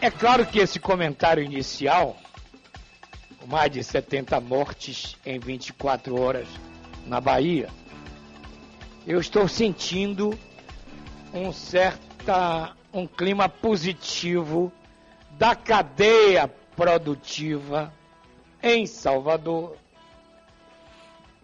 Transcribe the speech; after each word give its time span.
é 0.00 0.11
claro 0.11 0.47
que 0.47 0.58
esse 0.58 0.78
comentário 0.78 1.42
inicial, 1.42 2.17
mais 3.47 3.70
de 3.70 3.83
70 3.83 4.41
mortes 4.41 5.16
em 5.25 5.39
24 5.39 6.20
horas 6.20 6.48
na 7.06 7.20
Bahia, 7.20 7.69
eu 9.06 9.20
estou 9.20 9.47
sentindo 9.47 10.36
um 11.33 11.52
certa 11.52 12.74
um 12.92 13.06
clima 13.06 13.48
positivo 13.48 14.72
da 15.33 15.55
cadeia 15.55 16.48
produtiva 16.74 17.92
em 18.62 18.86
Salvador, 18.86 19.77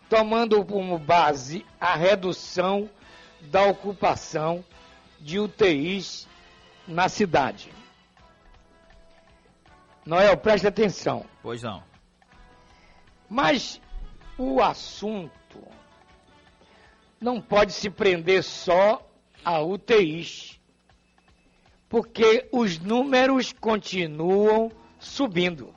tomando 0.09 0.65
como 0.65 0.99
base 0.99 1.65
a 1.81 1.95
redução 1.95 2.89
da 3.43 3.65
ocupação 3.65 4.65
de 5.21 5.39
UTIs 5.39 6.27
na 6.89 7.09
cidade. 7.09 7.71
Noel, 10.05 10.37
preste 10.37 10.67
atenção. 10.67 11.25
Pois 11.43 11.63
não. 11.63 11.92
Mas 13.33 13.81
o 14.37 14.61
assunto 14.61 15.67
não 17.19 17.41
pode 17.41 17.73
se 17.73 17.89
prender 17.89 18.43
só 18.43 19.11
a 19.43 19.59
UTIs, 19.63 20.61
porque 21.89 22.47
os 22.53 22.79
números 22.79 23.51
continuam 23.51 24.71
subindo, 24.99 25.75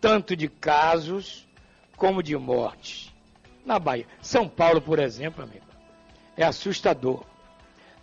tanto 0.00 0.34
de 0.34 0.48
casos 0.48 1.48
como 1.96 2.24
de 2.24 2.36
mortes. 2.36 3.14
Na 3.64 3.78
Bahia. 3.78 4.08
São 4.20 4.48
Paulo, 4.48 4.82
por 4.82 4.98
exemplo, 4.98 5.44
amigo, 5.44 5.66
é 6.36 6.42
assustador. 6.42 7.24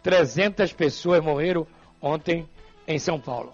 300 0.01 0.71
pessoas 0.71 1.21
morreram 1.21 1.67
ontem 2.01 2.47
em 2.87 2.97
São 2.97 3.19
Paulo. 3.19 3.53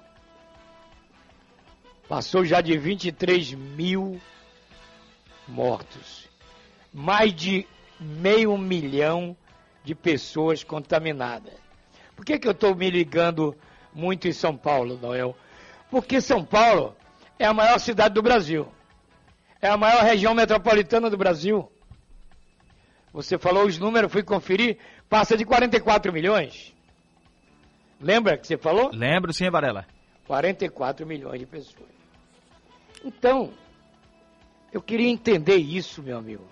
Passou 2.07 2.45
já 2.45 2.61
de 2.61 2.77
23 2.77 3.51
mil 3.55 4.21
mortos. 5.47 6.29
Mais 6.93 7.33
de 7.33 7.67
meio 7.99 8.57
milhão 8.57 9.35
de 9.83 9.93
pessoas 9.93 10.63
contaminadas. 10.63 11.53
Por 12.15 12.25
que, 12.25 12.39
que 12.39 12.47
eu 12.47 12.53
estou 12.53 12.75
me 12.75 12.89
ligando 12.89 13.55
muito 13.93 14.27
em 14.27 14.33
São 14.33 14.55
Paulo, 14.55 14.97
Noel? 14.97 15.35
Porque 15.89 16.21
São 16.21 16.43
Paulo 16.43 16.95
é 17.37 17.45
a 17.45 17.53
maior 17.53 17.79
cidade 17.79 18.13
do 18.13 18.21
Brasil. 18.21 18.67
É 19.61 19.67
a 19.67 19.77
maior 19.77 20.03
região 20.03 20.33
metropolitana 20.33 21.09
do 21.09 21.17
Brasil. 21.17 21.71
Você 23.13 23.37
falou 23.37 23.65
os 23.65 23.77
números, 23.77 24.11
fui 24.11 24.23
conferir, 24.23 24.77
passa 25.09 25.37
de 25.37 25.45
44 25.45 26.11
milhões. 26.11 26.73
Lembra 27.99 28.37
que 28.37 28.45
você 28.45 28.57
falou? 28.57 28.91
Lembro 28.93 29.33
sim, 29.33 29.49
Varela. 29.49 29.85
44 30.27 31.05
milhões 31.05 31.39
de 31.39 31.45
pessoas. 31.45 31.89
Então, 33.03 33.53
eu 34.75 34.81
queria 34.81 35.09
entender 35.09 35.55
isso, 35.55 36.03
meu 36.03 36.17
amigo. 36.17 36.43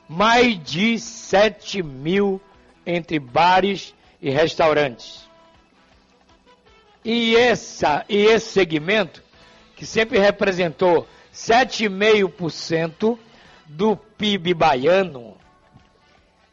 Mais 0.10 0.62
de 0.64 0.98
7 1.00 1.84
mil 1.84 2.42
entre 2.86 3.20
bares 3.20 3.94
e 4.20 4.30
restaurantes. 4.32 5.30
E, 7.06 7.36
essa, 7.36 8.04
e 8.10 8.18
esse 8.26 8.48
segmento, 8.48 9.24
que 9.76 9.86
sempre 9.86 10.20
representou 10.20 11.08
7,5% 11.34 13.18
do 13.68 13.96
PIB 13.96 14.54
baiano, 14.54 15.38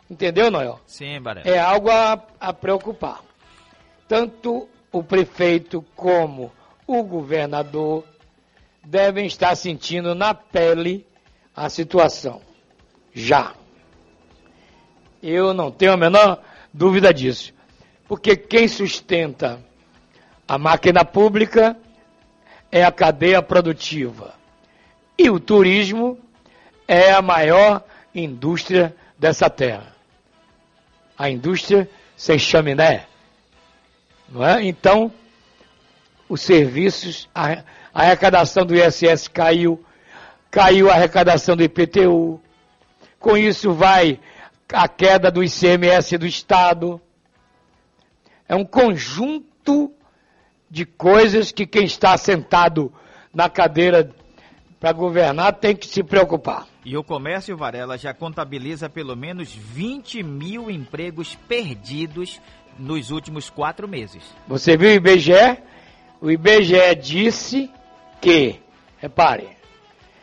entendeu, 0.09 0.51
Noel? 0.51 0.81
Sim, 0.87 1.19
Varela. 1.21 1.49
é 1.49 1.59
algo 1.59 1.91
a, 1.91 2.23
a 2.39 2.53
preocupar. 2.53 3.23
Tanto 4.07 4.69
o 4.93 5.03
prefeito 5.03 5.85
como 5.97 6.53
o 6.87 7.03
governador 7.03 8.05
devem 8.85 9.27
estar 9.27 9.57
sentindo 9.57 10.15
na 10.15 10.33
pele 10.33 11.05
a 11.55 11.69
situação. 11.69 12.41
Já. 13.17 13.55
Eu 15.23 15.53
não 15.53 15.73
tenho 15.73 15.93
a 15.93 15.97
menor 15.97 16.41
dúvida 16.73 17.13
disso. 17.13 17.53
Porque 18.07 18.37
quem 18.37 18.69
sustenta 18.69 19.59
a 20.47 20.59
máquina 20.59 21.05
pública 21.05 21.77
é 22.71 22.85
a 22.85 22.93
cadeia 22.93 23.43
produtiva. 23.43 24.35
E 25.19 25.31
o 25.31 25.41
turismo 25.41 26.19
é 26.87 27.11
a 27.11 27.23
maior 27.23 27.83
indústria 28.15 28.95
dessa 29.19 29.51
terra 29.51 29.97
a 31.19 31.31
indústria 31.31 31.89
sem 32.17 32.39
chaminé. 32.39 33.07
Não 34.29 34.45
é? 34.45 34.65
Então, 34.65 35.11
os 36.29 36.43
serviços, 36.43 37.29
a, 37.35 37.63
arrecadação 37.95 38.67
do 38.67 38.75
ISS 38.75 39.29
caiu, 39.29 39.83
caiu 40.51 40.91
a 40.91 40.95
arrecadação 40.95 41.57
do 41.57 41.63
IPTU. 41.63 42.41
Com 43.27 43.37
isso 43.37 43.73
vai 43.73 44.21
a 44.73 44.87
queda 44.87 45.33
do 45.33 45.43
ICMS 45.43 46.17
do 46.17 46.29
Estado. 46.29 47.01
É 48.49 48.55
um 48.55 48.65
conjunto 48.65 49.93
de 50.71 50.87
coisas 50.87 51.51
que 51.51 51.67
quem 51.67 51.87
está 51.87 52.17
sentado 52.17 52.93
na 53.35 53.51
cadeira 53.51 54.15
para 54.79 54.93
governar 54.93 55.55
tem 55.55 55.75
que 55.75 55.89
se 55.89 56.05
preocupar. 56.05 56.69
E 56.85 56.97
o 56.97 57.03
comércio 57.03 57.57
Varela 57.57 57.99
já 57.99 58.15
contabiliza 58.15 58.89
pelo 58.89 59.17
menos 59.17 59.53
20 59.53 60.23
mil 60.23 60.71
empregos 60.71 61.35
perdidos 61.35 62.41
nos 62.79 63.11
últimos 63.11 63.51
quatro 63.51 63.89
meses. 63.89 64.23
Você 64.47 64.77
viu 64.77 64.91
o 64.91 64.93
IBGE? 64.93 65.59
O 66.21 66.31
IBGE 66.31 66.95
disse 67.03 67.69
que, 68.21 68.61
repare, 68.99 69.49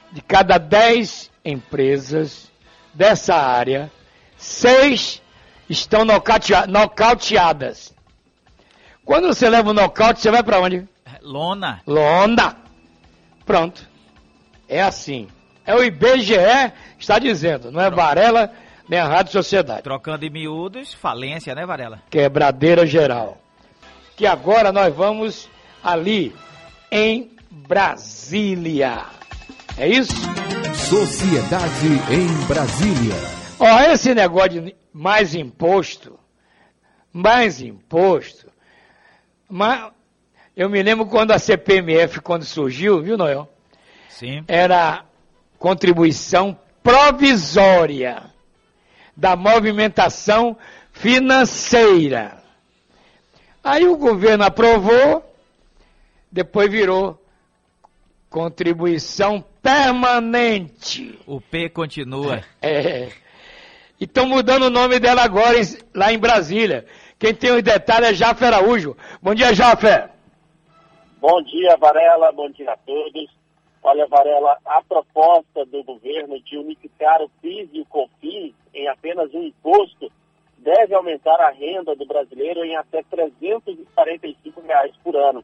de 0.09 0.21
cada 0.21 0.57
10 0.57 1.29
empresas 1.44 2.52
dessa 2.94 3.36
área, 3.36 3.92
seis 4.38 5.22
estão 5.69 6.06
nocautea- 6.06 6.68
nocauteadas. 6.68 7.94
Quando 9.06 9.28
você 9.28 9.50
leva 9.50 9.69
um 9.72 9.74
nocaute, 9.74 10.19
você 10.22 10.31
vai 10.31 10.44
para 10.44 10.60
onde? 10.60 10.88
Lona. 11.22 11.81
Londra. 11.88 12.56
Pronto. 13.45 13.88
É 14.68 14.81
assim. 14.81 15.28
É 15.66 15.75
o 15.75 15.84
IBGE 15.84 16.36
que 16.98 17.04
está 17.04 17.19
dizendo, 17.19 17.72
não 17.72 17.81
é 17.81 17.90
Varela 17.90 18.51
nem 18.88 19.00
a 19.00 19.07
Rádio 19.07 19.31
Sociedade. 19.31 19.81
Trocando 19.84 20.25
em 20.25 20.30
miúdos, 20.30 20.94
falência, 20.94 21.56
né, 21.56 21.66
Varela? 21.66 22.01
Quebradeira 22.10 22.86
geral. 22.86 23.38
Que 24.18 24.28
agora 24.28 24.72
nós 24.72 24.94
vamos 24.94 25.50
ali 25.84 26.36
em 26.92 27.31
Brasília. 27.50 29.06
É 29.77 29.87
isso? 29.87 30.13
Sociedade 30.75 31.87
em 32.11 32.47
Brasília. 32.47 33.15
Ó, 33.59 33.79
esse 33.81 34.13
negócio 34.13 34.61
de 34.61 34.75
mais 34.93 35.33
imposto, 35.33 36.19
mais 37.11 37.59
imposto, 37.59 38.51
mas 39.49 39.91
eu 40.55 40.69
me 40.69 40.83
lembro 40.83 41.07
quando 41.07 41.31
a 41.31 41.39
CPMF, 41.39 42.21
quando 42.21 42.45
surgiu, 42.45 43.01
viu, 43.01 43.17
Noel? 43.17 43.51
Sim. 44.09 44.43
Era 44.47 45.05
contribuição 45.57 46.57
provisória 46.83 48.23
da 49.17 49.35
movimentação 49.35 50.55
financeira. 50.91 52.43
Aí 53.63 53.87
o 53.87 53.97
governo 53.97 54.43
aprovou, 54.43 55.23
depois 56.31 56.69
virou 56.69 57.22
contribuição 58.33 59.45
permanente. 59.62 61.19
O 61.27 61.39
P 61.39 61.69
continua. 61.69 62.41
É. 62.59 63.09
E 64.01 64.06
estão 64.06 64.25
mudando 64.27 64.63
o 64.63 64.69
nome 64.71 65.00
dela 65.00 65.21
agora 65.24 65.56
em- 65.59 65.77
lá 65.94 66.12
em 66.12 66.18
Brasília. 66.18 66.83
Quem 67.19 67.33
tem 67.33 67.51
os 67.51 67.62
detalhes 67.62 68.09
é 68.09 68.13
Jafé 68.15 68.47
Araújo. 68.47 68.97
Bom 69.21 69.35
dia, 69.35 69.53
Jafé. 69.53 70.09
Bom 71.21 71.41
dia, 71.44 71.77
Varela. 71.77 72.31
Bom 72.31 72.50
dia 72.50 72.71
a 72.71 72.77
todos. 72.77 73.30
Olha, 73.83 74.07
Varela, 74.07 74.57
a 74.65 74.81
proposta 74.81 75.63
do 75.68 75.83
governo 75.83 76.41
de 76.41 76.57
unificar 76.57 77.21
o 77.21 77.30
PIS 77.41 77.69
e 77.71 77.81
o 77.81 77.85
COFINS 77.85 78.53
em 78.74 78.88
apenas 78.89 79.31
um 79.33 79.44
imposto 79.44 80.12
deve 80.57 80.95
aumentar 80.95 81.39
a 81.39 81.51
renda 81.51 81.95
do 81.95 82.06
brasileiro 82.07 82.65
em 82.65 82.75
até 82.77 83.03
345 83.03 84.62
reais 84.62 84.91
por 85.03 85.15
ano. 85.15 85.44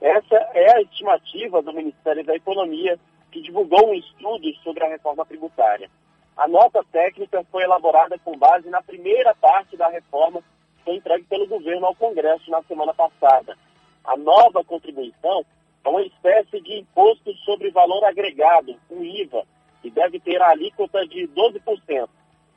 Essa 0.00 0.36
é 0.54 0.76
a 0.76 0.80
estimativa 0.80 1.60
do 1.60 1.74
Ministério 1.74 2.24
da 2.24 2.34
Economia, 2.34 2.98
que 3.30 3.42
divulgou 3.42 3.90
um 3.90 3.94
estudo 3.94 4.50
sobre 4.62 4.82
a 4.82 4.88
reforma 4.88 5.26
tributária. 5.26 5.90
A 6.36 6.48
nota 6.48 6.82
técnica 6.90 7.44
foi 7.52 7.64
elaborada 7.64 8.18
com 8.18 8.36
base 8.38 8.70
na 8.70 8.80
primeira 8.80 9.34
parte 9.34 9.76
da 9.76 9.88
reforma 9.88 10.42
que 10.78 10.84
foi 10.84 10.94
entregue 10.96 11.24
pelo 11.24 11.46
governo 11.46 11.84
ao 11.84 11.94
Congresso 11.94 12.50
na 12.50 12.62
semana 12.62 12.94
passada. 12.94 13.58
A 14.02 14.16
nova 14.16 14.64
contribuição 14.64 15.44
é 15.84 15.88
uma 15.88 16.02
espécie 16.02 16.60
de 16.62 16.78
imposto 16.78 17.34
sobre 17.44 17.70
valor 17.70 18.02
agregado, 18.04 18.74
um 18.90 19.04
IVA, 19.04 19.44
que 19.82 19.90
deve 19.90 20.18
ter 20.18 20.40
a 20.40 20.48
alíquota 20.48 21.06
de 21.06 21.28
12%. 21.28 22.08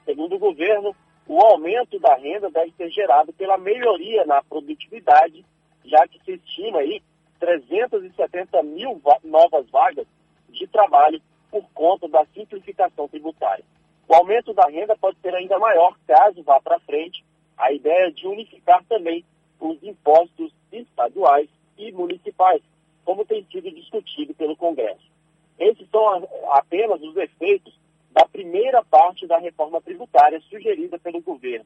Segundo 0.05 0.35
o 0.35 0.39
governo, 0.39 0.95
o 1.27 1.41
aumento 1.41 1.99
da 1.99 2.15
renda 2.15 2.49
deve 2.49 2.71
ser 2.77 2.89
gerado 2.89 3.33
pela 3.33 3.57
melhoria 3.57 4.25
na 4.25 4.41
produtividade, 4.43 5.45
já 5.83 6.07
que 6.07 6.19
se 6.23 6.33
estima 6.33 6.79
aí 6.79 7.01
370 7.43 8.63
mil 8.63 8.99
va- 9.03 9.19
novas 9.23 9.69
vagas 9.69 10.07
de 10.49 10.65
trabalho 10.67 11.21
por 11.51 11.63
conta 11.73 12.07
da 12.07 12.25
simplificação 12.33 13.07
tributária. 13.07 13.65
O 14.07 14.15
aumento 14.15 14.53
da 14.53 14.65
renda 14.67 14.95
pode 14.97 15.17
ser 15.19 15.35
ainda 15.35 15.59
maior 15.59 15.95
caso 16.07 16.41
vá 16.43 16.59
para 16.61 16.79
frente 16.79 17.23
a 17.57 17.71
ideia 17.71 18.11
de 18.11 18.25
unificar 18.27 18.83
também 18.85 19.25
os 19.59 19.81
impostos 19.83 20.53
estaduais 20.71 21.49
e 21.77 21.91
municipais, 21.91 22.61
como 23.03 23.25
tem 23.25 23.45
sido 23.51 23.69
discutido 23.71 24.33
pelo 24.33 24.55
Congresso. 24.55 25.11
Esses 25.59 25.87
são 25.89 26.27
apenas 26.51 27.01
os 27.01 27.15
efeitos 27.17 27.77
da 28.11 28.25
primeira 28.25 28.83
parte 28.83 29.27
da 29.27 29.37
reforma 29.37 29.81
tributária 29.81 30.39
sugerida 30.49 30.97
pelo 30.99 31.21
governo. 31.21 31.65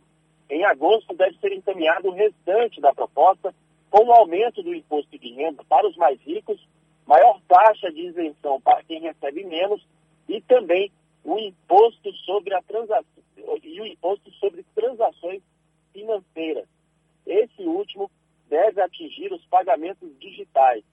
Em 0.50 0.64
agosto 0.66 1.14
deve 1.16 1.38
ser 1.40 1.52
encaminhado 1.54 2.08
o 2.10 2.14
restante 2.14 2.80
da 2.82 2.94
proposta, 2.94 3.54
com 3.89 4.06
o 4.06 4.12
aumento 4.12 4.62
do 4.62 4.74
imposto 4.74 5.18
de 5.18 5.34
renda 5.34 5.63
para 5.63 5.88
os 5.88 5.95
mais 5.95 6.19
ricos, 6.22 6.60
maior 7.06 7.39
taxa 7.48 7.92
de 7.92 8.01
isenção 8.01 8.60
para 8.62 8.84
quem 8.84 9.01
recebe 9.01 9.44
menos 9.44 9.86
e 10.28 10.42
também 10.42 10.92
o 11.24 11.38
imposto 11.38 12.12
sobre 12.25 12.54
a 12.54 12.62
transação 12.62 13.06
e 13.63 13.81
o 13.81 13.86
imposto 13.86 14.31
sobre 14.34 14.66
transações 14.75 15.42
financeiras. 15.94 16.68
Esse 17.25 17.63
último 17.63 18.10
deve 18.50 18.81
atingir 18.81 19.31
os 19.34 19.44
pagamentos 19.45 20.10
digitais. 20.19 20.83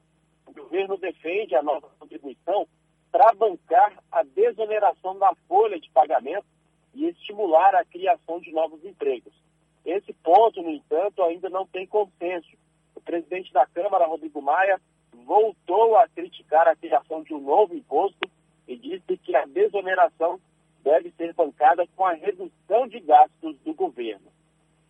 O 0.47 0.53
governo 0.53 0.97
defende 0.97 1.55
a 1.55 1.63
nova 1.63 1.89
contribuição 1.99 2.67
para 3.11 3.33
bancar 3.35 3.97
a 4.11 4.23
desoneração 4.23 5.19
da 5.19 5.35
folha 5.47 5.79
de 5.79 5.89
pagamento 5.91 6.47
e 6.95 7.07
estimular 7.07 7.75
a 7.75 7.85
criação 7.85 8.41
de 8.41 8.53
novos 8.53 8.85
empregos. 8.85 9.33
Esse 9.85 10.13
ponto, 10.15 10.63
no 10.63 10.71
entanto, 10.71 11.23
ainda 11.23 11.49
não 11.49 11.67
tem 11.67 11.87
consenso. 11.87 12.49
O 12.95 13.01
presidente 13.01 13.53
da 13.53 13.67
Câmara, 13.67 14.07
Rodrigo 14.07 14.41
Maia, 14.41 14.81
voltou 15.27 15.97
a 15.97 16.09
criticar 16.09 16.69
a 16.69 16.77
criação 16.77 17.23
de 17.23 17.35
um 17.35 17.41
novo 17.41 17.75
imposto 17.75 18.29
e 18.67 18.77
disse 18.77 19.17
que 19.23 19.35
a 19.37 19.45
desoneração 19.47 20.39
deve 20.83 21.13
ser 21.17 21.33
bancada 21.35 21.87
com 21.97 22.05
a 22.05 22.13
redução 22.13 22.87
de 22.89 23.01
gastos 23.01 23.57
do 23.65 23.73
governo. 23.75 24.35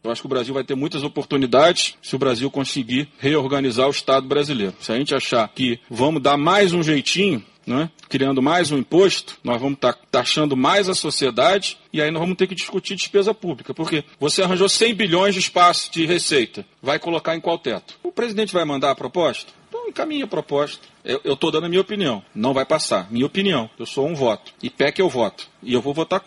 Eu 0.02 0.10
acho 0.10 0.20
que 0.20 0.26
o 0.26 0.28
Brasil 0.28 0.52
vai 0.52 0.64
ter 0.64 0.74
muitas 0.74 1.02
oportunidades 1.02 1.96
se 2.02 2.14
o 2.14 2.18
Brasil 2.18 2.50
conseguir 2.50 3.08
reorganizar 3.18 3.86
o 3.86 3.90
Estado 3.90 4.28
brasileiro. 4.28 4.74
Se 4.78 4.92
a 4.92 4.96
gente 4.96 5.14
achar 5.14 5.48
que 5.48 5.80
vamos 5.88 6.22
dar 6.22 6.36
mais 6.36 6.74
um 6.74 6.82
jeitinho, 6.82 7.42
né, 7.66 7.90
criando 8.08 8.43
mais 8.43 8.70
um 8.70 8.78
imposto, 8.78 9.38
nós 9.43 9.61
vamos 9.61 9.76
estar 9.76 9.94
taxando 10.11 10.56
mais 10.56 10.88
a 10.88 10.94
sociedade 10.94 11.78
e 11.93 12.00
aí 12.00 12.11
nós 12.11 12.20
vamos 12.20 12.37
ter 12.37 12.46
que 12.46 12.55
discutir 12.55 12.94
despesa 12.94 13.34
pública. 13.34 13.75
Porque 13.75 14.05
você 14.19 14.43
arranjou 14.43 14.69
100 14.69 14.94
bilhões 14.94 15.34
de 15.34 15.40
espaço 15.40 15.90
de 15.93 16.06
receita, 16.06 16.64
vai 16.82 16.99
colocar 16.99 17.34
em 17.34 17.40
qual 17.40 17.58
teto? 17.58 17.99
O 18.02 18.12
presidente 18.12 18.52
vai 18.52 18.64
mandar 18.64 18.90
a 18.90 18.94
proposta? 18.94 19.52
Então 19.69 19.88
encaminha 19.88 20.25
a 20.25 20.28
proposta. 20.28 20.87
Eu 21.05 21.34
estou 21.34 21.50
dando 21.50 21.66
a 21.66 21.69
minha 21.69 21.81
opinião. 21.81 22.22
Não 22.34 22.55
vai 22.55 22.64
passar. 22.64 23.11
Minha 23.12 23.26
opinião. 23.26 23.69
Eu 23.78 23.84
sou 23.84 24.06
um 24.06 24.14
voto. 24.14 24.55
E 24.62 24.70
PEC 24.70 25.00
eu 25.00 25.08
voto. 25.08 25.50
E 25.62 25.75
eu 25.75 25.82
vou 25.82 25.93
votar 25.93 26.22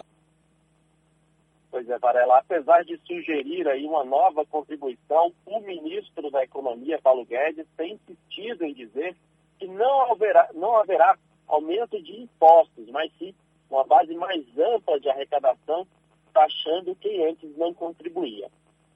Pois 1.78 1.88
é, 1.92 2.00
Varela, 2.00 2.40
apesar 2.40 2.84
de 2.84 3.00
sugerir 3.06 3.68
aí 3.68 3.86
uma 3.86 4.04
nova 4.04 4.44
contribuição, 4.46 5.32
o 5.46 5.60
ministro 5.60 6.32
da 6.32 6.44
Economia, 6.44 7.00
Paulo 7.04 7.24
Guedes, 7.24 7.68
tem 7.78 7.94
insistido 7.94 8.66
em 8.66 8.74
dizer 8.74 9.16
que 9.60 9.68
não 9.68 10.12
haverá, 10.12 10.50
não 10.56 10.76
haverá 10.78 11.16
aumento 11.48 12.02
de 12.02 12.22
impostos, 12.22 12.88
mas 12.90 13.12
sim 13.18 13.34
uma 13.70 13.84
base 13.86 14.14
mais 14.16 14.44
ampla 14.58 15.00
de 15.00 15.10
arrecadação, 15.10 15.86
taxando 16.34 16.96
quem 16.96 17.30
antes 17.30 17.50
não 17.58 17.74
contribuía. 17.74 18.50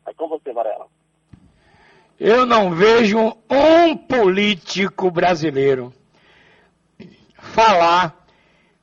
É 0.06 0.14
com 0.14 0.28
você, 0.28 0.54
Varela. 0.54 0.88
Eu 2.20 2.46
não 2.46 2.72
vejo 2.72 3.36
um 3.50 3.98
político 3.98 5.10
brasileiro 5.10 5.94
falar 7.36 8.16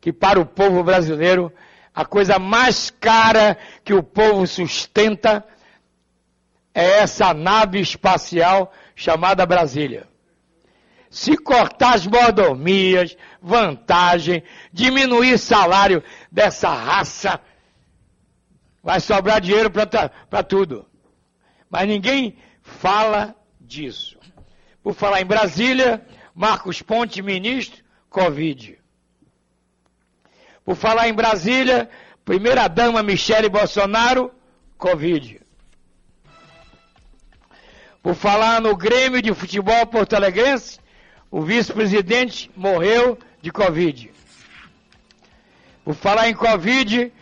Que 0.00 0.12
para 0.12 0.40
o 0.40 0.46
povo 0.46 0.82
brasileiro, 0.82 1.52
a 1.94 2.04
coisa 2.04 2.38
mais 2.38 2.90
cara 2.90 3.56
que 3.84 3.94
o 3.94 4.02
povo 4.02 4.46
sustenta 4.46 5.44
é 6.74 6.98
essa 7.00 7.34
nave 7.34 7.80
espacial 7.80 8.72
chamada 8.94 9.44
Brasília. 9.46 10.08
Se 11.10 11.36
cortar 11.36 11.94
as 11.94 12.06
mordomias, 12.06 13.16
vantagem, 13.40 14.42
diminuir 14.72 15.38
salário 15.38 16.02
dessa 16.30 16.68
raça, 16.68 17.40
vai 18.82 19.00
sobrar 19.00 19.40
dinheiro 19.40 19.70
para 19.70 20.42
tudo. 20.42 20.86
Mas 21.70 21.88
ninguém 21.88 22.36
fala 22.62 23.34
disso. 23.60 24.18
Por 24.82 24.94
falar 24.94 25.20
em 25.20 25.26
Brasília, 25.26 26.06
Marcos 26.34 26.82
Ponte, 26.82 27.22
ministro, 27.22 27.82
Covid. 28.08 28.78
Por 30.64 30.76
falar 30.76 31.08
em 31.08 31.14
Brasília, 31.14 31.88
primeira-dama 32.24 33.02
Michele 33.02 33.48
Bolsonaro, 33.48 34.30
Covid. 34.76 35.40
Por 38.02 38.14
falar 38.14 38.60
no 38.60 38.76
Grêmio 38.76 39.20
de 39.20 39.34
Futebol 39.34 39.86
Porto 39.86 40.14
Alegrense, 40.14 40.78
o 41.30 41.42
vice-presidente 41.42 42.50
morreu 42.56 43.18
de 43.42 43.50
Covid. 43.50 44.10
Por 45.84 45.94
falar 45.94 46.28
em 46.28 46.34
Covid, 46.34 47.12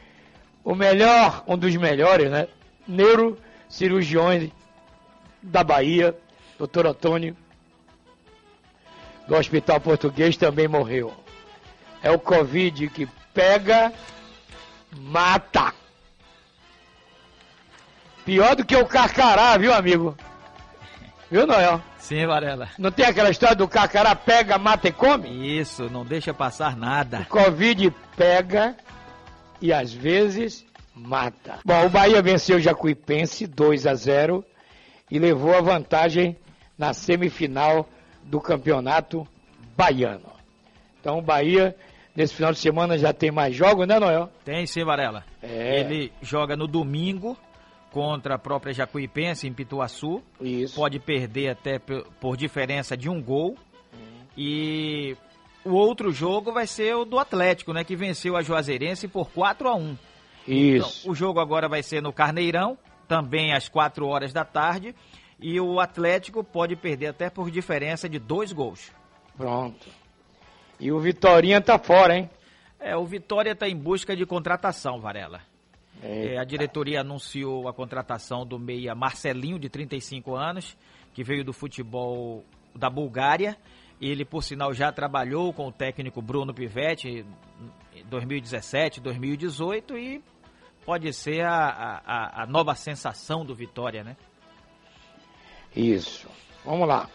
o 0.65 0.75
melhor, 0.75 1.45
um 1.47 1.57
dos 1.57 1.75
melhores, 1.77 2.31
né? 2.31 2.49
Neurocirurgiões 2.87 4.51
da 5.43 5.63
Bahia, 5.65 6.17
doutor 6.59 6.87
Antônio, 6.87 7.37
do 9.27 9.35
Hospital 9.35 9.81
Português 9.81 10.37
também 10.37 10.69
morreu. 10.69 11.13
É 12.03 12.11
o 12.11 12.19
Covid 12.19 12.89
que 12.89 13.09
pega, 13.33 13.93
mata. 14.97 15.75
Pior 18.25 18.57
do 18.57 18.65
que 18.65 18.77
o 18.77 18.87
carcará, 18.87 19.57
viu, 19.57 19.73
amigo? 19.73 20.17
Viu, 21.31 21.47
Noel? 21.47 21.83
Sim, 21.99 22.25
Varela. 22.25 22.69
Não 22.79 22.91
tem 22.93 23.05
aquela 23.05 23.31
história 23.31 23.57
do 23.57 23.67
carcará 23.67 24.15
pega, 24.15 24.59
mata 24.59 24.89
e 24.89 24.93
come? 24.93 25.59
Isso, 25.59 25.91
não 25.91 26.05
deixa 26.05 26.33
passar 26.33 26.77
nada. 26.77 27.23
O 27.23 27.27
Covid 27.27 27.93
pega 28.17 28.77
e 29.61 29.73
às 29.73 29.93
vezes 29.93 30.65
mata. 30.95 31.59
Bom, 31.65 31.85
o 31.85 31.91
Bahia 31.91 32.23
venceu 32.23 32.59
o 32.59 32.61
Jacuipense 32.61 33.47
2 33.47 33.87
a 33.89 33.95
0 33.95 34.45
e 35.11 35.19
levou 35.19 35.55
a 35.57 35.61
vantagem 35.61 36.37
na 36.79 36.93
semifinal 36.93 37.89
do 38.23 38.41
campeonato 38.41 39.27
baiano. 39.77 40.31
Então 41.01 41.19
o 41.19 41.23
Bahia, 41.23 41.75
nesse 42.15 42.35
final 42.35 42.53
de 42.53 42.59
semana, 42.59 42.97
já 42.97 43.13
tem 43.13 43.33
mais 43.33 43.55
jogos, 43.55 43.87
né, 43.87 43.99
Noel? 43.99 44.31
Tem 44.45 44.65
sim, 44.65 44.85
Varela. 44.85 45.25
É. 45.43 45.81
Ele 45.81 46.13
joga 46.23 46.57
no 46.57 46.69
domingo 46.69 47.37
contra 47.97 48.35
a 48.35 48.39
própria 48.39 48.75
Jacuipense 48.75 49.47
em 49.47 49.55
Pituaçu. 49.55 50.23
Isso. 50.39 50.75
Pode 50.75 50.99
perder 51.01 51.49
até 51.49 51.79
por 51.79 52.37
diferença 52.37 52.95
de 52.95 53.09
um 53.09 53.23
gol. 53.23 53.57
E 54.37 55.17
o 55.65 55.73
outro 55.73 56.13
jogo 56.13 56.53
vai 56.53 56.67
ser 56.67 56.95
o 56.95 57.07
do 57.07 57.19
Atlético, 57.19 57.73
né? 57.73 57.85
Que 57.85 57.97
venceu 57.97 58.37
a 58.37 58.43
Juazeirense 58.43 59.09
por 59.09 59.31
4 59.31 59.67
a 59.67 59.75
1 59.75 59.99
Isso. 60.47 61.01
Então, 61.01 61.11
o 61.11 61.15
jogo 61.15 61.41
agora 61.41 61.71
vai 61.71 61.83
ser 61.83 62.03
no 62.03 62.13
Carneirão, 62.13 62.77
também 63.09 63.55
às 63.55 63.67
4 63.67 64.07
horas 64.07 64.31
da 64.31 64.45
tarde. 64.45 64.95
E 65.41 65.59
o 65.59 65.81
Atlético 65.81 66.45
pode 66.45 66.77
perder 66.77 67.07
até 67.07 67.31
por 67.31 67.51
diferença 67.51 68.11
de 68.11 68.19
dois 68.19 68.53
gols. 68.53 68.93
Pronto. 69.39 69.89
E 70.79 70.93
o 70.93 71.01
Vitorinha 71.01 71.63
tá 71.63 71.79
fora, 71.79 72.15
hein? 72.15 72.29
É, 72.79 72.95
o 72.95 73.07
Vitória 73.07 73.53
está 73.53 73.67
em 73.67 73.75
busca 73.75 74.15
de 74.15 74.27
contratação, 74.27 75.01
Varela. 75.01 75.41
É, 76.03 76.39
a 76.39 76.45
diretoria 76.45 77.01
anunciou 77.01 77.69
a 77.69 77.73
contratação 77.73 78.47
do 78.47 78.59
meia 78.59 78.95
Marcelinho, 78.95 79.59
de 79.59 79.69
35 79.69 80.35
anos, 80.35 80.77
que 81.15 81.25
veio 81.25 81.43
do 81.45 81.53
futebol 81.53 82.45
da 82.75 82.89
Bulgária. 82.91 83.57
Ele, 84.01 84.25
por 84.25 84.43
sinal, 84.43 84.75
já 84.75 84.93
trabalhou 84.93 85.53
com 85.53 85.67
o 85.69 85.73
técnico 85.73 86.21
Bruno 86.21 86.53
Pivetti 86.53 87.25
em 87.95 88.05
2017, 88.05 89.01
2018 89.01 89.97
e 89.97 90.23
pode 90.85 91.11
ser 91.15 91.41
a, 91.45 91.57
a- 91.67 92.03
a- 92.07 92.43
a 92.43 92.47
nova 92.47 92.75
sensação 92.75 93.45
do 93.45 93.55
Vitória, 93.55 94.05
né? 94.05 94.17
Isso. 95.75 96.29
Vamos 96.65 96.87
lá. 96.87 97.09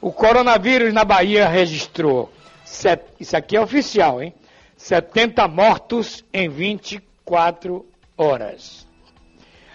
O 0.00 0.12
coronavírus 0.12 0.92
na 0.92 1.04
Bahia 1.04 1.48
registrou, 1.48 2.30
set- 2.64 3.04
isso 3.18 3.36
aqui 3.36 3.56
é 3.56 3.60
oficial, 3.60 4.22
hein? 4.22 4.34
70 4.76 5.48
mortos 5.48 6.22
em 6.32 6.48
24 6.48 7.86
horas. 8.16 8.86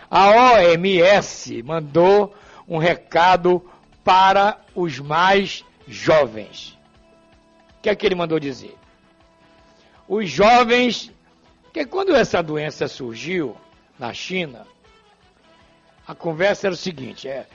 A 0.09 0.29
OMS 0.29 1.61
mandou 1.63 2.33
um 2.67 2.77
recado 2.77 3.63
para 4.03 4.59
os 4.73 4.99
mais 4.99 5.63
jovens. 5.87 6.77
O 7.77 7.81
que 7.81 7.89
é 7.89 7.95
que 7.95 8.05
ele 8.05 8.15
mandou 8.15 8.39
dizer? 8.39 8.75
Os 10.07 10.29
jovens, 10.29 11.11
que 11.71 11.85
quando 11.85 12.15
essa 12.15 12.41
doença 12.41 12.87
surgiu 12.87 13.55
na 13.97 14.13
China, 14.13 14.65
a 16.07 16.15
conversa 16.15 16.67
era 16.67 16.73
o 16.73 16.77
seguinte: 16.77 17.27
é, 17.27 17.45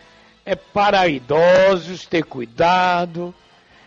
é 0.46 0.54
para 0.54 1.08
idosos 1.08 2.06
ter 2.06 2.24
cuidado, 2.24 3.34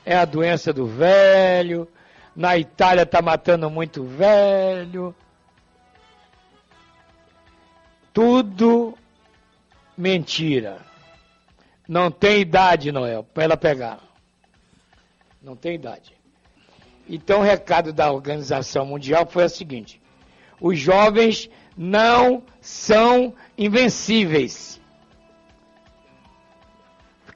é 0.06 0.16
a 0.16 0.26
doença 0.26 0.74
do 0.74 0.86
velho, 0.86 1.88
na 2.36 2.58
Itália 2.58 3.04
está 3.04 3.22
matando 3.22 3.70
muito 3.70 4.04
velho. 4.04 5.16
Tudo 8.18 8.98
mentira. 9.96 10.80
Não 11.88 12.10
tem 12.10 12.42
idade, 12.42 12.92
Noel, 12.92 13.24
para 13.24 13.44
ela 13.44 13.56
pegar. 13.56 14.00
Não 15.40 15.56
tem 15.56 15.76
idade. 15.76 16.14
Então 17.08 17.42
o 17.42 17.44
recado 17.44 17.94
da 17.94 18.12
Organização 18.12 18.88
Mundial 18.88 19.28
foi 19.28 19.46
o 19.46 19.50
seguinte: 19.50 20.02
os 20.60 20.80
jovens 20.80 21.48
não 21.78 22.42
são 22.60 23.36
invencíveis. 23.56 24.82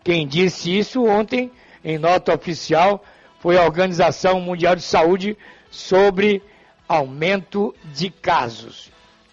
Quem 0.04 0.28
disse 0.28 0.76
isso 0.76 1.06
ontem, 1.06 1.52
em 1.84 2.00
nota 2.00 2.34
oficial, 2.34 3.04
foi 3.40 3.56
a 3.56 3.66
Organização 3.66 4.42
Mundial 4.42 4.76
de 4.76 4.82
Saúde 4.82 5.38
sobre 5.70 6.42
aumento 6.88 7.72
de 7.94 8.10
casos. 8.10 8.92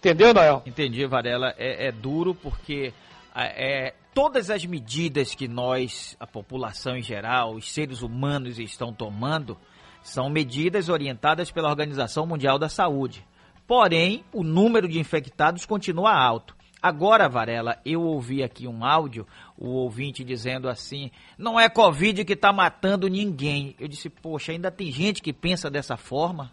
Entendeu, 0.08 0.32
Noel? 0.32 0.62
Entendi, 0.64 1.06
Varela. 1.06 1.54
É, 1.58 1.88
é 1.88 1.92
duro 1.92 2.34
porque 2.34 2.94
é, 3.34 3.94
todas 4.14 4.48
as 4.50 4.64
medidas 4.64 5.34
que 5.34 5.46
nós, 5.46 6.16
a 6.18 6.26
população 6.26 6.96
em 6.96 7.02
geral, 7.02 7.54
os 7.54 7.70
seres 7.70 8.00
humanos 8.00 8.58
estão 8.58 8.92
tomando, 8.92 9.56
são 10.02 10.30
medidas 10.30 10.88
orientadas 10.88 11.50
pela 11.50 11.68
Organização 11.68 12.26
Mundial 12.26 12.58
da 12.58 12.68
Saúde. 12.68 13.22
Porém, 13.66 14.24
o 14.32 14.42
número 14.42 14.88
de 14.88 14.98
infectados 14.98 15.66
continua 15.66 16.12
alto. 16.12 16.56
Agora, 16.80 17.28
Varela, 17.28 17.78
eu 17.84 18.00
ouvi 18.00 18.42
aqui 18.42 18.66
um 18.66 18.84
áudio, 18.84 19.26
o 19.58 19.68
ouvinte 19.68 20.24
dizendo 20.24 20.68
assim: 20.68 21.10
não 21.36 21.60
é 21.60 21.68
Covid 21.68 22.24
que 22.24 22.32
está 22.32 22.50
matando 22.50 23.08
ninguém. 23.08 23.74
Eu 23.78 23.88
disse, 23.88 24.08
poxa, 24.08 24.52
ainda 24.52 24.70
tem 24.70 24.90
gente 24.90 25.20
que 25.20 25.32
pensa 25.32 25.68
dessa 25.68 25.96
forma? 25.96 26.50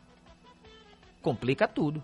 Complica 1.21 1.67
tudo. 1.67 2.03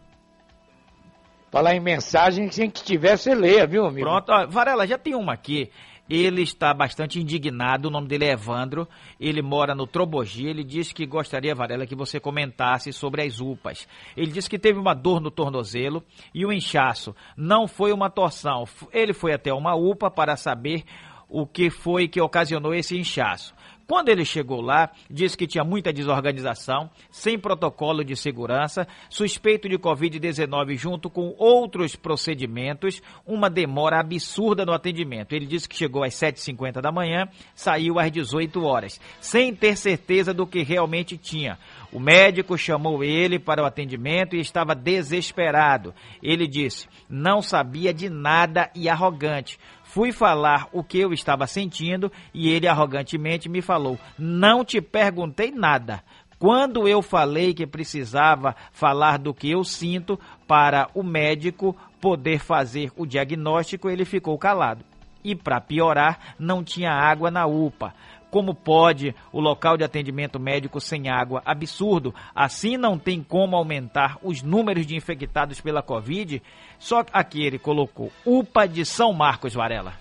Falar 1.51 1.75
em 1.75 1.81
mensagem, 1.81 2.48
quem 2.48 2.70
que 2.70 2.81
tiver, 2.81 3.17
você 3.17 3.36
leia, 3.36 3.67
viu, 3.67 3.86
amigo? 3.86 4.08
Pronto, 4.08 4.31
ó, 4.31 4.48
Varela, 4.48 4.88
já 4.88 4.98
tem 4.98 5.13
uma 5.13 5.34
aqui. 5.34 5.70
Ele 6.10 6.41
está 6.41 6.74
bastante 6.74 7.20
indignado, 7.20 7.89
o 7.89 7.91
nome 7.91 8.08
dele 8.08 8.24
é 8.24 8.31
Evandro, 8.31 8.88
ele 9.20 9.41
mora 9.41 9.75
no 9.75 9.86
Trobogi, 9.86 10.48
ele 10.48 10.63
disse 10.63 10.93
que 10.93 11.05
gostaria, 11.05 11.53
Varela, 11.53 11.86
que 11.86 11.93
você 11.96 12.22
comentasse 12.22 12.93
sobre 12.93 13.24
as 13.24 13.41
UPAs. 13.41 13.86
Ele 14.15 14.31
disse 14.31 14.50
que 14.50 14.58
teve 14.58 14.79
uma 14.79 14.93
dor 14.93 15.20
no 15.20 15.29
tornozelo 15.29 16.01
e 16.34 16.46
o 16.46 16.53
inchaço. 16.53 17.13
Não 17.36 17.67
foi 17.67 17.91
uma 17.91 18.10
torção, 18.10 18.63
ele 18.93 19.13
foi 19.13 19.34
até 19.34 19.53
uma 19.53 19.75
UPA 19.75 20.10
para 20.10 20.38
saber 20.38 20.86
o 21.27 21.46
que 21.46 21.70
foi 21.70 22.08
que 22.08 22.22
ocasionou 22.22 22.74
esse 22.74 22.98
inchaço. 22.98 23.53
Quando 23.91 24.07
ele 24.07 24.24
chegou 24.24 24.62
lá, 24.62 24.89
disse 25.10 25.36
que 25.36 25.45
tinha 25.45 25.65
muita 25.65 25.91
desorganização, 25.91 26.89
sem 27.10 27.38
protocolo 27.38 28.05
de 28.05 28.15
segurança, 28.15 28.88
suspeito 29.10 29.67
de 29.67 29.77
Covid-19 29.77 30.77
junto 30.77 31.10
com 31.10 31.36
outros 31.38 31.93
procedimentos, 31.93 33.01
uma 33.27 33.50
demora 33.50 34.00
absurda 34.00 34.65
no 34.65 34.71
atendimento. 34.71 35.33
Ele 35.33 35.45
disse 35.45 35.67
que 35.67 35.75
chegou 35.75 36.05
às 36.05 36.13
7h50 36.13 36.79
da 36.79 36.89
manhã, 36.89 37.27
saiu 37.53 38.00
às 38.00 38.10
18 38.10 38.63
horas, 38.63 38.98
sem 39.19 39.53
ter 39.53 39.75
certeza 39.75 40.33
do 40.33 40.48
que 40.48 40.63
realmente 40.63 41.17
tinha. 41.17 41.60
O 41.91 42.00
médico 42.00 42.57
chamou 42.57 43.03
ele 43.03 43.38
para 43.38 43.62
o 43.62 43.65
atendimento 43.65 44.38
e 44.38 44.39
estava 44.39 44.74
desesperado. 44.74 45.93
Ele 46.24 46.48
disse: 46.48 46.88
não 47.10 47.41
sabia 47.41 47.93
de 47.93 48.10
nada 48.10 48.71
e 48.74 48.88
arrogante. 48.88 49.60
Fui 49.93 50.13
falar 50.13 50.69
o 50.71 50.86
que 50.86 50.98
eu 50.98 51.12
estava 51.12 51.45
sentindo 51.45 52.10
e 52.33 52.50
ele 52.50 52.65
arrogantemente 52.65 53.50
me 53.50 53.62
falou: 53.62 54.00
Não 54.17 54.63
te 54.63 54.79
perguntei 54.79 55.51
nada. 55.51 56.01
Quando 56.39 56.88
eu 56.88 57.01
falei 57.01 57.53
que 57.53 57.67
precisava 57.67 58.55
falar 58.71 59.19
do 59.19 59.33
que 59.33 59.51
eu 59.51 59.65
sinto 59.65 60.17
para 60.48 60.89
o 60.95 61.03
médico 61.03 61.75
poder 62.00 62.39
fazer 62.39 62.89
o 62.95 63.05
diagnóstico, 63.05 63.89
ele 63.89 64.05
ficou 64.05 64.38
calado. 64.38 64.86
E 65.25 65.36
para 65.36 65.60
piorar, 65.60 66.36
não 66.39 66.63
tinha 66.63 66.91
água 66.91 67.29
na 67.29 67.45
UPA. 67.45 67.93
Como 68.31 68.55
pode 68.55 69.13
o 69.33 69.41
local 69.41 69.75
de 69.75 69.83
atendimento 69.83 70.39
médico 70.39 70.79
sem 70.79 71.09
água? 71.09 71.41
Absurdo. 71.45 72.15
Assim 72.33 72.77
não 72.77 72.97
tem 72.97 73.21
como 73.21 73.57
aumentar 73.57 74.17
os 74.23 74.41
números 74.41 74.88
de 74.88 74.95
infectados 74.95 75.59
pela 75.59 75.83
Covid. 75.83 76.41
Só 76.79 77.03
aqui 77.11 77.45
ele 77.45 77.59
colocou 77.59 78.09
UPA 78.25 78.65
de 78.67 78.85
São 78.85 79.11
Marcos, 79.11 79.53
Varela. 79.53 79.93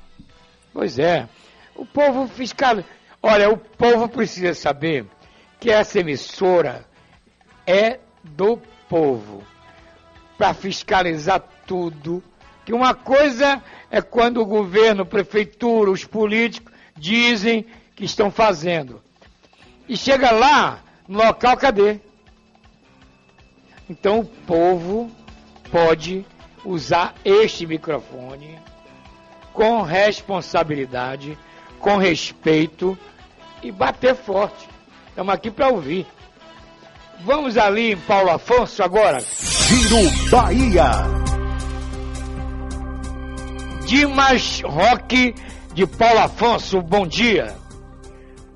Pois 0.72 0.96
é. 0.96 1.28
O 1.75 1.84
povo 1.84 2.28
fiscal. 2.28 2.84
Olha, 3.20 3.50
o 3.50 3.56
povo 3.56 4.08
precisa 4.08 4.54
saber 4.54 5.06
que 5.58 5.68
essa 5.68 5.99
emissora 5.99 6.87
é 7.66 7.99
do 8.22 8.56
povo 8.88 9.42
para 10.38 10.54
fiscalizar 10.54 11.42
tudo. 11.66 12.22
Que 12.64 12.72
uma 12.72 12.94
coisa 12.94 13.60
é 13.90 14.00
quando 14.00 14.40
o 14.40 14.46
governo, 14.46 15.04
prefeitura, 15.04 15.90
os 15.90 16.04
políticos 16.04 16.72
dizem 16.96 17.66
que 18.00 18.07
estão 18.07 18.30
fazendo. 18.30 19.02
E 19.87 19.95
chega 19.95 20.30
lá, 20.30 20.83
no 21.07 21.19
local, 21.19 21.54
cadê? 21.54 22.00
Então 23.90 24.21
o 24.21 24.25
povo 24.25 25.11
pode 25.71 26.25
usar 26.64 27.14
este 27.23 27.66
microfone 27.66 28.59
com 29.52 29.83
responsabilidade, 29.83 31.37
com 31.78 31.99
respeito 31.99 32.97
e 33.62 33.71
bater 33.71 34.14
forte. 34.14 34.66
Estamos 35.11 35.35
aqui 35.35 35.50
para 35.50 35.69
ouvir. 35.69 36.07
Vamos 37.23 37.59
ali 37.59 37.92
em 37.92 37.99
Paulo 37.99 38.30
Afonso 38.30 38.83
agora. 38.83 39.21
Giro 39.21 40.30
Bahia. 40.30 40.90
Dimas 43.85 44.62
Roque 44.62 45.35
de 45.75 45.87
Paulo 45.87 46.21
Afonso, 46.21 46.80
bom 46.80 47.07
dia. 47.07 47.60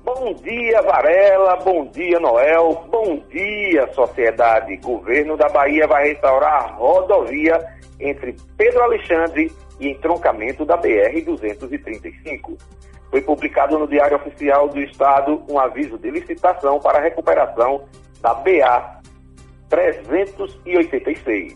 Bom 0.05 0.35
dia, 0.35 0.83
Varela. 0.83 1.55
Bom 1.55 1.87
dia, 1.87 2.19
Noel. 2.19 2.85
Bom 2.91 3.23
dia, 3.27 3.91
sociedade. 3.91 4.77
Governo 4.77 5.35
da 5.35 5.49
Bahia 5.49 5.87
vai 5.87 6.09
restaurar 6.09 6.53
a 6.53 6.67
rodovia 6.73 7.59
entre 7.99 8.35
Pedro 8.55 8.83
Alexandre 8.83 9.51
e 9.79 9.89
entroncamento 9.89 10.63
da 10.63 10.77
BR-235. 10.77 12.55
Foi 13.09 13.19
publicado 13.21 13.79
no 13.79 13.87
Diário 13.87 14.17
Oficial 14.17 14.69
do 14.69 14.79
Estado 14.79 15.43
um 15.49 15.57
aviso 15.57 15.97
de 15.97 16.11
licitação 16.11 16.79
para 16.79 16.99
a 16.99 17.01
recuperação 17.01 17.85
da 18.21 18.35
BA 18.35 19.01
386, 19.69 21.55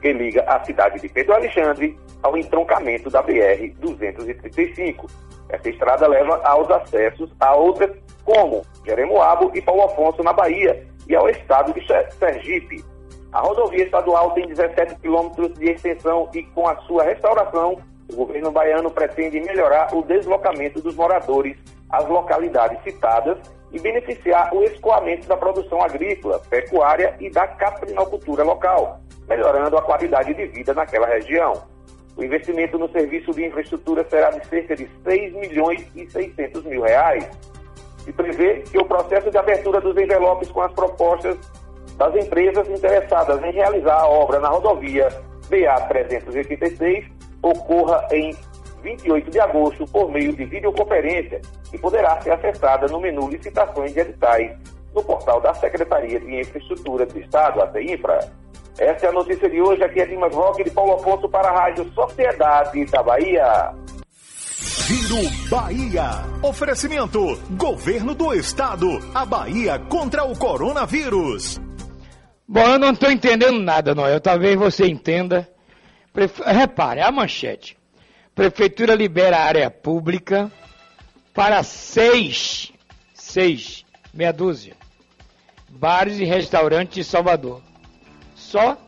que 0.00 0.12
liga 0.14 0.44
a 0.48 0.64
cidade 0.64 0.98
de 0.98 1.10
Pedro 1.10 1.34
Alexandre 1.34 1.94
ao 2.22 2.38
entroncamento 2.38 3.10
da 3.10 3.20
BR 3.20 3.70
235. 3.78 5.26
Essa 5.48 5.68
estrada 5.68 6.06
leva 6.06 6.40
aos 6.44 6.70
acessos 6.70 7.30
a 7.40 7.54
outras 7.54 7.90
como 8.24 8.62
Jeremoabo 8.84 9.50
e 9.54 9.62
Paulo 9.62 9.84
Afonso 9.84 10.22
na 10.22 10.32
Bahia 10.32 10.84
e 11.08 11.14
ao 11.14 11.28
estado 11.28 11.72
de 11.72 11.86
Sergipe. 12.18 12.84
A 13.32 13.40
rodovia 13.40 13.84
estadual 13.84 14.32
tem 14.32 14.48
17 14.48 14.96
quilômetros 14.96 15.52
de 15.54 15.70
extensão 15.70 16.28
e 16.34 16.42
com 16.42 16.66
a 16.66 16.76
sua 16.82 17.04
restauração, 17.04 17.78
o 18.10 18.16
governo 18.16 18.50
baiano 18.50 18.90
pretende 18.90 19.40
melhorar 19.40 19.94
o 19.94 20.02
deslocamento 20.02 20.80
dos 20.80 20.94
moradores 20.94 21.56
às 21.90 22.08
localidades 22.08 22.82
citadas 22.82 23.38
e 23.72 23.80
beneficiar 23.80 24.54
o 24.54 24.62
escoamento 24.62 25.26
da 25.26 25.36
produção 25.36 25.82
agrícola, 25.82 26.40
pecuária 26.48 27.16
e 27.20 27.28
da 27.30 27.46
caprinocultura 27.46 28.42
local, 28.42 29.00
melhorando 29.28 29.76
a 29.76 29.82
qualidade 29.82 30.32
de 30.34 30.46
vida 30.46 30.72
naquela 30.72 31.06
região. 31.06 31.52
O 32.16 32.24
investimento 32.24 32.78
no 32.78 32.90
serviço 32.90 33.32
de 33.32 33.44
infraestrutura 33.44 34.04
será 34.08 34.30
de 34.30 34.46
cerca 34.46 34.74
de 34.74 34.88
6 35.04 35.34
milhões 35.34 35.86
e 35.94 36.10
600 36.10 36.64
mil 36.64 36.82
reais. 36.82 37.28
E 38.06 38.12
prevê 38.12 38.60
que 38.60 38.78
o 38.78 38.84
processo 38.84 39.30
de 39.30 39.36
abertura 39.36 39.80
dos 39.80 39.96
envelopes 39.96 40.50
com 40.50 40.62
as 40.62 40.72
propostas 40.72 41.36
das 41.96 42.14
empresas 42.14 42.68
interessadas 42.68 43.42
em 43.42 43.52
realizar 43.52 44.00
a 44.00 44.08
obra 44.08 44.38
na 44.38 44.48
rodovia 44.48 45.08
BA-386 45.48 47.06
ocorra 47.42 48.06
em 48.10 48.34
28 48.82 49.30
de 49.30 49.40
agosto 49.40 49.86
por 49.86 50.10
meio 50.10 50.34
de 50.34 50.44
videoconferência 50.44 51.40
e 51.72 51.78
poderá 51.78 52.20
ser 52.20 52.30
acessada 52.30 52.86
no 52.86 53.00
menu 53.00 53.28
Licitações 53.28 53.92
de 53.92 54.00
Editais 54.00 54.56
no 54.94 55.02
portal 55.02 55.40
da 55.40 55.52
Secretaria 55.54 56.20
de 56.20 56.40
Infraestrutura 56.40 57.04
do 57.04 57.18
Estado, 57.18 57.62
a 57.62 57.70
CINFRA. 57.72 58.32
Essa 58.78 59.06
é 59.06 59.08
a 59.08 59.12
notícia 59.12 59.48
de 59.48 59.60
hoje. 59.60 59.82
Aqui 59.82 60.00
é 60.00 60.06
Dimas 60.06 60.34
Roque 60.34 60.64
de 60.64 60.70
Paulo 60.70 60.94
Afonso 60.94 61.28
para 61.28 61.48
a 61.48 61.60
Rádio 61.60 61.90
Sociedade 61.94 62.84
da 62.86 63.02
Bahia. 63.02 63.72
Giro 64.86 65.48
Bahia. 65.48 66.10
Oferecimento: 66.42 67.38
Governo 67.52 68.14
do 68.14 68.34
Estado. 68.34 68.86
A 69.14 69.24
Bahia 69.24 69.78
contra 69.88 70.24
o 70.24 70.36
coronavírus. 70.36 71.58
Bom, 72.46 72.60
eu 72.60 72.78
não 72.78 72.92
estou 72.92 73.10
entendendo 73.10 73.58
nada, 73.58 73.94
Noel. 73.94 74.20
Talvez 74.20 74.56
você 74.56 74.86
entenda. 74.86 75.48
Prefe... 76.12 76.42
Repare, 76.42 77.00
a 77.00 77.10
manchete. 77.10 77.76
Prefeitura 78.34 78.94
libera 78.94 79.38
área 79.38 79.70
pública 79.70 80.52
para 81.32 81.62
seis, 81.62 82.70
seis, 83.14 83.84
meia 84.12 84.32
dúzia, 84.32 84.74
bares 85.68 86.18
e 86.18 86.24
restaurantes 86.24 86.94
de 86.94 87.04
Salvador. 87.04 87.62
Só 88.56 88.78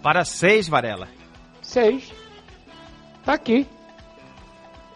Para 0.00 0.24
seis, 0.24 0.68
Varela. 0.68 1.08
seis. 1.60 2.12
Tá 3.24 3.32
aqui. 3.32 3.66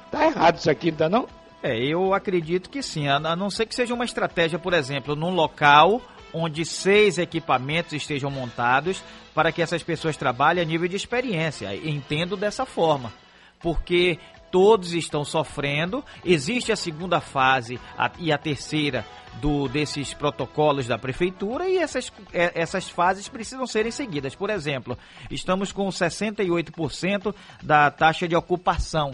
Tá 0.09 0.27
errado 0.27 0.57
isso 0.59 0.71
aqui, 0.71 0.93
não 0.93 0.99
tá 0.99 1.09
não? 1.09 1.29
É, 1.61 1.77
eu 1.77 2.15
acredito 2.15 2.71
que 2.71 2.81
sim, 2.81 3.09
a 3.09 3.17
a 3.17 3.35
não 3.35 3.51
ser 3.51 3.67
que 3.67 3.75
seja 3.75 3.93
uma 3.93 4.05
estratégia, 4.05 4.57
por 4.57 4.73
exemplo, 4.73 5.17
num 5.17 5.35
local 5.35 6.01
onde 6.33 6.65
seis 6.65 7.19
equipamentos 7.19 7.93
estejam 7.93 8.31
montados 8.31 9.03
para 9.35 9.51
que 9.51 9.61
essas 9.61 9.83
pessoas 9.83 10.17
trabalhem 10.17 10.63
a 10.63 10.67
nível 10.67 10.87
de 10.87 10.95
experiência. 10.95 11.75
Entendo 11.75 12.37
dessa 12.37 12.65
forma, 12.65 13.13
porque 13.59 14.19
todos 14.53 14.93
estão 14.93 15.25
sofrendo, 15.25 16.05
existe 16.25 16.71
a 16.71 16.77
segunda 16.77 17.21
fase 17.21 17.81
e 18.19 18.31
a 18.31 18.38
terceira 18.38 19.05
do, 19.41 19.67
desses 19.67 20.12
protocolos 20.12 20.87
da 20.87 20.99
prefeitura 20.99 21.69
e 21.69 21.79
essas, 21.79 22.12
é, 22.33 22.53
essas 22.55 22.88
fases 22.88 23.29
precisam 23.29 23.67
serem 23.67 23.91
seguidas. 23.91 24.35
Por 24.35 24.51
exemplo, 24.51 24.97
estamos 25.31 25.73
com 25.73 25.88
68% 25.88 27.35
da 27.62 27.91
taxa 27.91 28.29
de 28.29 28.37
ocupação. 28.37 29.12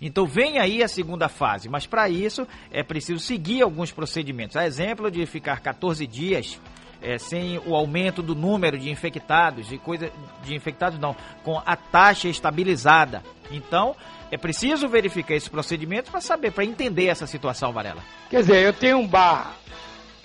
Então 0.00 0.26
vem 0.26 0.58
aí 0.58 0.82
a 0.82 0.88
segunda 0.88 1.28
fase, 1.28 1.68
mas 1.68 1.86
para 1.86 2.08
isso 2.08 2.46
é 2.72 2.82
preciso 2.82 3.20
seguir 3.20 3.62
alguns 3.62 3.92
procedimentos. 3.92 4.56
A 4.56 4.66
exemplo 4.66 5.10
de 5.10 5.24
ficar 5.26 5.60
14 5.60 6.06
dias 6.06 6.58
eh, 7.02 7.18
sem 7.18 7.58
o 7.58 7.74
aumento 7.74 8.22
do 8.22 8.34
número 8.34 8.78
de 8.78 8.90
infectados 8.90 9.70
e 9.70 9.78
coisa 9.78 10.10
de 10.42 10.54
infectados 10.54 10.98
não, 10.98 11.14
com 11.44 11.62
a 11.64 11.76
taxa 11.76 12.28
estabilizada. 12.28 13.22
Então 13.50 13.94
é 14.30 14.36
preciso 14.36 14.88
verificar 14.88 15.34
esses 15.34 15.48
procedimentos 15.48 16.10
para 16.10 16.20
saber, 16.20 16.52
para 16.52 16.64
entender 16.64 17.06
essa 17.06 17.26
situação, 17.26 17.72
Varela. 17.72 18.02
Quer 18.28 18.40
dizer, 18.40 18.64
eu 18.64 18.72
tenho 18.72 18.98
um 18.98 19.06
bar, 19.06 19.56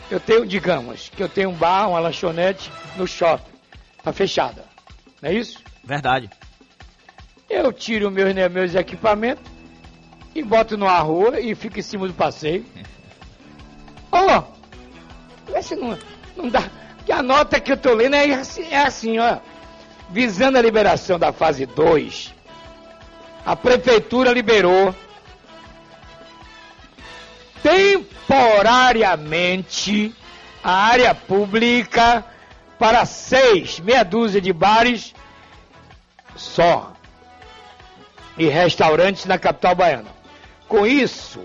eu 0.09 0.19
tenho, 0.19 0.45
digamos, 0.45 1.09
que 1.09 1.23
eu 1.23 1.29
tenho 1.29 1.49
um 1.49 1.55
bar, 1.55 1.89
uma 1.89 1.99
lanchonete 1.99 2.71
no 2.95 3.07
shopping. 3.07 3.51
Tá 4.03 4.13
fechada. 4.13 4.63
Não 5.21 5.29
é 5.29 5.33
isso? 5.33 5.59
Verdade. 5.83 6.29
Eu 7.49 7.73
tiro 7.73 8.11
meus, 8.11 8.33
né, 8.35 8.47
meus 8.47 8.75
equipamentos 8.75 9.43
e 10.35 10.43
boto 10.43 10.77
numa 10.77 10.99
rua 10.99 11.39
e 11.39 11.55
fico 11.55 11.79
em 11.79 11.81
cima 11.81 12.07
do 12.07 12.13
passeio. 12.13 12.65
Ó, 14.11 14.43
vê 15.51 15.61
se 15.63 15.75
não, 15.75 15.97
não 16.35 16.49
dá. 16.49 16.69
Que 17.05 17.11
a 17.11 17.23
nota 17.23 17.59
que 17.59 17.71
eu 17.71 17.77
tô 17.77 17.93
lendo 17.93 18.15
é 18.15 18.33
assim, 18.33 18.67
é 18.69 18.79
assim, 18.79 19.17
ó. 19.17 19.39
Visando 20.09 20.57
a 20.57 20.61
liberação 20.61 21.17
da 21.17 21.33
fase 21.33 21.65
2, 21.65 22.33
a 23.45 23.55
prefeitura 23.55 24.33
liberou 24.33 24.93
temporariamente 27.61 30.13
a 30.63 30.71
área 30.71 31.13
pública 31.13 32.25
para 32.79 33.05
seis, 33.05 33.79
meia 33.79 34.03
dúzia 34.03 34.41
de 34.41 34.51
bares 34.51 35.13
só 36.35 36.95
e 38.37 38.47
restaurantes 38.47 39.25
na 39.25 39.37
capital 39.37 39.75
baiana. 39.75 40.09
Com 40.67 40.85
isso, 40.85 41.41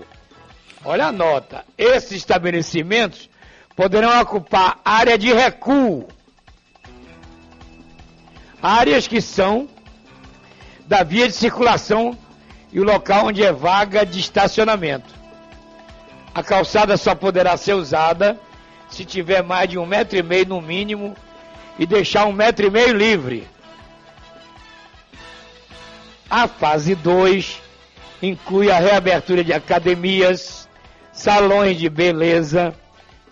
olha 0.83 1.07
a 1.07 1.11
nota, 1.11 1.63
esses 1.77 2.13
estabelecimentos 2.13 3.29
poderão 3.75 4.19
ocupar 4.21 4.79
área 4.83 5.17
de 5.17 5.31
recuo. 5.31 6.07
Áreas 8.61 9.07
que 9.07 9.21
são 9.21 9.69
da 10.91 11.03
via 11.03 11.25
de 11.25 11.33
circulação 11.33 12.17
e 12.69 12.77
o 12.77 12.83
local 12.83 13.27
onde 13.27 13.41
é 13.41 13.53
vaga 13.53 14.05
de 14.05 14.19
estacionamento. 14.19 15.15
A 16.35 16.43
calçada 16.43 16.97
só 16.97 17.15
poderá 17.15 17.55
ser 17.55 17.75
usada 17.75 18.37
se 18.89 19.05
tiver 19.05 19.41
mais 19.41 19.69
de 19.69 19.77
um 19.77 19.85
metro 19.85 20.19
e 20.19 20.21
meio 20.21 20.47
no 20.47 20.59
mínimo 20.59 21.15
e 21.79 21.85
deixar 21.85 22.25
um 22.25 22.33
metro 22.33 22.67
e 22.67 22.69
meio 22.69 22.93
livre. 22.93 23.47
A 26.29 26.45
fase 26.45 26.93
2 26.93 27.61
inclui 28.21 28.69
a 28.69 28.77
reabertura 28.77 29.45
de 29.45 29.53
academias, 29.53 30.67
salões 31.13 31.79
de 31.79 31.87
beleza, 31.87 32.75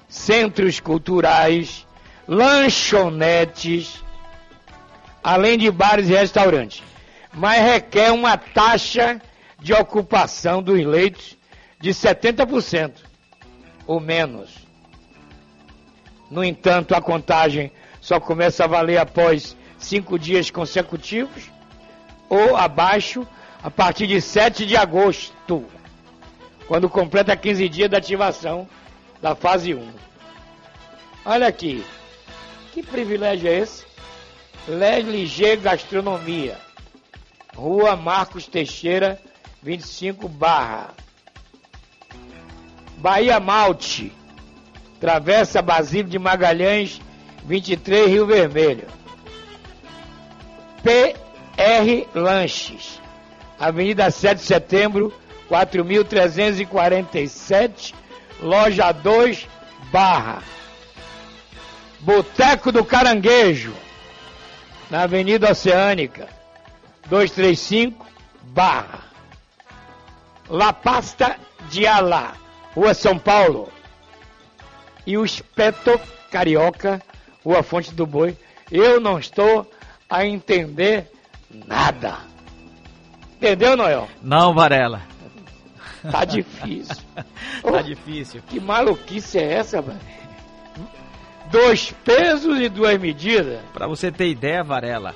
centros 0.07 0.79
culturais, 0.79 1.85
lanchonetes, 2.25 4.01
além 5.21 5.57
de 5.57 5.69
bares 5.69 6.07
e 6.07 6.13
restaurantes. 6.13 6.87
Mas 7.33 7.61
requer 7.61 8.11
uma 8.11 8.37
taxa 8.37 9.21
de 9.59 9.73
ocupação 9.73 10.61
dos 10.61 10.83
leitos 10.83 11.37
de 11.79 11.91
70% 11.91 12.93
ou 13.85 13.99
menos. 13.99 14.67
No 16.29 16.43
entanto, 16.43 16.93
a 16.93 17.01
contagem 17.01 17.71
só 17.99 18.19
começa 18.19 18.63
a 18.63 18.67
valer 18.67 18.97
após 18.97 19.55
cinco 19.77 20.19
dias 20.19 20.51
consecutivos 20.51 21.49
ou 22.29 22.55
abaixo 22.55 23.27
a 23.63 23.71
partir 23.71 24.07
de 24.07 24.21
7 24.21 24.65
de 24.65 24.77
agosto, 24.77 25.65
quando 26.67 26.89
completa 26.89 27.35
15 27.35 27.67
dias 27.67 27.89
da 27.89 27.97
ativação 27.97 28.67
da 29.21 29.35
fase 29.35 29.73
1. 29.73 29.91
Olha 31.25 31.47
aqui, 31.47 31.83
que 32.71 32.83
privilégio 32.83 33.49
é 33.49 33.57
esse? 33.57 33.85
Leslie 34.67 35.25
G 35.25 35.57
Gastronomia, 35.57 36.57
Rua 37.55 37.95
Marcos 37.95 38.47
Teixeira, 38.47 39.21
25 39.61 40.27
barra. 40.27 40.89
Bahia 42.97 43.39
Malte, 43.39 44.11
Travessa 44.99 45.61
Basílio 45.61 46.09
de 46.09 46.17
Magalhães, 46.19 46.99
23 47.45 48.09
Rio 48.09 48.25
Vermelho. 48.25 48.87
PR 50.83 52.05
Lanches, 52.13 52.99
Avenida 53.59 54.11
7 54.11 54.39
de 54.39 54.43
Setembro, 54.43 55.13
4.347, 55.49 57.93
loja 58.41 58.91
2, 58.91 59.47
Barra. 59.91 60.43
Boteco 61.99 62.71
do 62.71 62.85
Caranguejo, 62.85 63.73
na 64.89 65.03
Avenida 65.03 65.51
Oceânica, 65.51 66.38
235, 67.09 68.05
Barra. 68.53 69.09
La 70.49 70.73
Pasta 70.73 71.37
de 71.69 71.85
Alá, 71.85 72.33
Rua 72.75 72.93
São 72.93 73.17
Paulo. 73.17 73.69
E 75.05 75.17
o 75.17 75.25
Espeto 75.25 75.99
Carioca, 76.31 77.01
Rua 77.43 77.63
Fonte 77.63 77.93
do 77.93 78.05
Boi. 78.05 78.37
Eu 78.71 78.99
não 78.99 79.17
estou 79.17 79.69
a 80.09 80.25
entender 80.25 81.11
nada. 81.67 82.17
Entendeu, 83.37 83.75
Noel? 83.75 84.07
Não, 84.21 84.53
Varela. 84.53 85.01
Tá 86.11 86.25
difícil. 86.25 87.03
tá 87.63 87.81
difícil. 87.81 88.41
Que 88.47 88.59
maluquice 88.59 89.39
é 89.39 89.53
essa, 89.53 89.81
velho? 89.81 89.99
Dois 91.51 91.91
pesos 92.03 92.59
e 92.59 92.69
duas 92.69 92.99
medidas. 92.99 93.59
Para 93.73 93.87
você 93.87 94.11
ter 94.11 94.29
ideia, 94.29 94.63
Varela, 94.63 95.15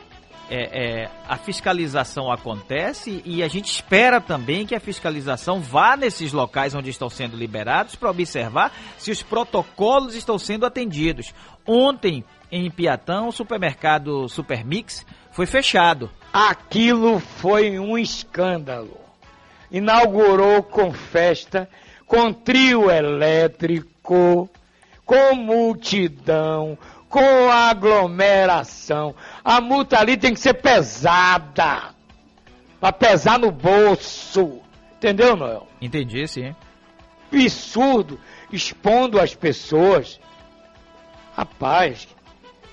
é, 0.55 1.01
é, 1.03 1.09
a 1.27 1.35
fiscalização 1.35 2.31
acontece 2.31 3.23
e 3.25 3.41
a 3.41 3.47
gente 3.47 3.71
espera 3.71 4.21
também 4.21 4.67
que 4.67 4.75
a 4.75 4.79
fiscalização 4.79 5.59
vá 5.59 5.97
nesses 5.97 6.31
locais 6.31 6.75
onde 6.75 6.91
estão 6.91 7.09
sendo 7.09 7.35
liberados 7.35 7.95
para 7.95 8.11
observar 8.11 8.71
se 8.99 9.09
os 9.09 9.23
protocolos 9.23 10.13
estão 10.13 10.37
sendo 10.37 10.63
atendidos. 10.63 11.33
Ontem, 11.65 12.23
em 12.51 12.69
Piatão, 12.69 13.29
o 13.29 13.31
supermercado 13.31 14.29
Supermix 14.29 15.03
foi 15.31 15.47
fechado. 15.47 16.11
Aquilo 16.31 17.19
foi 17.19 17.79
um 17.79 17.97
escândalo. 17.97 18.99
Inaugurou 19.71 20.61
com 20.61 20.93
festa, 20.93 21.67
com 22.05 22.31
trio 22.31 22.91
elétrico, 22.91 24.47
com 25.03 25.33
multidão, 25.33 26.77
com 27.13 27.51
aglomeração. 27.51 29.13
A 29.45 29.61
multa 29.61 29.99
ali 29.99 30.17
tem 30.17 30.33
que 30.33 30.39
ser 30.39 30.55
pesada. 30.55 31.93
Pra 32.79 32.91
pesar 32.91 33.37
no 33.37 33.51
bolso. 33.51 34.59
Entendeu, 34.97 35.35
Noel? 35.35 35.67
Entendi, 35.79 36.27
sim. 36.27 36.55
Absurdo. 37.31 38.19
Expondo 38.51 39.21
as 39.21 39.35
pessoas. 39.35 40.19
Rapaz, 41.37 42.07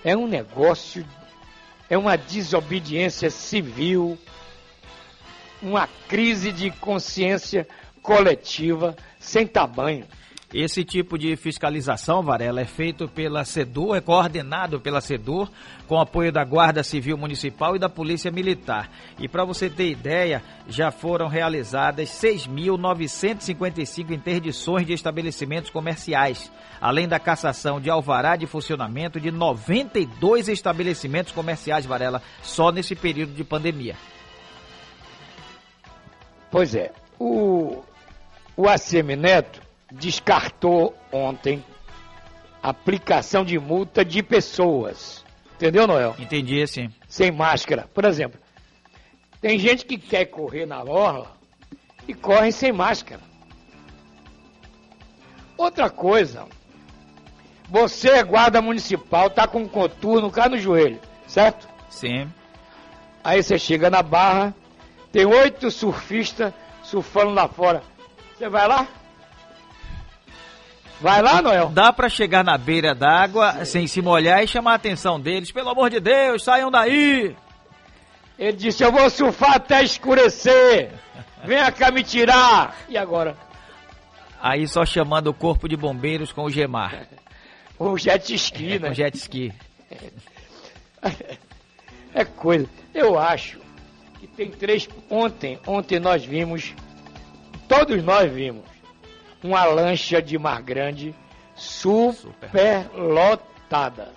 é 0.03 0.16
um 0.16 0.26
negócio, 0.26 1.07
é 1.90 1.98
uma 1.98 2.16
desobediência 2.16 3.31
civil, 3.31 4.18
uma 5.61 5.87
crise 6.09 6.50
de 6.50 6.70
consciência 6.70 7.68
coletiva 8.03 8.96
sem 9.18 9.46
tamanho. 9.46 10.07
Esse 10.53 10.85
tipo 10.85 11.17
de 11.17 11.37
fiscalização, 11.37 12.25
Varela, 12.25 12.61
é 12.61 12.65
feito 12.65 13.07
pela 13.07 13.45
SEDUR, 13.45 13.95
é 13.95 14.01
coordenado 14.01 14.81
pela 14.81 15.01
SEDUR, 15.01 15.49
com 15.87 16.01
apoio 16.01 16.33
da 16.33 16.45
Guarda 16.45 16.83
Civil 16.83 17.17
Municipal 17.17 17.77
e 17.77 17.79
da 17.79 17.89
Polícia 17.89 18.33
Militar. 18.33 18.91
E 19.17 19.29
para 19.29 19.45
você 19.45 19.71
ter 19.71 19.89
ideia, 19.89 20.43
já 20.69 20.91
foram 20.91 21.29
realizadas 21.29 22.09
6.955 22.09 24.11
interdições 24.11 24.85
de 24.85 24.93
estabelecimentos 24.93 25.71
comerciais, 25.71 26.51
além 26.81 27.07
da 27.07 27.21
cassação 27.21 27.81
de 27.81 27.89
alvará 27.89 28.35
de 28.35 28.49
funcionamento 28.49 29.21
de 29.21 29.31
92 29.31 30.49
estabelecimentos 30.49 31.33
comerciais, 31.33 31.87
Varela, 31.87 32.21
só 32.43 32.73
nesse 32.73 32.97
período 32.97 33.35
de 33.35 33.45
pandemia. 33.45 33.95
Pois 36.51 36.75
é, 36.75 36.91
o, 37.21 37.85
o 38.57 38.69
ACM 38.69 39.15
Neto 39.15 39.70
descartou 39.90 40.94
ontem 41.12 41.64
aplicação 42.62 43.44
de 43.44 43.59
multa 43.59 44.05
de 44.05 44.22
pessoas. 44.22 45.24
Entendeu, 45.55 45.87
Noel? 45.87 46.14
Entendi, 46.18 46.66
sim. 46.66 46.90
Sem 47.09 47.31
máscara. 47.31 47.88
Por 47.92 48.05
exemplo, 48.05 48.40
tem 49.40 49.59
gente 49.59 49.85
que 49.85 49.98
quer 49.98 50.26
correr 50.26 50.66
na 50.66 50.83
orla 50.83 51.33
e 52.07 52.14
corre 52.14 52.53
sem 52.53 52.72
máscara. 52.72 53.20
Outra 55.57 55.90
coisa, 55.90 56.46
você 57.68 58.11
é 58.11 58.22
guarda 58.22 58.62
municipal, 58.62 59.29
tá 59.29 59.46
com 59.46 59.61
um 59.61 59.68
coturno 59.68 60.31
cá 60.31 60.48
no 60.48 60.59
joelho, 60.59 60.98
certo? 61.26 61.68
Sim. 61.90 62.26
Aí 63.22 63.42
você 63.42 63.59
chega 63.59 63.90
na 63.90 64.03
barra, 64.03 64.55
tem 65.12 65.26
oito 65.26 65.70
surfistas 65.70 66.53
surfando 66.83 67.31
lá 67.33 67.46
fora. 67.46 67.83
Você 68.37 68.48
vai 68.48 68.66
lá? 68.66 68.88
Vai 71.01 71.23
lá, 71.23 71.41
Noel? 71.41 71.71
Dá 71.71 71.93
para 71.93 72.09
chegar 72.09 72.45
na 72.45 72.59
beira 72.59 72.95
d'água 72.95 73.65
sem 73.65 73.87
se 73.87 74.03
molhar 74.03 74.45
e 74.45 74.49
chamar 74.49 74.73
a 74.73 74.75
atenção 74.77 75.19
deles. 75.19 75.51
Pelo 75.51 75.71
amor 75.71 75.89
de 75.91 75.99
Deus, 76.01 76.45
saiam 76.45 76.71
daí! 76.71 77.35
Ele 78.39 78.53
disse: 78.57 78.83
Eu 78.83 78.93
vou 78.93 79.09
surfar 79.09 79.55
até 79.57 79.83
escurecer. 79.83 80.91
Venha 81.45 81.71
cá 81.73 81.91
me 81.91 82.03
tirar. 82.03 82.77
E 82.89 82.99
agora? 82.99 83.35
Aí 84.43 84.67
só 84.69 84.85
chamando 84.85 85.29
o 85.29 85.35
corpo 85.35 85.69
de 85.69 85.77
bombeiros 85.77 86.33
com 86.33 86.45
o 86.45 86.51
Gemar. 86.51 87.07
O 87.79 87.97
jet 87.97 88.35
ski, 88.35 88.75
É, 88.75 88.79
né? 88.79 88.89
com 88.89 88.95
jet 88.95 89.17
ski. 89.17 89.53
É 92.13 92.25
coisa. 92.25 92.67
Eu 92.93 93.17
acho 93.19 93.61
que 94.19 94.27
tem 94.27 94.51
três. 94.51 94.89
Ontem, 95.09 95.59
ontem 95.67 96.01
nós 96.01 96.25
vimos, 96.25 96.75
todos 97.69 98.03
nós 98.03 98.31
vimos, 98.33 98.65
uma 99.42 99.64
lancha 99.64 100.20
de 100.20 100.38
mar 100.38 100.62
grande 100.62 101.14
super 101.55 102.90
lotada. 102.94 104.12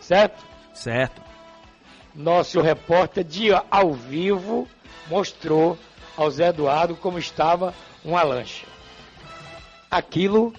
Certo? 0.00 0.44
Certo. 0.74 1.22
Nosso 2.14 2.60
repórter 2.60 3.24
de 3.24 3.48
ao 3.70 3.92
vivo 3.92 4.66
mostrou 5.08 5.78
ao 6.16 6.30
Zé 6.30 6.48
Eduardo 6.48 6.96
como 6.96 7.18
estava 7.18 7.74
uma 8.04 8.22
lancha. 8.22 8.66
Aquilo 9.90 10.52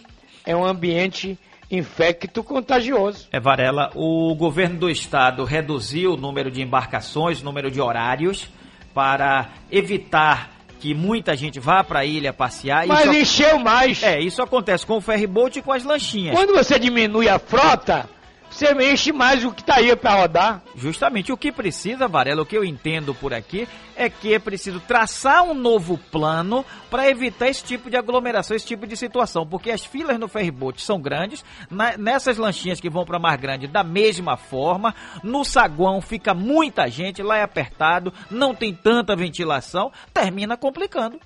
é 0.45 0.55
um 0.55 0.65
ambiente 0.65 1.37
infecto 1.69 2.43
contagioso. 2.43 3.27
É, 3.31 3.39
Varela, 3.39 3.91
o 3.93 4.33
governo 4.35 4.79
do 4.79 4.89
estado 4.89 5.43
reduziu 5.43 6.13
o 6.13 6.17
número 6.17 6.49
de 6.49 6.61
embarcações, 6.61 7.41
número 7.41 7.69
de 7.69 7.79
horários, 7.79 8.49
para 8.93 9.49
evitar 9.71 10.49
que 10.79 10.93
muita 10.93 11.35
gente 11.35 11.59
vá 11.59 11.83
para 11.83 11.99
a 11.99 12.05
ilha 12.05 12.31
passear. 12.31 12.87
Mas 12.87 13.01
Isso- 13.05 13.13
encheu 13.13 13.59
mais. 13.59 14.01
É, 14.01 14.19
isso 14.19 14.41
acontece 14.41 14.85
com 14.85 14.97
o 14.97 15.01
ferryboat 15.01 15.59
e 15.59 15.61
com 15.61 15.71
as 15.73 15.83
lanchinhas. 15.83 16.35
Quando 16.35 16.53
você 16.53 16.79
diminui 16.79 17.27
a 17.27 17.37
frota, 17.37 18.09
você 18.49 18.73
enche 18.91 19.11
mais 19.11 19.45
o 19.45 19.51
que 19.51 19.63
tá 19.63 19.75
aí 19.75 19.95
para 19.95 20.15
rodar. 20.21 20.61
Justamente 20.75 21.31
o 21.31 21.37
que 21.37 21.51
precisa, 21.51 22.07
Varela, 22.07 22.41
o 22.41 22.45
que 22.45 22.57
eu 22.57 22.63
entendo 22.65 23.13
por 23.13 23.33
aqui, 23.33 23.67
é 23.95 24.09
que 24.09 24.33
é 24.33 24.39
preciso 24.39 24.79
traçar 24.79 25.43
um 25.43 25.53
novo 25.53 25.97
plano 25.97 26.65
para 26.89 27.07
evitar 27.09 27.47
esse 27.47 27.63
tipo 27.63 27.89
de 27.89 27.97
aglomeração, 27.97 28.55
esse 28.55 28.65
tipo 28.65 28.87
de 28.87 28.95
situação, 28.97 29.45
porque 29.45 29.69
as 29.71 29.85
filas 29.85 30.17
no 30.17 30.27
ferryboat 30.27 30.81
são 30.81 30.99
grandes, 30.99 31.43
na- 31.69 31.97
nessas 31.97 32.37
lanchinhas 32.37 32.79
que 32.79 32.89
vão 32.89 33.05
para 33.05 33.19
Mar 33.19 33.37
Grande 33.37 33.67
da 33.67 33.83
mesma 33.83 34.35
forma, 34.37 34.95
no 35.23 35.43
saguão 35.45 36.01
fica 36.01 36.33
muita 36.33 36.87
gente, 36.89 37.21
lá 37.21 37.37
é 37.37 37.43
apertado, 37.43 38.13
não 38.31 38.55
tem 38.55 38.73
tanta 38.73 39.15
ventilação, 39.15 39.91
termina 40.13 40.57
complicando. 40.57 41.19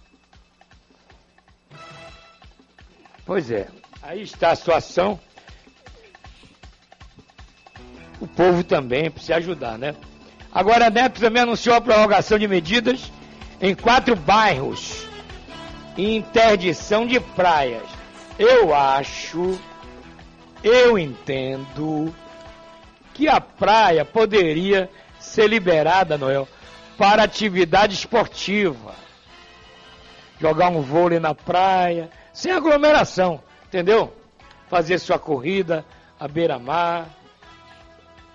Pois 3.25 3.49
é, 3.49 3.67
aí 4.01 4.21
está 4.23 4.51
a 4.51 4.55
situação. 4.55 5.19
O 8.19 8.27
povo 8.27 8.63
também 8.63 9.09
precisa 9.11 9.35
ajudar, 9.35 9.77
né? 9.77 9.95
Agora, 10.51 10.87
a 10.87 10.89
Neto 10.89 11.19
também 11.19 11.41
anunciou 11.41 11.75
a 11.75 11.81
prorrogação 11.81 12.37
de 12.37 12.47
medidas 12.47 13.11
em 13.59 13.73
quatro 13.73 14.15
bairros 14.15 15.07
e 15.97 16.15
interdição 16.15 17.07
de 17.07 17.19
praias. 17.19 17.83
Eu 18.37 18.73
acho, 18.73 19.59
eu 20.63 20.97
entendo 20.97 22.13
que 23.13 23.27
a 23.27 23.39
praia 23.39 24.03
poderia 24.03 24.89
ser 25.19 25.47
liberada, 25.47 26.17
Noel, 26.17 26.47
para 26.97 27.23
atividade 27.23 27.95
esportiva. 27.95 28.95
Jogar 30.39 30.69
um 30.69 30.81
vôlei 30.81 31.19
na 31.19 31.33
praia, 31.33 32.09
sem 32.33 32.51
aglomeração, 32.51 33.41
entendeu? 33.65 34.13
Fazer 34.69 34.99
sua 34.99 35.17
corrida 35.17 35.85
à 36.19 36.27
beira-mar. 36.27 37.07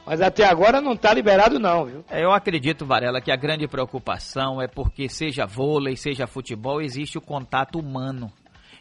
Mas 0.08 0.22
até 0.22 0.46
agora 0.46 0.80
não 0.80 0.94
está 0.94 1.12
liberado 1.12 1.58
não, 1.58 1.84
viu? 1.84 2.04
É, 2.08 2.24
Eu 2.24 2.32
acredito, 2.32 2.86
Varela, 2.86 3.20
que 3.20 3.30
a 3.30 3.36
grande 3.36 3.68
preocupação 3.68 4.58
é 4.60 4.66
porque, 4.66 5.06
seja 5.06 5.44
vôlei, 5.44 5.96
seja 5.96 6.26
futebol, 6.26 6.80
existe 6.80 7.18
o 7.18 7.20
contato 7.20 7.78
humano. 7.78 8.32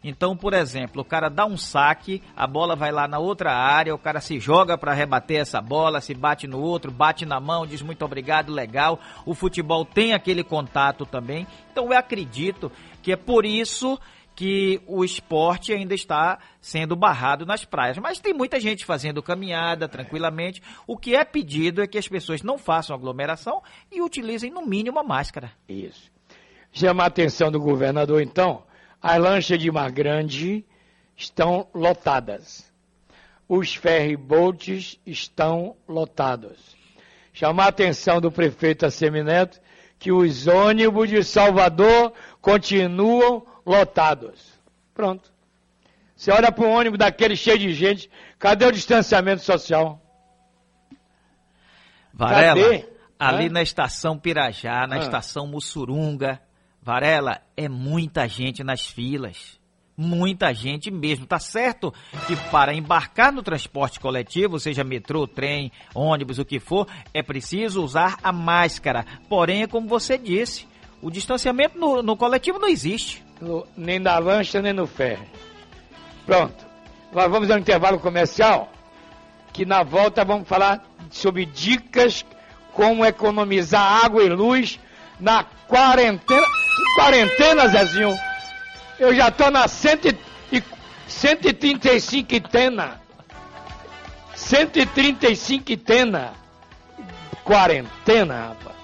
Então, 0.01 0.37
por 0.37 0.53
exemplo, 0.53 1.01
o 1.01 1.05
cara 1.05 1.27
dá 1.27 1.45
um 1.45 1.57
saque, 1.57 2.23
a 2.33 2.47
bola 2.47 2.77
vai 2.77 2.93
lá 2.93 3.09
na 3.09 3.19
outra 3.19 3.51
área, 3.51 3.93
o 3.93 3.99
cara 3.99 4.21
se 4.21 4.39
joga 4.39 4.77
para 4.77 4.93
rebater 4.93 5.41
essa 5.41 5.59
bola, 5.59 5.99
se 5.99 6.13
bate 6.13 6.47
no 6.47 6.61
outro, 6.61 6.91
bate 6.91 7.25
na 7.25 7.41
mão, 7.41 7.67
diz 7.67 7.81
muito 7.81 8.05
obrigado, 8.05 8.53
legal. 8.53 8.97
O 9.25 9.33
futebol 9.33 9.83
tem 9.83 10.13
aquele 10.13 10.45
contato 10.45 11.05
também. 11.05 11.45
Então, 11.73 11.91
eu 11.91 11.97
acredito 11.97 12.71
que 13.03 13.11
é 13.11 13.17
por 13.17 13.45
isso 13.45 13.99
que 14.37 14.79
o 14.85 15.03
esporte 15.03 15.73
ainda 15.73 15.95
está 15.95 16.37
sendo 16.61 16.95
barrado 16.95 17.43
nas 17.43 17.65
praias. 17.65 17.97
Mas 17.97 18.19
tem 18.19 18.35
muita 18.35 18.59
gente 18.59 18.85
fazendo 18.85 19.23
caminhada 19.23 19.89
tranquilamente. 19.89 20.61
O 20.85 20.95
que 20.95 21.15
é 21.15 21.25
pedido 21.25 21.81
é 21.81 21.87
que 21.87 21.97
as 21.97 22.07
pessoas 22.07 22.43
não 22.43 22.55
façam 22.55 22.95
aglomeração 22.95 23.63
e 23.91 23.99
utilizem 23.99 24.51
no 24.51 24.63
mínimo 24.63 24.99
a 24.99 25.03
máscara. 25.03 25.51
Isso. 25.67 26.11
Chama 26.71 27.01
a 27.01 27.07
atenção 27.07 27.51
do 27.51 27.59
governador, 27.59 28.21
então, 28.21 28.63
as 29.01 29.17
lanchas 29.17 29.57
de 29.57 29.71
Mar 29.71 29.91
Grande 29.91 30.63
estão 31.15 31.67
lotadas. 31.73 32.71
Os 33.49 33.73
ferryboats 33.73 34.99
estão 35.03 35.75
lotados. 35.87 36.77
Chamar 37.33 37.65
a 37.65 37.69
atenção 37.69 38.21
do 38.21 38.31
prefeito 38.31 38.85
Assemineto 38.85 39.59
que 39.97 40.11
os 40.11 40.45
ônibus 40.45 41.09
de 41.09 41.23
Salvador 41.23 42.13
continuam 42.39 43.41
lotados. 43.41 43.56
Pronto. 44.93 45.31
Você 46.15 46.31
olha 46.31 46.51
para 46.51 46.65
um 46.65 46.71
ônibus 46.71 46.97
daquele 46.97 47.35
cheio 47.35 47.59
de 47.59 47.73
gente, 47.73 48.09
cadê 48.39 48.65
o 48.65 48.71
distanciamento 48.71 49.43
social? 49.43 50.01
Varela, 52.13 52.61
Cadê? 52.61 52.89
ali 53.19 53.45
Hã? 53.47 53.49
na 53.49 53.61
estação 53.61 54.17
Pirajá, 54.17 54.87
na 54.87 54.97
estação 54.97 55.45
Mussurunga, 55.45 56.41
Varela, 56.81 57.41
é 57.55 57.69
muita 57.69 58.27
gente 58.27 58.63
nas 58.63 58.87
filas. 58.87 59.59
Muita 59.95 60.53
gente 60.53 60.89
mesmo. 60.89 61.25
Tá 61.25 61.39
certo 61.39 61.93
que 62.27 62.35
para 62.49 62.73
embarcar 62.73 63.31
no 63.31 63.43
transporte 63.43 63.99
coletivo, 63.99 64.59
seja 64.59 64.83
metrô, 64.83 65.27
trem, 65.27 65.71
ônibus, 65.93 66.39
o 66.39 66.45
que 66.45 66.59
for, 66.59 66.87
é 67.13 67.21
preciso 67.21 67.83
usar 67.83 68.17
a 68.23 68.31
máscara. 68.31 69.05
Porém, 69.27 69.63
é 69.63 69.67
como 69.67 69.87
você 69.87 70.17
disse, 70.17 70.67
o 71.01 71.11
distanciamento 71.11 71.77
no, 71.77 72.01
no 72.01 72.15
coletivo 72.15 72.59
não 72.59 72.67
existe. 72.67 73.26
No- 73.39 73.65
nem 73.75 73.99
na 73.99 74.17
lancha, 74.17 74.61
nem 74.61 74.73
no 74.73 74.87
ferry. 74.87 75.27
Pronto. 76.25 76.65
Nós 77.11 77.29
vamos 77.31 77.49
ao 77.49 77.57
intervalo 77.57 77.99
comercial, 77.99 78.71
que 79.53 79.65
na 79.65 79.83
volta 79.83 80.25
vamos 80.25 80.47
falar 80.47 80.83
sobre 81.09 81.45
dicas 81.45 82.25
como 82.73 83.05
economizar 83.05 84.03
água 84.05 84.23
e 84.23 84.29
luz 84.29 84.79
na 85.19 85.43
quarentena. 85.67 86.45
Quarentena, 86.95 87.67
Zezinho? 87.67 88.17
Eu 88.99 89.15
já 89.15 89.31
tô 89.31 89.49
na 89.49 89.67
cento 89.67 90.07
e, 90.51 90.63
135 91.07 92.39
tena. 92.49 92.99
135 94.35 95.77
tena. 95.77 96.33
Quarentena, 97.43 98.49
rapaz. 98.49 98.75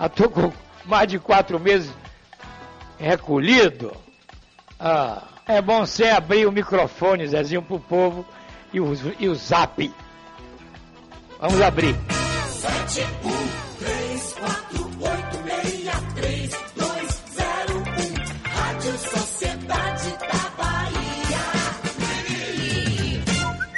Eu 0.00 0.08
tô 0.10 0.30
com 0.30 0.52
mais 0.84 1.08
de 1.08 1.18
quatro 1.18 1.58
meses 1.58 1.90
recolhido. 3.00 3.92
Ah, 4.78 5.24
é 5.46 5.60
bom 5.60 5.84
você 5.84 6.04
abrir 6.04 6.46
o 6.46 6.52
microfone, 6.52 7.26
Zezinho, 7.26 7.62
pro 7.62 7.80
povo 7.80 8.24
e 8.72 8.78
o, 8.80 8.92
e 9.18 9.28
o 9.28 9.34
zap. 9.34 9.92
Vamos 11.40 11.60
abrir. 11.60 11.96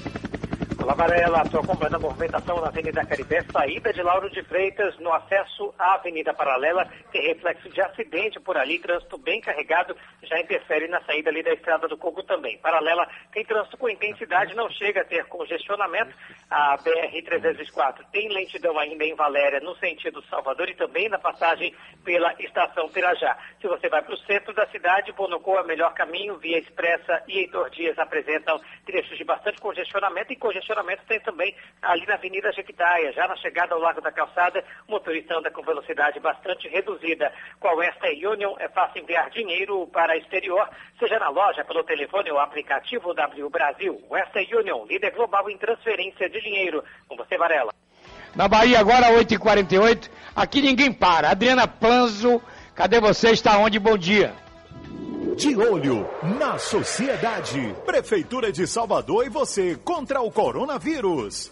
Olá, 0.83 0.95
Varela. 0.95 1.43
Estou 1.43 1.61
acompanhando 1.61 1.95
a 1.95 1.99
movimentação 1.99 2.59
na 2.59 2.67
Avenida 2.67 3.05
Caribé, 3.05 3.41
saída 3.53 3.93
de 3.93 4.03
Lauro 4.03 4.29
de 4.29 4.43
Freitas, 4.43 4.99
no 4.99 5.13
acesso 5.13 5.73
à 5.79 5.93
Avenida 5.93 6.33
Paralela. 6.33 6.85
Tem 7.09 7.25
reflexo 7.25 7.69
de 7.69 7.79
acidente 7.79 8.37
por 8.41 8.57
ali, 8.57 8.79
trânsito 8.79 9.17
bem 9.17 9.39
carregado, 9.39 9.95
já 10.23 10.37
interfere 10.41 10.89
na 10.89 10.99
saída 11.05 11.29
ali 11.29 11.41
da 11.41 11.53
Estrada 11.53 11.87
do 11.87 11.97
Coco 11.97 12.21
também. 12.23 12.57
Paralela 12.57 13.07
tem 13.31 13.45
trânsito 13.45 13.77
com 13.77 13.87
intensidade, 13.87 14.55
não 14.55 14.69
chega 14.71 14.99
a 14.99 15.05
ter 15.05 15.23
congestionamento. 15.27 16.13
A 16.49 16.77
BR-304 16.79 18.03
tem 18.11 18.27
lentidão 18.27 18.77
ainda 18.77 19.05
em 19.05 19.15
Valéria, 19.15 19.61
no 19.61 19.77
sentido 19.77 20.21
Salvador 20.23 20.67
e 20.67 20.75
também 20.75 21.07
na 21.07 21.17
passagem 21.17 21.73
pela 22.03 22.35
Estação 22.39 22.89
Pirajá. 22.89 23.37
Se 23.61 23.69
você 23.69 23.87
vai 23.87 24.01
para 24.01 24.15
o 24.15 24.19
centro 24.25 24.53
da 24.53 24.67
cidade, 24.67 25.13
Bonocô 25.13 25.57
é 25.57 25.61
o 25.61 25.65
melhor 25.65 25.93
caminho, 25.93 26.37
Via 26.39 26.59
Expressa 26.59 27.23
e 27.25 27.39
Heitor 27.39 27.69
Dias 27.69 27.97
apresentam 27.97 28.59
trechos 28.85 29.17
de 29.17 29.23
bastante 29.23 29.61
congestionamento 29.61 30.33
e 30.33 30.35
congestionamento 30.35 30.72
tem 31.07 31.19
também 31.19 31.55
ali 31.81 32.05
na 32.05 32.15
Avenida 32.15 32.51
Jequitaia, 32.51 33.11
já 33.13 33.27
na 33.27 33.35
chegada 33.37 33.73
ao 33.73 33.79
Lago 33.79 34.01
da 34.01 34.11
Calçada, 34.11 34.63
o 34.87 34.91
motorista 34.91 35.37
anda 35.37 35.51
com 35.51 35.61
velocidade 35.61 36.19
bastante 36.19 36.67
reduzida. 36.67 37.31
Com 37.59 37.67
a 37.67 37.75
Western 37.75 38.27
Union 38.27 38.55
é 38.59 38.67
fácil 38.69 39.01
enviar 39.01 39.29
dinheiro 39.29 39.87
para 39.87 40.17
exterior, 40.17 40.67
seja 40.99 41.19
na 41.19 41.29
loja, 41.29 41.63
pelo 41.65 41.83
telefone 41.83 42.31
ou 42.31 42.39
aplicativo 42.39 43.13
W 43.13 43.49
Brasil. 43.49 44.01
Western 44.09 44.55
Union, 44.55 44.85
líder 44.85 45.11
global 45.11 45.49
em 45.49 45.57
transferência 45.57 46.29
de 46.29 46.41
dinheiro. 46.41 46.83
Com 47.07 47.15
você, 47.15 47.37
Varela. 47.37 47.71
Na 48.35 48.47
Bahia 48.47 48.79
agora, 48.79 49.11
8h48. 49.11 50.09
Aqui 50.35 50.61
ninguém 50.61 50.91
para. 50.91 51.29
Adriana 51.29 51.67
Planzo, 51.67 52.41
cadê 52.73 52.99
você? 52.99 53.31
Está 53.31 53.57
onde? 53.57 53.77
Bom 53.77 53.97
dia. 53.97 54.42
De 55.35 55.55
olho 55.57 56.07
na 56.39 56.57
sociedade. 56.57 57.75
Prefeitura 57.85 58.51
de 58.51 58.67
Salvador 58.67 59.25
e 59.25 59.29
você 59.29 59.75
contra 59.75 60.21
o 60.21 60.31
coronavírus. 60.31 61.51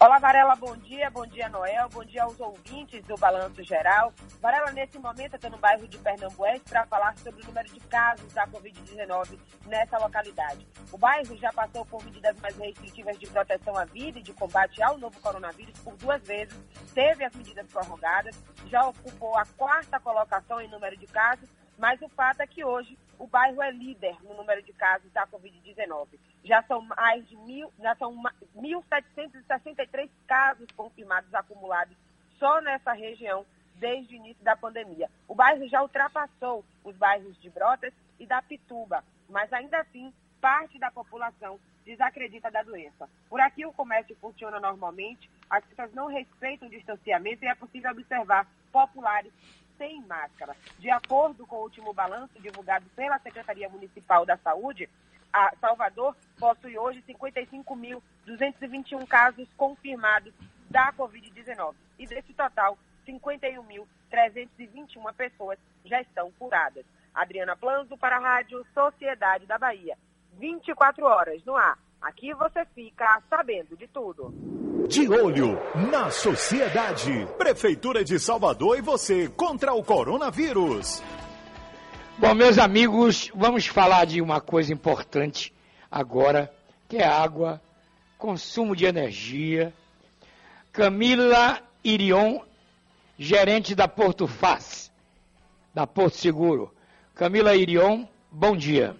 Olá, 0.00 0.20
Varela, 0.20 0.54
bom 0.54 0.76
dia. 0.76 1.10
Bom 1.10 1.26
dia, 1.26 1.48
Noel. 1.48 1.88
Bom 1.88 2.04
dia 2.04 2.22
aos 2.22 2.38
ouvintes 2.38 3.02
do 3.04 3.16
Balanço 3.16 3.64
Geral. 3.64 4.12
Varela, 4.40 4.70
nesse 4.70 4.96
momento, 4.96 5.34
estou 5.34 5.50
no 5.50 5.58
bairro 5.58 5.88
de 5.88 5.98
Pernambués 5.98 6.62
para 6.62 6.86
falar 6.86 7.16
sobre 7.18 7.42
o 7.42 7.46
número 7.46 7.68
de 7.68 7.80
casos 7.80 8.32
da 8.32 8.46
Covid-19 8.46 9.38
nessa 9.66 9.98
localidade. 9.98 10.64
O 10.92 10.98
bairro 10.98 11.36
já 11.36 11.52
passou 11.52 11.84
por 11.86 12.04
medidas 12.04 12.36
mais 12.40 12.56
restritivas 12.56 13.18
de 13.18 13.26
proteção 13.26 13.76
à 13.76 13.84
vida 13.86 14.20
e 14.20 14.22
de 14.22 14.32
combate 14.32 14.80
ao 14.82 14.96
novo 14.98 15.20
coronavírus 15.20 15.76
por 15.80 15.96
duas 15.96 16.22
vezes, 16.22 16.56
teve 16.94 17.24
as 17.24 17.34
medidas 17.34 17.66
prorrogadas, 17.66 18.40
já 18.66 18.86
ocupou 18.86 19.36
a 19.36 19.44
quarta 19.56 19.98
colocação 19.98 20.60
em 20.60 20.70
número 20.70 20.96
de 20.96 21.06
casos, 21.08 21.48
mas 21.78 22.00
o 22.02 22.08
fato 22.08 22.40
é 22.40 22.46
que 22.46 22.64
hoje 22.64 22.98
o 23.18 23.26
bairro 23.26 23.62
é 23.62 23.70
líder 23.70 24.16
no 24.24 24.34
número 24.34 24.62
de 24.62 24.72
casos 24.72 25.10
da 25.12 25.26
Covid-19. 25.26 26.06
Já 26.44 26.62
são 26.64 26.82
mais 26.82 27.26
de 27.28 27.36
mil, 27.36 27.72
já 27.80 27.94
são 27.96 28.12
ma- 28.14 28.34
1.763 28.56 30.08
casos 30.26 30.66
confirmados 30.76 31.32
acumulados 31.34 31.96
só 32.38 32.60
nessa 32.60 32.92
região 32.92 33.44
desde 33.76 34.14
o 34.14 34.16
início 34.16 34.42
da 34.44 34.56
pandemia. 34.56 35.08
O 35.26 35.34
bairro 35.34 35.66
já 35.68 35.82
ultrapassou 35.82 36.64
os 36.84 36.96
bairros 36.96 37.40
de 37.40 37.48
Brotas 37.50 37.92
e 38.18 38.26
da 38.26 38.42
Pituba, 38.42 39.04
mas 39.28 39.52
ainda 39.52 39.78
assim 39.78 40.12
parte 40.40 40.78
da 40.78 40.90
população 40.90 41.58
desacredita 41.84 42.50
da 42.50 42.62
doença. 42.62 43.08
Por 43.28 43.40
aqui 43.40 43.64
o 43.64 43.72
comércio 43.72 44.16
funciona 44.20 44.60
normalmente, 44.60 45.30
as 45.48 45.64
pessoas 45.64 45.92
não 45.94 46.06
respeitam 46.06 46.68
o 46.68 46.70
distanciamento 46.70 47.44
e 47.44 47.48
é 47.48 47.54
possível 47.54 47.90
observar 47.90 48.46
populares 48.70 49.32
sem 49.78 50.02
máscara. 50.02 50.54
De 50.78 50.90
acordo 50.90 51.46
com 51.46 51.56
o 51.56 51.62
último 51.62 51.94
balanço 51.94 52.38
divulgado 52.40 52.84
pela 52.94 53.18
Secretaria 53.20 53.70
Municipal 53.70 54.26
da 54.26 54.36
Saúde, 54.36 54.86
a 55.32 55.54
Salvador 55.60 56.14
possui 56.38 56.76
hoje 56.76 57.02
55.221 57.08 59.06
casos 59.06 59.48
confirmados 59.56 60.34
da 60.68 60.92
Covid-19. 60.92 61.74
E 61.98 62.06
desse 62.06 62.34
total, 62.34 62.76
51.321 63.06 65.14
pessoas 65.14 65.58
já 65.84 66.00
estão 66.00 66.32
curadas. 66.32 66.84
Adriana 67.14 67.56
Planzo 67.56 67.96
para 67.96 68.16
a 68.16 68.20
Rádio 68.20 68.66
Sociedade 68.74 69.46
da 69.46 69.56
Bahia. 69.58 69.96
24 70.38 71.06
horas 71.06 71.42
no 71.44 71.54
ar. 71.56 71.78
Aqui 72.00 72.32
você 72.34 72.64
fica 72.66 73.20
sabendo 73.28 73.76
de 73.76 73.88
tudo. 73.88 74.32
De 74.88 75.06
olho 75.06 75.60
na 75.90 76.10
sociedade. 76.10 77.28
Prefeitura 77.36 78.02
de 78.02 78.18
Salvador 78.18 78.78
e 78.78 78.80
você 78.80 79.28
contra 79.28 79.74
o 79.74 79.84
coronavírus. 79.84 81.02
Bom, 82.16 82.34
meus 82.34 82.58
amigos, 82.58 83.30
vamos 83.34 83.66
falar 83.66 84.06
de 84.06 84.22
uma 84.22 84.40
coisa 84.40 84.72
importante 84.72 85.52
agora, 85.90 86.50
que 86.88 86.96
é 86.96 87.04
água, 87.06 87.60
consumo 88.16 88.74
de 88.74 88.86
energia. 88.86 89.74
Camila 90.72 91.60
Irion, 91.84 92.40
gerente 93.18 93.74
da 93.74 93.86
Porto 93.86 94.26
Faz, 94.26 94.90
da 95.74 95.86
Porto 95.86 96.16
Seguro. 96.16 96.72
Camila 97.14 97.54
Irion, 97.54 98.06
bom 98.32 98.56
dia. 98.56 98.96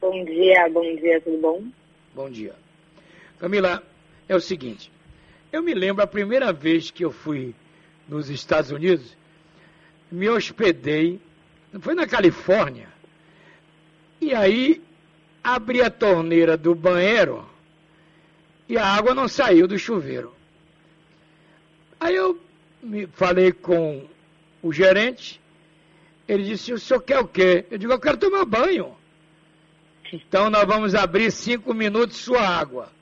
Bom 0.00 0.24
dia, 0.24 0.68
bom 0.72 0.96
dia, 0.96 1.20
tudo 1.20 1.38
bom? 1.38 1.62
Bom 2.12 2.28
dia. 2.28 2.56
Camila, 3.38 3.82
é 4.28 4.34
o 4.34 4.40
seguinte, 4.40 4.90
eu 5.52 5.62
me 5.62 5.74
lembro 5.74 6.02
a 6.02 6.06
primeira 6.06 6.52
vez 6.52 6.90
que 6.90 7.04
eu 7.04 7.12
fui 7.12 7.54
nos 8.08 8.28
Estados 8.28 8.70
Unidos, 8.70 9.16
me 10.10 10.28
hospedei, 10.28 11.20
foi 11.80 11.94
na 11.94 12.06
Califórnia, 12.06 12.88
e 14.20 14.34
aí 14.34 14.82
abri 15.42 15.82
a 15.82 15.90
torneira 15.90 16.56
do 16.56 16.74
banheiro 16.74 17.46
e 18.68 18.78
a 18.78 18.86
água 18.86 19.14
não 19.14 19.28
saiu 19.28 19.68
do 19.68 19.78
chuveiro. 19.78 20.34
Aí 22.00 22.14
eu 22.14 22.40
me 22.82 23.06
falei 23.06 23.52
com 23.52 24.06
o 24.62 24.72
gerente, 24.72 25.40
ele 26.26 26.44
disse, 26.44 26.72
o 26.72 26.78
senhor 26.78 27.00
quer 27.00 27.18
o 27.18 27.28
quê? 27.28 27.66
Eu 27.70 27.78
digo, 27.78 27.92
eu 27.92 28.00
quero 28.00 28.16
tomar 28.16 28.44
banho. 28.44 28.96
Então 30.12 30.48
nós 30.48 30.64
vamos 30.64 30.94
abrir 30.94 31.32
cinco 31.32 31.74
minutos 31.74 32.18
sua 32.18 32.46
água. 32.46 32.92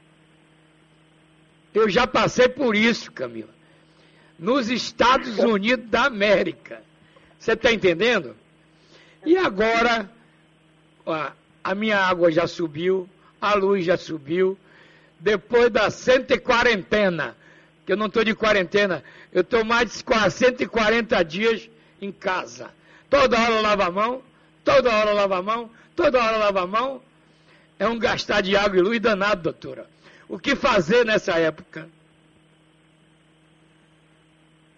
Eu 1.75 1.89
já 1.89 2.07
passei 2.07 2.49
por 2.49 2.77
isso, 2.77 3.11
Camila. 3.11 3.49
Nos 4.39 4.69
Estados 4.69 5.39
Unidos 5.39 5.89
da 5.89 6.05
América. 6.05 6.83
Você 7.39 7.53
está 7.53 7.73
entendendo? 7.73 8.37
E 9.25 9.37
agora, 9.37 10.11
a 11.63 11.75
minha 11.75 11.99
água 11.99 12.31
já 12.31 12.47
subiu, 12.47 13.09
a 13.41 13.55
luz 13.55 13.85
já 13.85 13.97
subiu. 13.97 14.59
Depois 15.19 15.71
da 15.71 15.91
140 15.91 16.41
quarentena, 16.41 17.37
que 17.87 17.93
eu 17.93 17.97
não 17.97 18.07
estou 18.07 18.25
de 18.25 18.35
quarentena, 18.35 19.03
eu 19.33 19.43
estou 19.43 19.65
mais 19.65 19.91
de 19.91 20.31
140 20.31 21.23
dias 21.25 21.69
em 22.01 22.11
casa. 22.11 22.71
Toda 23.09 23.41
hora 23.41 23.55
eu 23.55 23.63
lavo 23.63 23.83
a 23.83 23.91
mão, 23.91 24.23
toda 24.65 24.91
hora 24.91 25.11
eu 25.11 25.17
lavo 25.17 25.35
a 25.35 25.43
mão, 25.43 25.71
toda 25.95 26.23
hora 26.23 26.37
eu 26.37 26.41
lavo 26.41 26.59
a 26.59 26.67
mão. 26.67 27.03
É 27.79 27.87
um 27.89 27.99
gastar 27.99 28.41
de 28.41 28.57
água 28.57 28.79
e 28.79 28.83
luz 28.83 29.01
danado, 29.01 29.43
doutora. 29.43 29.87
O 30.33 30.38
que 30.38 30.57
fazer 30.57 31.05
nessa 31.05 31.38
época? 31.38 31.87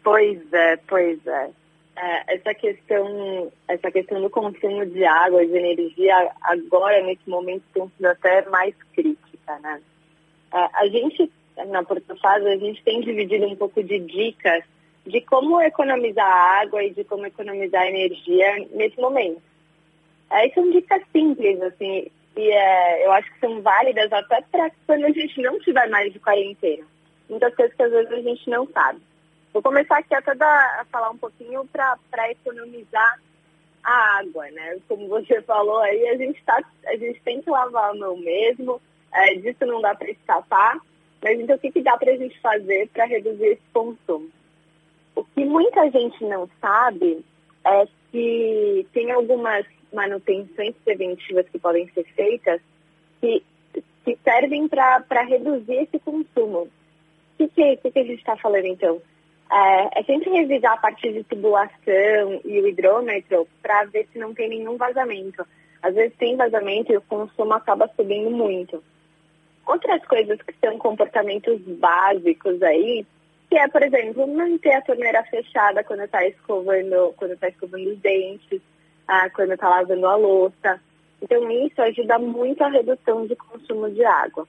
Pois 0.02 0.52
é, 0.52 0.76
pois 0.78 1.24
é. 1.24 1.50
é. 1.94 2.34
essa 2.34 2.52
questão, 2.54 3.52
essa 3.68 3.88
questão 3.92 4.20
do 4.20 4.28
consumo 4.28 4.84
de 4.84 5.04
água, 5.04 5.46
de 5.46 5.56
energia, 5.56 6.32
agora 6.42 7.00
nesse 7.04 7.30
momento 7.30 7.62
tem 7.72 7.88
sido 7.88 8.06
até 8.06 8.44
mais 8.50 8.74
crítica, 8.96 9.56
né? 9.60 9.80
É, 10.52 10.68
a 10.74 10.88
gente 10.88 11.30
na 11.68 11.84
Portofaz 11.84 12.44
a 12.44 12.56
gente 12.56 12.82
tem 12.82 13.00
dividido 13.00 13.46
um 13.46 13.54
pouco 13.54 13.80
de 13.80 14.00
dicas 14.00 14.64
de 15.06 15.20
como 15.20 15.62
economizar 15.62 16.26
água 16.62 16.82
e 16.82 16.90
de 16.90 17.04
como 17.04 17.26
economizar 17.26 17.86
energia 17.86 18.66
nesse 18.72 19.00
momento. 19.00 19.40
Aí 20.30 20.50
são 20.52 20.68
dicas 20.72 21.00
simples, 21.12 21.62
assim, 21.62 22.10
e 22.36 22.50
é, 22.50 23.06
eu 23.06 23.12
acho 23.12 23.32
que 23.32 23.40
são 23.40 23.62
válidas 23.62 24.12
até 24.12 24.40
para 24.42 24.70
quando 24.86 25.04
a 25.04 25.10
gente 25.10 25.40
não 25.40 25.58
tiver 25.60 25.88
mais 25.88 26.12
de 26.12 26.18
quarentena. 26.18 26.84
Muitas 27.28 27.54
coisas 27.54 27.74
que 27.74 27.82
às 27.82 27.90
vezes 27.90 28.12
a 28.12 28.22
gente 28.22 28.50
não 28.50 28.66
sabe. 28.68 29.00
Vou 29.52 29.62
começar 29.62 29.98
aqui 29.98 30.14
até 30.14 30.34
da, 30.34 30.80
a 30.80 30.84
falar 30.90 31.10
um 31.10 31.16
pouquinho 31.16 31.64
para 31.66 32.30
economizar 32.30 33.20
a 33.84 34.18
água, 34.18 34.50
né? 34.50 34.78
Como 34.88 35.08
você 35.08 35.40
falou 35.42 35.78
aí, 35.78 36.08
a 36.08 36.16
gente, 36.16 36.42
tá, 36.44 36.60
a 36.86 36.96
gente 36.96 37.20
tem 37.22 37.40
que 37.40 37.50
lavar 37.50 37.90
a 37.90 37.94
mão 37.94 38.16
mesmo, 38.16 38.80
é, 39.12 39.34
disso 39.36 39.64
não 39.64 39.80
dá 39.80 39.94
para 39.94 40.10
escapar, 40.10 40.78
mas 41.22 41.38
então 41.38 41.54
o 41.54 41.58
que, 41.58 41.70
que 41.70 41.82
dá 41.82 41.96
para 41.96 42.12
a 42.12 42.16
gente 42.16 42.38
fazer 42.40 42.88
para 42.88 43.04
reduzir 43.04 43.46
esse 43.46 43.62
consumo? 43.72 44.28
O 45.14 45.22
que 45.22 45.44
muita 45.44 45.88
gente 45.90 46.24
não 46.24 46.48
sabe 46.60 47.24
é 47.64 47.86
que 48.10 48.86
tem 48.92 49.12
algumas 49.12 49.64
manutenções 49.94 50.74
preventivas 50.84 51.48
que 51.48 51.58
podem 51.58 51.88
ser 51.90 52.04
feitas 52.14 52.60
que, 53.20 53.42
que 54.04 54.18
servem 54.22 54.68
para 54.68 55.22
reduzir 55.22 55.82
esse 55.82 55.98
consumo. 56.00 56.62
O 56.62 56.70
que, 57.38 57.48
que, 57.48 57.76
que, 57.78 57.90
que 57.90 57.98
a 57.98 58.04
gente 58.04 58.18
está 58.18 58.36
falando 58.36 58.66
então? 58.66 59.00
É, 59.50 60.00
é, 60.00 60.02
sempre 60.04 60.30
revisar 60.30 60.72
a 60.72 60.78
parte 60.78 61.12
de 61.12 61.22
tubulação 61.24 62.40
e 62.44 62.60
o 62.60 62.66
hidrômetro 62.66 63.46
para 63.62 63.84
ver 63.84 64.06
se 64.12 64.18
não 64.18 64.34
tem 64.34 64.48
nenhum 64.48 64.76
vazamento. 64.76 65.46
Às 65.82 65.94
vezes 65.94 66.16
tem 66.16 66.36
vazamento 66.36 66.92
e 66.92 66.96
o 66.96 67.02
consumo 67.02 67.52
acaba 67.54 67.88
subindo 67.94 68.30
muito. 68.30 68.82
Outras 69.66 70.04
coisas 70.06 70.40
que 70.42 70.54
são 70.64 70.78
comportamentos 70.78 71.60
básicos 71.60 72.62
aí, 72.62 73.06
que 73.48 73.56
é, 73.56 73.68
por 73.68 73.82
exemplo, 73.82 74.26
manter 74.26 74.72
a 74.72 74.82
torneira 74.82 75.22
fechada 75.24 75.84
quando 75.84 76.02
está 76.02 76.26
escovando, 76.26 77.14
quando 77.16 77.32
está 77.32 77.48
escovando 77.48 77.90
os 77.90 77.98
dentes, 77.98 78.60
ah, 79.06 79.28
quando 79.30 79.52
está 79.52 79.68
lavando 79.68 80.06
a 80.06 80.16
louça. 80.16 80.80
Então, 81.22 81.50
isso 81.50 81.80
ajuda 81.80 82.18
muito 82.18 82.62
a 82.62 82.68
redução 82.68 83.26
de 83.26 83.34
consumo 83.36 83.90
de 83.90 84.04
água. 84.04 84.46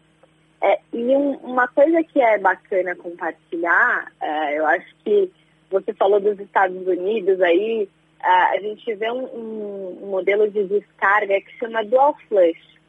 É, 0.62 0.80
e 0.94 1.16
um, 1.16 1.36
uma 1.38 1.68
coisa 1.68 2.04
que 2.04 2.20
é 2.20 2.38
bacana 2.38 2.96
compartilhar, 2.96 4.12
é, 4.22 4.58
eu 4.58 4.66
acho 4.66 4.96
que 5.04 5.32
você 5.70 5.94
falou 5.94 6.20
dos 6.20 6.40
Estados 6.40 6.88
Unidos 6.88 7.40
aí, 7.42 7.88
é, 8.24 8.28
a 8.28 8.60
gente 8.60 8.94
vê 8.96 9.12
um, 9.12 9.26
um, 9.26 10.08
modelo 10.08 10.50
de 10.50 10.64
descarga 10.64 11.40
que 11.42 11.58
chama 11.60 11.84
dual 11.84 12.16
flush, 12.28 12.80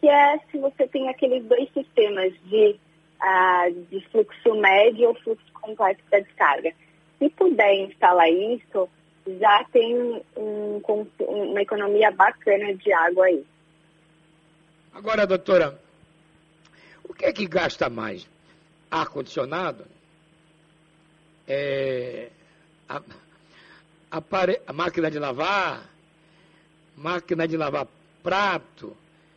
que 0.00 0.08
é 0.08 0.38
se 0.50 0.58
você 0.58 0.86
tem 0.88 1.08
aqueles 1.08 1.44
dois 1.44 1.70
sistemas 1.72 2.32
de, 2.44 2.76
uh, 3.20 3.72
de 3.90 4.00
fluxo 4.08 4.54
médio 4.54 5.08
ou 5.08 5.14
fluxo 5.16 5.52
completo 5.52 6.02
da 6.10 6.20
descarga. 6.20 6.72
Se 7.18 7.28
puder 7.30 7.74
instalar 7.74 8.30
isso, 8.30 8.88
já 9.26 9.64
tem 9.72 10.22
um, 10.36 10.80
uma 11.20 11.60
economia 11.60 12.10
bacana 12.10 12.74
de 12.74 12.92
água 12.92 13.26
aí. 13.26 13.44
Agora, 14.94 15.26
doutora, 15.26 15.78
o 17.04 17.12
que 17.12 17.26
é 17.26 17.32
que 17.32 17.46
gasta 17.46 17.90
mais? 17.90 18.26
Ar-condicionado? 18.90 19.84
É, 21.46 22.30
a, 22.88 23.02
a, 24.10 24.22
a 24.66 24.72
máquina 24.72 25.10
de 25.10 25.18
lavar? 25.18 25.90
Máquina 26.96 27.46
de 27.46 27.56
lavar 27.56 27.86
prato? 28.22 28.96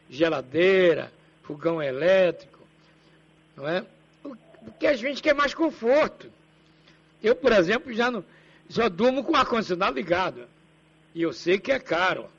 Geladeira? 0.10 1.12
Fogão 1.43 1.82
elétrico? 1.82 2.60
Não 3.58 3.67
é? 3.67 3.86
Porque 4.63 4.88
a 4.88 4.93
gente 4.93 5.21
quer 5.21 5.34
mais 5.34 5.54
conforto. 5.54 6.32
Eu, 7.21 7.36
por 7.36 7.52
exemplo, 7.52 7.91
já 7.91 8.10
não 8.10 8.23
só 8.69 8.88
durmo 8.88 9.23
com 9.23 9.34
o 9.34 9.36
ar-condicionado 9.36 9.95
ligado. 9.95 10.47
E 11.13 11.23
eu 11.23 11.34
sei 11.34 11.60
que 11.60 11.71
é 11.71 11.79
caro, 11.79 12.29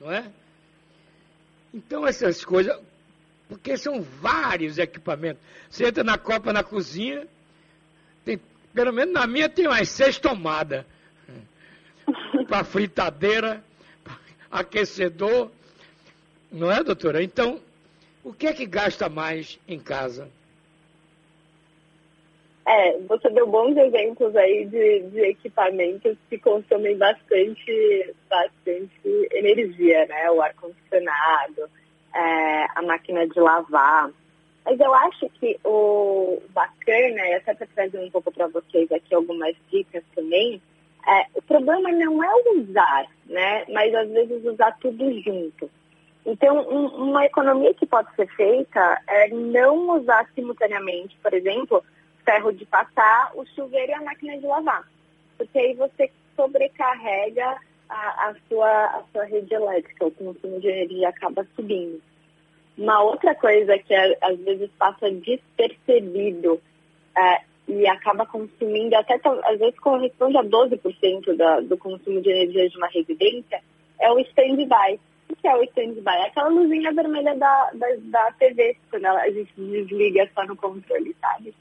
não 0.00 0.12
é? 0.12 0.30
Então 1.72 2.06
essas 2.06 2.44
coisas, 2.44 2.76
porque 3.48 3.76
são 3.76 4.02
vários 4.02 4.78
equipamentos. 4.78 5.42
Você 5.70 5.86
entra 5.86 6.02
na 6.02 6.18
copa 6.18 6.52
na 6.52 6.64
cozinha, 6.64 7.26
tem, 8.24 8.40
pelo 8.74 8.92
menos 8.92 9.14
na 9.14 9.26
minha 9.26 9.48
tem 9.48 9.66
umas 9.66 9.88
seis 9.88 10.18
tomadas. 10.18 10.84
para 12.46 12.64
fritadeira, 12.64 13.64
aquecedor, 14.50 15.50
não 16.50 16.70
é, 16.70 16.82
doutora? 16.82 17.22
Então, 17.22 17.60
o 18.22 18.32
que 18.32 18.46
é 18.46 18.52
que 18.52 18.66
gasta 18.66 19.08
mais 19.08 19.58
em 19.66 19.78
casa? 19.78 20.30
É, 22.66 22.98
você 23.02 23.30
deu 23.30 23.46
bons 23.46 23.76
exemplos 23.76 24.34
aí 24.34 24.66
de, 24.66 25.00
de 25.10 25.20
equipamentos 25.20 26.16
que 26.28 26.36
consomem 26.36 26.96
bastante, 26.98 28.14
bastante 28.28 29.28
energia, 29.30 30.04
né? 30.06 30.28
O 30.32 30.42
ar-condicionado, 30.42 31.70
é, 32.12 32.66
a 32.74 32.82
máquina 32.82 33.24
de 33.28 33.38
lavar. 33.38 34.10
Mas 34.64 34.80
eu 34.80 34.92
acho 34.92 35.28
que 35.38 35.56
o 35.64 36.42
bacana, 36.50 37.28
e 37.28 37.34
até 37.34 37.54
para 37.54 37.68
trazer 37.68 38.00
um 38.00 38.10
pouco 38.10 38.32
para 38.32 38.48
vocês 38.48 38.90
aqui 38.90 39.14
algumas 39.14 39.54
dicas 39.70 40.02
também, 40.12 40.60
é, 41.06 41.26
o 41.36 41.42
problema 41.42 41.92
não 41.92 42.24
é 42.24 42.30
usar, 42.56 43.06
né? 43.26 43.64
Mas 43.68 43.94
às 43.94 44.10
vezes 44.10 44.44
usar 44.44 44.76
tudo 44.80 45.04
junto. 45.22 45.70
Então, 46.26 46.68
um, 46.68 47.10
uma 47.10 47.24
economia 47.24 47.72
que 47.74 47.86
pode 47.86 48.12
ser 48.16 48.26
feita 48.34 49.00
é 49.06 49.28
não 49.28 49.90
usar 50.00 50.28
simultaneamente, 50.34 51.16
por 51.22 51.32
exemplo, 51.32 51.84
ferro 52.26 52.52
de 52.52 52.66
passar, 52.66 53.30
o 53.36 53.46
chuveiro 53.46 53.92
e 53.92 53.94
a 53.94 54.02
máquina 54.02 54.36
de 54.36 54.46
lavar. 54.46 54.86
Porque 55.38 55.58
aí 55.58 55.74
você 55.74 56.10
sobrecarrega 56.34 57.56
a, 57.88 58.28
a, 58.28 58.34
sua, 58.48 58.68
a 58.68 59.02
sua 59.12 59.24
rede 59.24 59.54
elétrica, 59.54 60.06
o 60.06 60.10
consumo 60.10 60.60
de 60.60 60.68
energia 60.68 61.08
acaba 61.08 61.46
subindo. 61.54 62.02
Uma 62.76 63.02
outra 63.02 63.34
coisa 63.34 63.78
que 63.78 63.94
é, 63.94 64.18
às 64.20 64.38
vezes 64.40 64.68
passa 64.78 65.10
despercebido 65.10 66.60
é, 67.16 67.40
e 67.68 67.86
acaba 67.86 68.26
consumindo, 68.26 68.94
até 68.96 69.18
às 69.44 69.58
vezes 69.58 69.78
corresponde 69.78 70.36
a 70.36 70.42
12% 70.42 71.36
da, 71.36 71.60
do 71.60 71.78
consumo 71.78 72.20
de 72.20 72.30
energia 72.30 72.68
de 72.68 72.76
uma 72.76 72.88
residência, 72.88 73.62
é 74.00 74.12
o 74.12 74.18
stand-by. 74.18 75.00
O 75.28 75.36
que 75.36 75.48
é 75.48 75.56
o 75.56 75.62
stand-by? 75.64 76.16
É 76.16 76.26
aquela 76.26 76.48
luzinha 76.48 76.92
vermelha 76.92 77.34
da, 77.36 77.70
da, 77.72 77.86
da 77.98 78.32
TV, 78.32 78.76
quando 78.90 79.06
a 79.06 79.30
gente 79.30 79.52
desliga 79.56 80.28
só 80.34 80.44
no 80.44 80.54
controle, 80.54 81.16
sabe? 81.20 81.54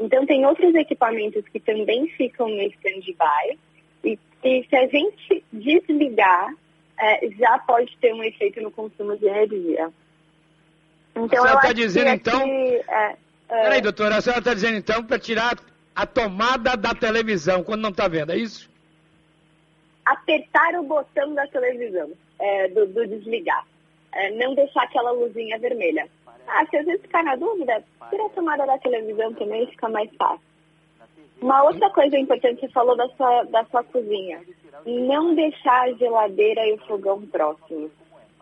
Então, 0.00 0.24
tem 0.24 0.46
outros 0.46 0.74
equipamentos 0.74 1.46
que 1.48 1.60
também 1.60 2.08
ficam 2.08 2.48
no 2.48 2.62
stand-by 2.62 3.58
e 4.02 4.18
E 4.42 4.66
se 4.68 4.76
a 4.76 4.86
gente 4.86 5.44
desligar, 5.52 6.54
é, 6.98 7.28
já 7.38 7.58
pode 7.58 7.96
ter 7.98 8.14
um 8.14 8.22
efeito 8.24 8.60
no 8.60 8.70
consumo 8.70 9.16
de 9.16 9.26
energia. 9.26 9.90
Então, 11.14 11.24
a 11.24 11.28
senhora 11.28 11.54
está 11.54 11.72
dizendo, 11.72 12.06
que, 12.06 12.12
então... 12.12 12.48
é, 12.48 13.16
é, 13.48 13.62
Peraí, 13.62 13.80
doutora, 13.80 14.16
a 14.16 14.20
senhora 14.20 14.40
está 14.40 14.54
dizendo, 14.54 14.78
então, 14.78 15.04
para 15.04 15.18
tirar 15.18 15.58
a 15.94 16.06
tomada 16.06 16.76
da 16.76 16.94
televisão, 16.94 17.62
quando 17.62 17.82
não 17.82 17.90
está 17.90 18.08
vendo, 18.08 18.32
é 18.32 18.36
isso? 18.36 18.70
Apertar 20.04 20.74
o 20.78 20.84
botão 20.84 21.34
da 21.34 21.46
televisão, 21.48 22.10
é, 22.38 22.68
do, 22.68 22.86
do, 22.86 23.06
desligar. 23.06 23.66
É, 24.12 24.30
não 24.30 24.54
deixar 24.54 24.84
aquela 24.84 25.10
luzinha 25.10 25.58
vermelha. 25.58 26.08
Ah, 26.52 26.66
se 26.66 26.76
às 26.76 26.84
vezes 26.84 27.02
ficar 27.02 27.22
na 27.22 27.36
dúvida, 27.36 27.82
tira 28.10 28.26
a 28.26 28.30
tomada 28.30 28.66
da 28.66 28.78
televisão 28.78 29.32
também, 29.34 29.66
fica 29.68 29.88
mais 29.88 30.10
fácil. 30.16 30.50
Uma 31.40 31.62
outra 31.64 31.88
coisa 31.90 32.18
importante, 32.18 32.60
você 32.60 32.68
falou 32.68 32.96
da 32.96 33.08
sua, 33.10 33.44
da 33.44 33.64
sua 33.64 33.82
cozinha. 33.84 34.40
Não 34.84 35.34
deixar 35.34 35.82
a 35.82 35.92
geladeira 35.92 36.66
e 36.66 36.74
o 36.74 36.78
fogão 36.86 37.22
próximos. 37.26 37.90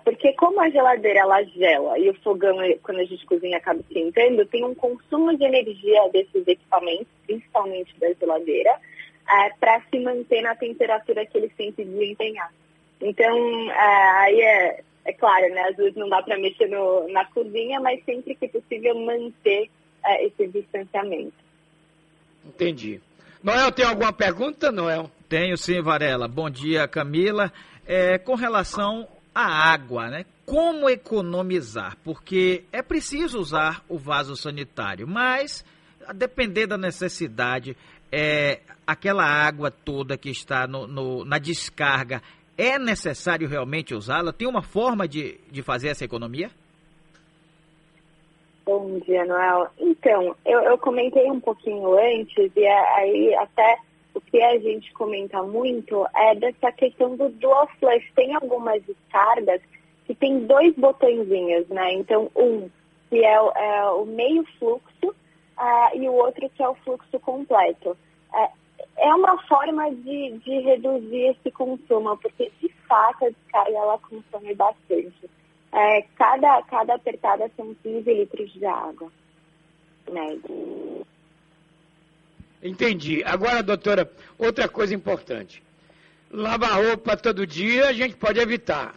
Porque 0.05 0.33
como 0.33 0.61
a 0.61 0.71
geladeira 0.71 1.21
ela 1.21 1.43
gela 1.45 1.99
e 1.99 2.09
o 2.09 2.15
fogão, 2.23 2.57
quando 2.83 3.01
a 3.01 3.05
gente 3.05 3.25
cozinha, 3.27 3.59
acaba 3.59 3.81
esquentando, 3.81 4.47
tem 4.47 4.65
um 4.65 4.75
consumo 4.75 5.37
de 5.37 5.45
energia 5.45 6.09
desses 6.11 6.47
equipamentos, 6.47 7.07
principalmente 7.27 7.95
da 8.01 8.13
geladeira, 8.15 8.81
é, 9.31 9.51
para 9.61 9.83
se 9.83 9.99
manter 10.01 10.43
na 10.43 10.57
temperatura 10.57 11.27
que 11.27 11.37
eles 11.37 11.55
têm 11.55 11.73
que 11.73 11.85
desempenhar. 11.85 12.51
Então, 13.01 13.71
é, 13.71 14.11
aí 14.23 14.41
é, 14.41 14.81
é 15.09 15.13
claro, 15.15 15.49
né? 15.55 15.63
Às 15.71 15.77
vezes 15.77 15.97
não 15.97 16.09
dá 16.09 16.23
para 16.23 16.39
mexer 16.39 16.69
no, 16.69 17.09
na 17.09 17.25
cozinha, 17.25 17.81
mas 17.81 18.05
sempre 18.05 18.35
que 18.35 18.47
possível 18.47 18.95
manter 18.95 19.71
é, 20.05 20.27
esse 20.27 20.47
distanciamento. 20.49 21.33
Entendi. 22.45 23.01
Noel, 23.43 23.73
tem 23.73 23.87
alguma 23.87 24.13
pergunta, 24.13 24.71
Noel? 24.71 25.11
Tenho 25.27 25.57
sim, 25.57 25.81
Varela. 25.81 26.29
Bom 26.29 26.51
dia, 26.51 26.87
Camila. 26.87 27.51
É, 27.87 28.19
com 28.19 28.35
relação 28.35 29.09
à 29.35 29.73
água, 29.73 30.11
né? 30.11 30.27
Como 30.45 30.91
economizar? 30.91 31.97
Porque 32.05 32.65
é 32.71 32.83
preciso 32.83 33.41
usar 33.41 33.83
o 33.89 33.97
vaso 33.97 34.37
sanitário, 34.37 35.09
mas 35.09 35.65
a 36.07 36.13
depender 36.13 36.67
da 36.67 36.77
necessidade, 36.77 37.75
é, 38.13 38.61
aquela 38.87 39.25
água 39.25 39.71
toda 39.71 40.19
que 40.19 40.29
está 40.29 40.67
no, 40.67 40.87
no, 40.87 41.25
na 41.25 41.39
descarga, 41.39 42.23
é 42.59 42.79
necessário 42.79 43.49
realmente 43.49 43.95
usá-la? 43.95 44.33
Tem 44.33 44.49
uma 44.49 44.63
forma 44.63 45.07
de, 45.07 45.39
de 45.51 45.63
fazer 45.63 45.89
essa 45.89 46.05
economia? 46.05 46.51
Bom 48.67 48.99
dia, 48.99 49.25
Noel. 49.25 49.69
Então, 49.79 50.37
eu, 50.45 50.61
eu 50.61 50.77
comentei 50.77 51.31
um 51.31 51.41
pouquinho 51.41 51.97
antes, 51.97 52.51
e 52.55 52.67
aí 52.67 53.35
até 53.37 53.79
o 54.13 54.21
que 54.21 54.43
a 54.43 54.59
gente 54.59 54.93
comenta 54.93 55.43
muito 55.43 56.05
é 56.15 56.35
dessa 56.35 56.73
questão 56.73 57.17
do 57.17 57.29
dual 57.31 57.69
flush. 57.79 58.05
Tem 58.15 58.35
algumas 58.35 58.83
descargas 58.83 59.63
que 60.05 60.15
tem 60.15 60.45
dois 60.47 60.75
botõezinhos, 60.75 61.69
né? 61.69 61.95
Então, 61.95 62.31
um 62.37 62.69
que 63.09 63.25
é, 63.25 63.35
é 63.35 63.85
o 63.85 64.05
meio 64.05 64.45
fluxo 64.59 65.07
uh, 65.07 65.95
e 65.97 66.09
o 66.09 66.13
outro 66.13 66.51
que 66.51 66.63
é 66.63 66.69
o 66.69 66.75
fluxo 66.75 67.19
completo. 67.21 67.97
É, 68.35 68.51
é 68.97 69.14
uma 69.14 69.41
forma 69.45 69.91
de, 69.95 70.39
de 70.39 70.61
reduzir 70.61 71.31
esse 71.31 71.51
consumo, 71.51 72.16
porque 72.18 72.51
de 72.61 72.68
fato 72.87 73.26
a 73.26 73.31
descarga 73.31 73.76
ela 73.76 73.99
consome 73.99 74.55
bastante. 74.55 75.31
É, 75.72 76.03
cada, 76.16 76.62
cada 76.62 76.95
apertada 76.95 77.51
são 77.57 77.74
15 77.83 78.12
litros 78.12 78.53
de 78.53 78.64
água. 78.64 79.11
Né? 80.11 80.39
Entendi. 82.62 83.22
Agora, 83.24 83.62
doutora, 83.62 84.11
outra 84.39 84.68
coisa 84.68 84.95
importante. 84.95 85.62
Lavar 86.31 86.83
roupa 86.83 87.16
todo 87.16 87.47
dia 87.47 87.89
a 87.89 87.93
gente 87.93 88.16
pode 88.16 88.41
evitar. 88.41 88.95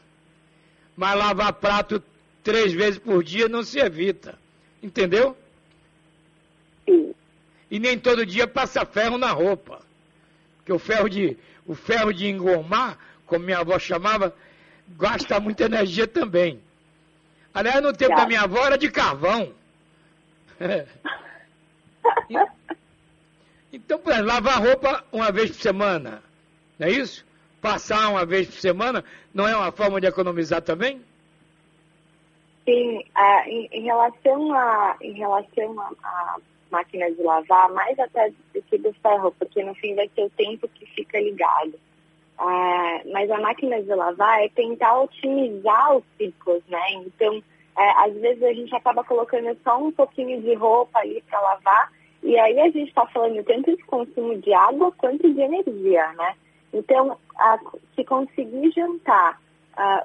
Mas 0.96 1.18
lavar 1.18 1.54
prato 1.54 2.04
três 2.44 2.74
vezes 2.74 2.98
por 2.98 3.24
dia 3.24 3.48
não 3.48 3.64
se 3.64 3.80
evita. 3.80 4.38
Entendeu? 4.82 5.38
Sim. 6.86 7.14
E 7.72 7.80
nem 7.80 7.98
todo 7.98 8.26
dia 8.26 8.46
passa 8.46 8.86
ferro 8.86 9.18
na 9.18 9.32
roupa. 9.32 9.80
Porque 10.58 10.74
o 10.74 10.78
ferro 10.78 11.10
de, 11.10 11.38
o 11.66 11.74
ferro 11.74 12.14
de 12.14 12.28
engomar, 12.28 12.98
como 13.26 13.46
minha 13.46 13.60
avó 13.60 13.80
chamava, 13.80 14.36
gasta 14.90 15.40
muita 15.40 15.64
energia 15.64 16.06
também. 16.06 16.62
Aliás, 17.54 17.82
no 17.82 17.94
tempo 17.94 18.14
da 18.16 18.28
minha 18.28 18.42
avó 18.42 18.66
era 18.66 18.78
de 18.78 18.92
carvão. 18.92 19.54
então, 23.72 24.00
por 24.00 24.12
exemplo, 24.12 24.28
lavar 24.28 24.62
roupa 24.62 25.06
uma 25.10 25.32
vez 25.32 25.52
por 25.52 25.62
semana, 25.62 26.22
não 26.78 26.88
é 26.88 26.92
isso? 26.92 27.26
Passar 27.62 28.10
uma 28.10 28.26
vez 28.26 28.48
por 28.48 28.60
semana 28.60 29.04
não 29.34 29.48
é 29.48 29.56
uma 29.56 29.72
forma 29.72 30.02
de 30.02 30.08
economizar 30.08 30.62
também? 30.62 31.02
Sim, 32.66 33.00
uh, 33.00 33.48
em, 33.48 33.70
em, 33.72 33.84
relação 33.84 34.54
a 34.54 34.98
em 35.02 35.14
relação 35.14 35.80
a, 35.80 35.92
a, 36.04 36.38
máquina 36.72 37.12
de 37.12 37.22
lavar, 37.22 37.70
mais 37.72 37.98
até 38.00 38.30
do 38.54 38.62
que 38.64 38.78
do 38.78 38.94
ferro, 38.94 39.34
porque 39.38 39.64
no 39.64 39.76
fim 39.76 39.96
vai 39.96 40.10
ser 40.16 40.24
o 40.24 40.30
tempo 40.32 40.68
que 40.70 40.86
fica 40.88 41.20
ligado. 41.20 41.74
É, 42.40 43.10
mas 43.12 43.30
a 43.30 43.40
máquina 43.40 43.82
de 43.82 43.94
lavar 43.94 44.44
é 44.44 44.50
tentar 44.50 45.00
otimizar 45.00 45.96
os 45.96 46.04
ciclos, 46.18 46.64
né? 46.68 46.82
Então, 46.94 47.42
é, 47.78 47.90
às 48.06 48.14
vezes 48.16 48.42
a 48.44 48.54
gente 48.54 48.76
acaba 48.76 49.04
colocando 49.04 49.56
só 49.64 49.78
um 49.78 49.92
pouquinho 49.92 50.42
de 50.42 50.54
roupa 50.56 51.00
ali 51.00 51.24
para 51.30 51.40
lavar, 51.40 51.92
e 52.24 52.38
aí 52.40 52.60
a 52.60 52.70
gente 52.70 52.90
está 52.90 53.06
falando 53.08 53.44
tanto 53.44 53.76
de 53.76 53.84
consumo 53.84 54.38
de 54.38 54.54
água 54.54 54.92
quanto 54.94 55.32
de 55.32 55.42
energia, 55.42 56.12
né? 56.14 56.36
Então, 56.74 57.18
a, 57.38 57.60
se 57.96 58.04
conseguir 58.04 58.72
juntar 58.72 59.40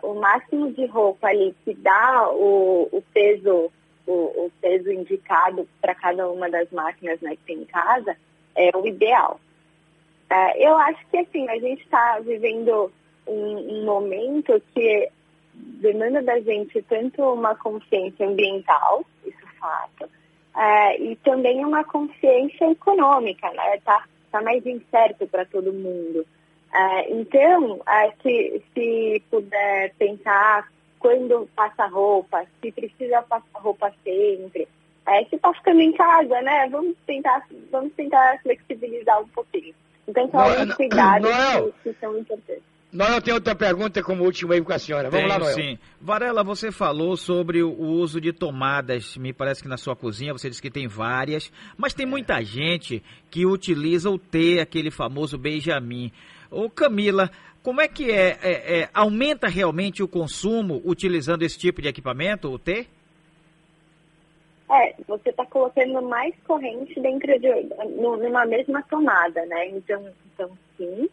o 0.02 0.14
máximo 0.14 0.72
de 0.72 0.86
roupa 0.86 1.28
ali 1.28 1.54
que 1.64 1.74
dá 1.74 2.28
o, 2.30 2.88
o 2.92 3.02
peso 3.12 3.70
o, 4.06 4.12
o, 4.12 4.52
peso 4.60 4.90
indicado 4.90 5.68
para 5.80 5.94
cada 5.94 6.30
uma 6.30 6.48
das 6.48 6.70
máquinas 6.70 7.20
né, 7.20 7.30
que 7.30 7.42
tem 7.46 7.62
em 7.62 7.64
casa, 7.64 8.16
é 8.54 8.70
o 8.76 8.86
ideal. 8.86 9.40
É, 10.30 10.68
eu 10.68 10.76
acho 10.76 11.06
que 11.08 11.18
assim, 11.18 11.48
a 11.48 11.58
gente 11.58 11.82
está 11.82 12.18
vivendo 12.20 12.92
um, 13.26 13.80
um, 13.80 13.84
momento 13.84 14.60
que 14.74 15.08
demanda 15.54 16.22
da 16.22 16.40
gente 16.40 16.82
tanto 16.82 17.22
uma 17.22 17.54
consciência 17.54 18.26
ambiental, 18.26 19.04
isso 19.24 19.38
é 19.42 19.60
fato, 19.60 20.10
é, 20.56 21.00
e 21.00 21.16
também 21.16 21.64
uma 21.64 21.84
consciência 21.84 22.70
econômica, 22.70 23.50
né? 23.52 23.78
Tá, 23.84 24.04
tá 24.32 24.42
mais 24.42 24.64
incerto 24.66 25.26
para 25.26 25.44
todo 25.44 25.72
mundo. 25.72 26.26
É, 26.72 27.10
então, 27.12 27.80
é, 27.86 28.12
se, 28.22 28.62
se 28.74 29.22
puder 29.30 29.94
pensar 29.98 30.68
quando 31.06 31.48
passa 31.54 31.86
roupa, 31.86 32.44
se 32.60 32.72
precisa 32.72 33.22
passar 33.22 33.60
roupa 33.60 33.92
sempre, 34.02 34.66
é, 35.06 35.24
se 35.26 35.36
está 35.36 35.54
ficando 35.54 35.80
em 35.80 35.92
casa, 35.92 36.42
né? 36.42 36.68
Vamos 36.68 36.96
tentar, 37.06 37.46
vamos 37.70 37.92
tentar 37.92 38.40
flexibilizar 38.42 39.22
um 39.22 39.28
pouquinho. 39.28 39.72
Então, 40.08 40.28
são 40.28 40.40
alguns 40.40 40.74
cuidados 40.74 41.30
Noel, 41.30 41.72
que, 41.84 41.92
que, 41.92 42.00
são 42.00 42.18
importantes. 42.18 42.62
Noel, 42.92 43.22
tem 43.22 43.32
outra 43.32 43.54
pergunta 43.54 44.02
como 44.02 44.24
último 44.24 44.52
aí 44.52 44.60
com 44.60 44.72
a 44.72 44.80
senhora. 44.80 45.08
Vamos 45.08 45.28
Tenho, 45.28 45.28
lá, 45.28 45.38
Noel. 45.38 45.54
Sim. 45.54 45.78
Varela, 46.00 46.42
você 46.42 46.72
falou 46.72 47.16
sobre 47.16 47.62
o 47.62 47.78
uso 47.78 48.20
de 48.20 48.32
tomadas. 48.32 49.16
Me 49.16 49.32
parece 49.32 49.62
que 49.62 49.68
na 49.68 49.76
sua 49.76 49.94
cozinha 49.94 50.32
você 50.32 50.50
disse 50.50 50.62
que 50.62 50.70
tem 50.70 50.88
várias, 50.88 51.52
mas 51.76 51.94
tem 51.94 52.04
muita 52.04 52.42
gente 52.42 53.00
que 53.30 53.46
utiliza 53.46 54.10
o 54.10 54.18
T, 54.18 54.58
aquele 54.58 54.90
famoso 54.90 55.38
Benjamin. 55.38 56.10
Ô 56.50 56.70
Camila, 56.70 57.30
como 57.66 57.80
é 57.80 57.88
que 57.88 58.12
é, 58.12 58.38
é, 58.44 58.78
é 58.78 58.88
aumenta 58.94 59.48
realmente 59.48 60.00
o 60.00 60.06
consumo 60.06 60.80
utilizando 60.84 61.42
esse 61.42 61.58
tipo 61.58 61.82
de 61.82 61.88
equipamento, 61.88 62.48
o 62.48 62.60
T? 62.60 62.86
É, 64.70 64.94
você 65.04 65.30
está 65.30 65.44
colocando 65.46 66.00
mais 66.00 66.32
corrente 66.46 67.00
dentro 67.00 67.36
de 67.40 67.48
numa 67.96 68.46
mesma 68.46 68.80
tomada, 68.84 69.44
né? 69.46 69.66
Então, 69.70 70.00
então 70.32 70.56
sim. 70.76 71.10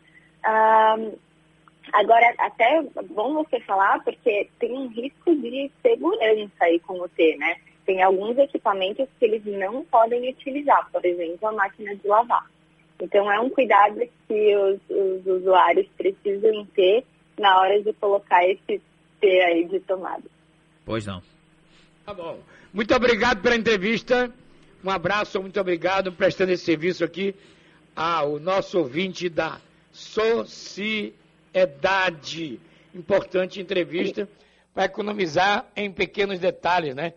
Agora, 1.91 2.31
até 2.37 2.83
bom 3.09 3.33
você 3.33 3.59
falar, 3.61 4.03
porque 4.03 4.47
tem 4.59 4.73
um 4.73 4.89
risco 4.89 5.35
de 5.35 5.71
segurança 5.81 6.65
aí 6.65 6.79
com 6.81 7.01
o 7.01 7.09
T, 7.09 7.35
né? 7.37 7.55
Tem 7.83 8.03
alguns 8.03 8.37
equipamentos 8.37 9.07
que 9.17 9.25
eles 9.25 9.43
não 9.43 9.83
podem 9.85 10.29
utilizar, 10.29 10.87
por 10.91 11.03
exemplo, 11.03 11.47
a 11.47 11.51
máquina 11.51 11.95
de 11.95 12.07
lavar. 12.07 12.45
Então, 13.01 13.31
é 13.31 13.39
um 13.39 13.49
cuidado 13.49 14.01
que 14.27 14.55
os, 14.55 14.79
os 14.89 15.25
usuários 15.25 15.87
precisam 15.97 16.65
ter 16.67 17.05
na 17.37 17.59
hora 17.59 17.81
de 17.81 17.91
colocar 17.93 18.43
esse 18.47 18.81
T 19.19 19.41
aí 19.41 19.65
de 19.65 19.79
tomada. 19.81 20.23
Pois 20.85 21.05
não. 21.05 21.21
Tá 22.05 22.13
bom. 22.13 22.39
Muito 22.73 22.93
obrigado 22.93 23.41
pela 23.41 23.55
entrevista. 23.55 24.31
Um 24.83 24.89
abraço, 24.89 25.41
muito 25.41 25.59
obrigado 25.59 26.11
por 26.11 26.17
prestando 26.17 26.51
esse 26.51 26.65
serviço 26.65 27.03
aqui 27.03 27.33
ao 27.95 28.39
nosso 28.39 28.79
ouvinte 28.79 29.29
da 29.29 29.61
Sociedade. 29.91 31.21
Importante 32.93 33.61
entrevista 33.61 34.27
para 34.73 34.85
economizar 34.85 35.65
em 35.75 35.91
pequenos 35.91 36.39
detalhes, 36.39 36.95
né? 36.95 37.13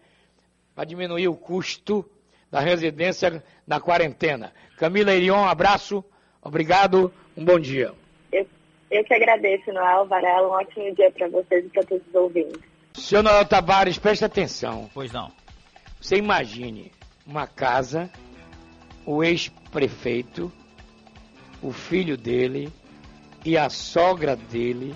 Para 0.74 0.84
diminuir 0.84 1.28
o 1.28 1.34
custo 1.34 2.08
da 2.50 2.60
residência 2.60 3.42
na 3.66 3.80
quarentena. 3.80 4.52
Camila 4.76 5.14
Irion, 5.14 5.42
um 5.42 5.48
abraço, 5.48 6.04
obrigado, 6.42 7.12
um 7.36 7.44
bom 7.44 7.58
dia. 7.58 7.92
Eu, 8.32 8.46
Eu 8.90 9.04
que 9.04 9.14
agradeço, 9.14 9.72
Noel 9.72 10.06
Varela. 10.06 10.48
Um 10.48 10.52
ótimo 10.52 10.94
dia 10.94 11.10
para 11.10 11.28
vocês 11.28 11.64
e 11.64 11.68
para 11.68 11.82
todos 11.82 12.06
os 12.06 12.14
ouvintes. 12.14 12.60
Senhor 12.94 13.22
Noel 13.22 13.44
Tabares, 13.44 13.98
preste 13.98 14.24
atenção. 14.24 14.88
Pois 14.94 15.12
não. 15.12 15.30
Você 16.00 16.16
imagine 16.16 16.92
uma 17.26 17.46
casa, 17.46 18.10
o 19.04 19.24
ex-prefeito, 19.24 20.52
o 21.62 21.72
filho 21.72 22.16
dele 22.16 22.72
e 23.44 23.56
a 23.56 23.68
sogra 23.68 24.36
dele 24.36 24.94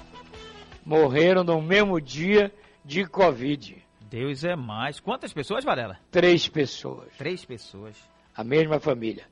morreram 0.84 1.44
no 1.44 1.61
mesmo 1.61 2.01
dia 2.01 2.53
de 2.84 3.05
Covid. 3.07 3.80
Deus 4.11 4.42
é 4.42 4.56
mais. 4.56 4.98
Quantas 4.98 5.32
pessoas, 5.32 5.64
Varela? 5.64 5.96
Três 6.11 6.48
pessoas. 6.48 7.16
Três 7.16 7.44
pessoas. 7.44 7.96
A 8.36 8.42
mesma 8.42 8.80
família. 8.80 9.24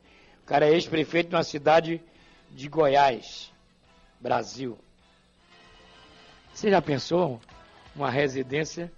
O 0.42 0.46
cara 0.46 0.66
é 0.66 0.72
ex-prefeito 0.72 1.30
de 1.30 1.34
uma 1.34 1.42
cidade 1.42 2.00
de 2.50 2.68
Goiás, 2.68 3.52
Brasil. 4.20 4.78
Você 6.54 6.70
já 6.70 6.80
pensou 6.80 7.40
uma 7.94 8.08
residência, 8.08 8.90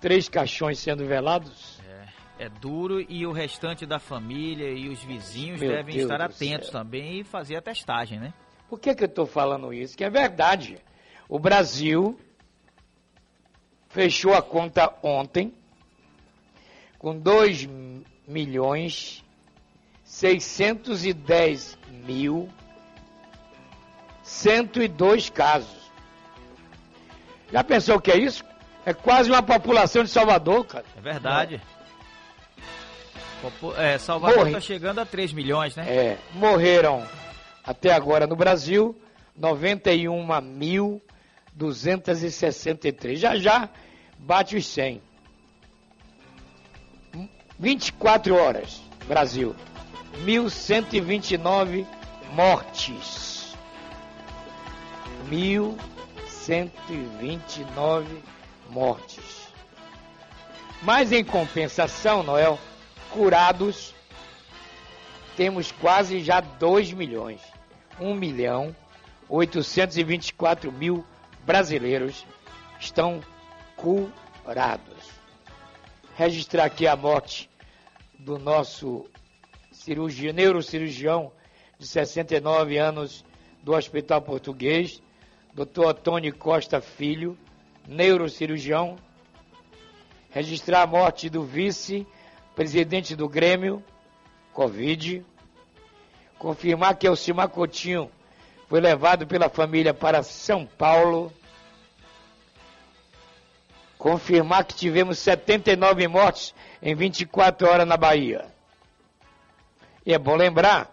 três 0.00 0.28
caixões 0.28 0.78
sendo 0.78 1.06
velados? 1.06 1.80
É, 2.38 2.44
é 2.44 2.48
duro 2.48 3.00
e 3.00 3.26
o 3.26 3.32
restante 3.32 3.86
da 3.86 3.98
família 3.98 4.70
e 4.70 4.88
os 4.88 5.02
vizinhos 5.02 5.60
Meu 5.60 5.70
devem 5.70 5.96
Deus 5.96 6.10
estar 6.10 6.20
atentos 6.20 6.68
céu. 6.68 6.80
também 6.80 7.20
e 7.20 7.24
fazer 7.24 7.56
a 7.56 7.62
testagem, 7.62 8.20
né? 8.20 8.34
Por 8.68 8.78
que, 8.78 8.94
que 8.94 9.04
eu 9.04 9.08
estou 9.08 9.26
falando 9.26 9.72
isso? 9.72 9.96
Que 9.96 10.04
é 10.04 10.10
verdade. 10.10 10.78
O 11.28 11.38
Brasil 11.38 12.18
fechou 13.92 14.34
a 14.34 14.42
conta 14.42 14.92
ontem 15.02 15.52
com 16.98 17.16
2 17.18 17.68
milhões 18.26 19.22
610 20.04 21.78
mil 22.04 22.48
102 24.22 25.30
casos. 25.30 25.82
Já 27.52 27.62
pensou 27.62 27.96
o 27.96 28.00
que 28.00 28.10
é 28.10 28.16
isso? 28.16 28.44
É 28.84 28.94
quase 28.94 29.30
uma 29.30 29.42
população 29.42 30.02
de 30.02 30.10
Salvador, 30.10 30.64
cara. 30.64 30.84
É 30.96 31.00
verdade. 31.00 31.60
É, 33.76 33.98
Salvador 33.98 34.46
está 34.46 34.60
chegando 34.60 35.00
a 35.00 35.06
3 35.06 35.32
milhões, 35.32 35.76
né? 35.76 35.84
É, 35.88 36.18
morreram 36.32 37.06
até 37.64 37.92
agora 37.92 38.26
no 38.26 38.36
Brasil 38.36 38.96
91.263. 41.58 43.16
Já 43.16 43.36
já 43.36 43.68
bate 44.18 44.56
os 44.56 44.66
100. 44.66 45.02
24 47.58 48.34
horas, 48.34 48.80
Brasil. 49.06 49.54
1.129 50.24 51.86
mortes. 52.32 53.54
1.129 55.30 58.04
mortes. 58.68 59.42
Mas 60.82 61.12
em 61.12 61.24
compensação, 61.24 62.22
Noel, 62.22 62.58
curados 63.10 63.94
temos 65.36 65.72
quase 65.72 66.20
já 66.20 66.40
2 66.40 66.92
milhões. 66.92 67.40
1 68.00 68.14
milhão 68.14 68.74
824 69.28 70.72
mil 70.72 71.04
brasileiros 71.44 72.26
estão 72.78 73.20
curados. 73.76 75.10
Registrar 76.16 76.64
aqui 76.64 76.86
a 76.86 76.96
morte 76.96 77.50
do 78.18 78.38
nosso 78.38 79.06
cirurgião, 79.72 80.32
neurocirurgião 80.32 81.32
de 81.78 81.86
69 81.86 82.78
anos 82.78 83.24
do 83.62 83.72
Hospital 83.72 84.22
Português, 84.22 85.02
Dr. 85.54 85.86
Antônio 85.88 86.34
Costa 86.34 86.80
Filho, 86.80 87.36
neurocirurgião. 87.86 88.96
Registrar 90.30 90.82
a 90.82 90.86
morte 90.86 91.28
do 91.28 91.42
vice-presidente 91.42 93.14
do 93.14 93.28
Grêmio, 93.28 93.82
Covid. 94.52 95.24
Confirmar 96.38 96.96
que 96.96 97.06
Elcimar 97.06 97.48
Coutinho 97.48 98.10
foi 98.72 98.80
levado 98.80 99.26
pela 99.26 99.50
família 99.50 99.92
para 99.92 100.22
São 100.22 100.64
Paulo. 100.64 101.30
Confirmar 103.98 104.64
que 104.64 104.74
tivemos 104.74 105.18
79 105.18 106.08
mortes 106.08 106.54
em 106.80 106.94
24 106.94 107.68
horas 107.68 107.86
na 107.86 107.98
Bahia. 107.98 108.46
E 110.06 110.14
é 110.14 110.18
bom 110.18 110.36
lembrar 110.36 110.90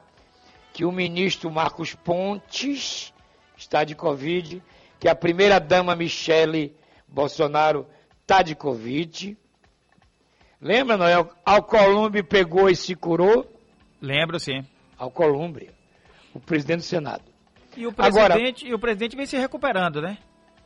que 0.74 0.84
o 0.84 0.92
ministro 0.92 1.50
Marcos 1.50 1.96
Pontes 1.96 3.14
está 3.56 3.86
de 3.86 3.96
Covid, 3.96 4.62
que 5.00 5.08
a 5.08 5.16
primeira-dama 5.16 5.96
Michele 5.96 6.76
Bolsonaro 7.08 7.88
está 8.24 8.42
de 8.42 8.56
Covid. 8.56 9.38
Lembra, 10.60 10.98
Noel? 10.98 11.32
Alcolumbre 11.46 12.24
pegou 12.24 12.70
e 12.70 12.76
se 12.76 12.94
curou. 12.94 13.50
Lembro, 14.02 14.38
sim. 14.38 14.68
Alcolumbre, 14.98 15.72
o 16.34 16.42
presidente 16.42 16.80
do 16.80 16.84
Senado. 16.84 17.29
E 17.80 17.88
o 17.88 17.94
Agora- 17.98 18.34
presidente, 18.34 18.68
e 18.68 18.74
o 18.74 18.78
presidente 18.78 19.16
vem 19.16 19.26
se 19.26 19.38
recuperando, 19.38 20.02
né? 20.02 20.18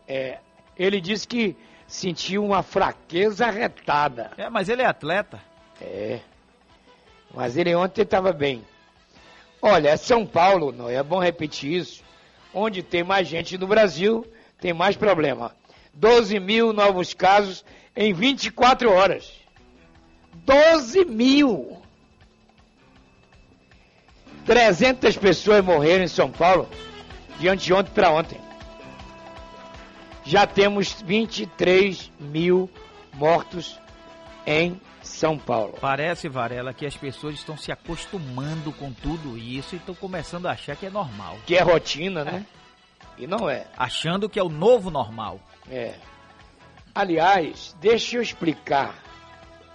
É, 0.08 0.40
ele 0.76 1.00
disse 1.00 1.28
que 1.28 1.56
sentiu 1.86 2.44
uma 2.44 2.64
fraqueza 2.64 3.52
retada. 3.52 4.32
É, 4.36 4.50
mas 4.50 4.68
ele 4.68 4.82
é 4.82 4.88
atleta. 4.88 5.40
É. 5.80 6.22
Mas 7.32 7.56
ele 7.56 7.76
ontem 7.76 8.02
estava 8.02 8.34
bem. 8.34 8.66
Olha, 9.62 9.96
São 9.96 10.26
Paulo, 10.26 10.72
não 10.72 10.90
é 10.90 11.04
bom 11.04 11.20
repetir 11.20 11.74
isso. 11.74 12.04
Onde 12.52 12.82
tem 12.82 13.04
mais 13.04 13.28
gente 13.28 13.60
no 13.60 13.68
Brasil, 13.68 14.26
tem 14.60 14.74
mais 14.74 14.98
problema. 14.98 15.56
12 15.94 16.40
mil 16.40 16.74
novos 16.74 17.14
casos 17.14 17.64
em 17.96 18.12
24 18.12 18.92
horas. 18.92 19.32
12 20.34 21.06
mil! 21.06 21.80
300 24.48 25.16
pessoas 25.16 25.64
morreram 25.64 26.04
em 26.06 26.08
São 26.08 26.32
Paulo 26.32 26.68
de 27.40 27.48
anteontem 27.50 27.94
para 27.94 28.12
ontem. 28.12 28.40
Já 30.26 30.48
temos 30.48 31.02
23 31.02 32.12
mil 32.20 32.70
mortos 33.14 33.80
em 34.46 34.80
São 35.02 35.38
Paulo. 35.38 35.76
Parece, 35.80 36.30
Varela, 36.30 36.74
que 36.74 36.86
as 36.86 36.96
pessoas 36.96 37.36
estão 37.36 37.58
se 37.58 37.72
acostumando 37.72 38.72
com 38.72 38.92
tudo 38.92 39.38
isso 39.38 39.76
e 39.76 39.78
estão 39.78 39.94
começando 39.94 40.46
a 40.46 40.52
achar 40.52 40.76
que 40.76 40.86
é 40.86 40.90
normal. 40.90 41.38
Que 41.46 41.56
é 41.56 41.62
rotina, 41.62 42.24
né? 42.24 42.46
E 43.18 43.28
não 43.28 43.50
é. 43.50 43.68
Achando 43.78 44.30
que 44.30 44.40
é 44.40 44.44
o 44.44 44.50
novo 44.50 44.90
normal. 44.90 45.40
É. 45.70 45.96
Aliás, 46.96 47.76
deixa 47.82 48.18
eu 48.18 48.22
explicar 48.22 48.96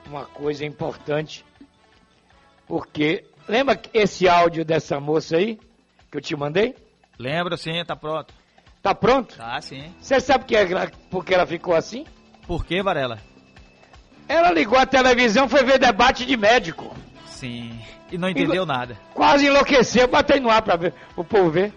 uma 0.06 0.24
coisa 0.24 0.64
importante. 0.64 1.44
Porque, 2.66 3.24
lembra 3.48 3.80
esse 3.92 4.28
áudio 4.28 4.64
dessa 4.64 4.98
moça 4.98 5.36
aí, 5.36 5.59
que 6.11 6.16
eu 6.16 6.20
te 6.20 6.34
mandei? 6.36 6.74
Lembra 7.19 7.57
sim, 7.57 7.83
tá 7.85 7.97
pronto. 7.97 8.33
Tá 8.83 8.95
pronto? 8.95 9.37
Tá 9.37 9.61
sim. 9.61 9.93
Você 10.01 10.21
sabe 10.21 10.45
que 10.45 10.55
ela, 10.57 10.91
por 11.11 11.25
que 11.25 11.35
ela 11.35 11.47
ficou 11.47 11.75
assim? 11.75 12.07
Por 12.47 12.64
que, 12.64 12.83
Varela? 12.83 13.19
Ela 14.29 14.51
ligou 14.53 14.79
a 14.79 14.87
televisão, 14.87 15.49
foi 15.49 15.64
ver 15.64 15.79
debate 15.79 16.25
de 16.25 16.37
médico. 16.37 16.95
Sim. 17.27 17.79
E 18.11 18.16
não 18.16 18.29
entendeu 18.29 18.64
nada. 18.64 18.97
Quase 19.14 19.47
enlouqueceu, 19.47 20.07
botei 20.09 20.39
no 20.41 20.51
ar 20.51 20.62
pra 20.62 20.77
ver, 20.77 20.95
o 21.16 21.25
povo 21.25 21.51
ver. 21.51 21.73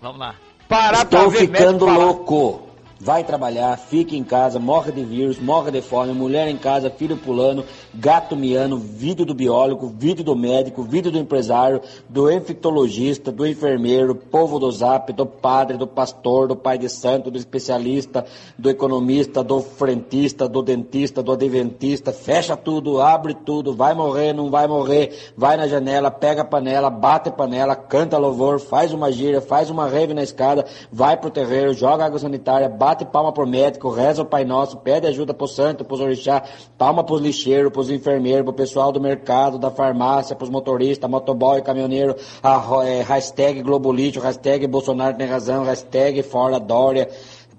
Vamos 0.00 0.18
lá. 0.18 0.34
Parar 0.68 1.04
pra 1.04 1.18
Estou 1.18 1.30
ver 1.30 1.38
ficando 1.40 1.64
médico 1.64 1.86
falar. 1.86 1.98
louco. 2.04 2.69
Vai 3.02 3.24
trabalhar, 3.24 3.78
fica 3.78 4.14
em 4.14 4.22
casa, 4.22 4.58
morre 4.58 4.92
de 4.92 5.02
vírus, 5.02 5.38
morre 5.38 5.70
de 5.70 5.80
fome, 5.80 6.12
mulher 6.12 6.46
em 6.48 6.58
casa, 6.58 6.90
filho 6.90 7.16
pulando, 7.16 7.64
gato 7.94 8.36
miando, 8.36 8.76
vídeo 8.76 9.24
do 9.24 9.32
biólogo, 9.32 9.86
vídeo 9.96 10.22
do 10.22 10.36
médico, 10.36 10.82
vídeo 10.82 11.10
do 11.10 11.16
empresário, 11.16 11.80
do 12.10 12.30
infectologista, 12.30 13.32
do 13.32 13.46
enfermeiro, 13.46 14.14
povo 14.14 14.58
do 14.58 14.70
zap, 14.70 15.10
do 15.14 15.24
padre, 15.24 15.78
do 15.78 15.86
pastor, 15.86 16.46
do 16.46 16.54
pai 16.54 16.76
de 16.76 16.90
santo, 16.90 17.30
do 17.30 17.38
especialista, 17.38 18.26
do 18.58 18.68
economista, 18.68 19.42
do 19.42 19.62
frentista, 19.62 20.46
do 20.46 20.60
dentista, 20.60 21.22
do 21.22 21.32
adventista, 21.32 22.12
fecha 22.12 22.54
tudo, 22.54 23.00
abre 23.00 23.32
tudo, 23.32 23.74
vai 23.74 23.94
morrer, 23.94 24.34
não 24.34 24.50
vai 24.50 24.68
morrer, 24.68 25.32
vai 25.34 25.56
na 25.56 25.66
janela, 25.66 26.10
pega 26.10 26.42
a 26.42 26.44
panela, 26.44 26.90
bate 26.90 27.30
a 27.30 27.32
panela, 27.32 27.74
canta 27.74 28.18
louvor, 28.18 28.60
faz 28.60 28.92
uma 28.92 29.10
gira, 29.10 29.40
faz 29.40 29.70
uma 29.70 29.88
rave 29.88 30.12
na 30.12 30.22
escada, 30.22 30.66
vai 30.92 31.16
pro 31.16 31.30
terreiro, 31.30 31.72
joga 31.72 32.04
água 32.04 32.18
sanitária, 32.18 32.68
bate 32.68 32.89
palma 33.04 33.32
pro 33.32 33.46
médico, 33.46 33.90
reza 33.90 34.22
o 34.22 34.26
Pai 34.26 34.44
Nosso, 34.44 34.78
pede 34.78 35.06
ajuda 35.06 35.32
pro 35.32 35.46
santo, 35.46 35.84
pros 35.84 36.00
orixá, 36.00 36.42
palma 36.76 37.04
pros 37.04 37.20
lixeiros, 37.20 37.72
pros 37.72 37.90
enfermeiros, 37.90 38.44
pro 38.44 38.52
pessoal 38.52 38.92
do 38.92 39.00
mercado, 39.00 39.58
da 39.58 39.70
farmácia, 39.70 40.36
pros 40.36 40.50
motoristas, 40.50 41.10
motoboy, 41.10 41.62
caminhoneiro, 41.62 42.16
a, 42.42 42.62
é, 42.84 43.02
hashtag 43.02 43.62
Globo 43.62 43.92
Lixo, 43.92 44.20
hashtag 44.20 44.66
Bolsonaro 44.66 45.16
tem 45.16 45.26
razão, 45.26 45.64
hashtag 45.64 46.22
fora 46.22 46.58
Dória, 46.58 47.08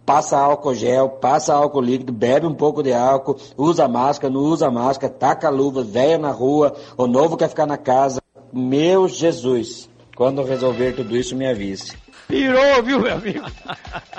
passa 0.06 0.38
álcool 0.38 0.74
gel, 0.74 1.10
passa 1.10 1.54
álcool 1.54 1.82
líquido, 1.82 2.12
bebe 2.12 2.46
um 2.46 2.54
pouco 2.54 2.84
de 2.84 2.94
álcool, 2.94 3.38
usa 3.58 3.88
máscara, 3.88 4.34
não 4.34 4.42
usa 4.42 4.70
máscara, 4.70 5.14
taca 5.14 5.50
luva, 5.50 5.84
velha 5.84 6.18
na 6.18 6.32
rua, 6.32 6.76
o 6.98 7.08
novo 7.08 7.38
quer 7.38 7.50
ficar 7.50 7.66
na 7.66 7.78
casa. 7.78 8.22
Meu 8.52 9.08
Jesus, 9.08 9.90
quando 10.16 10.44
resolver 10.44 10.94
tudo 10.94 11.16
isso, 11.16 11.36
me 11.36 11.48
avise. 11.48 11.96
Pirou, 12.28 12.84
viu, 12.84 13.00
meu 13.00 13.14
amigo? 13.14 13.46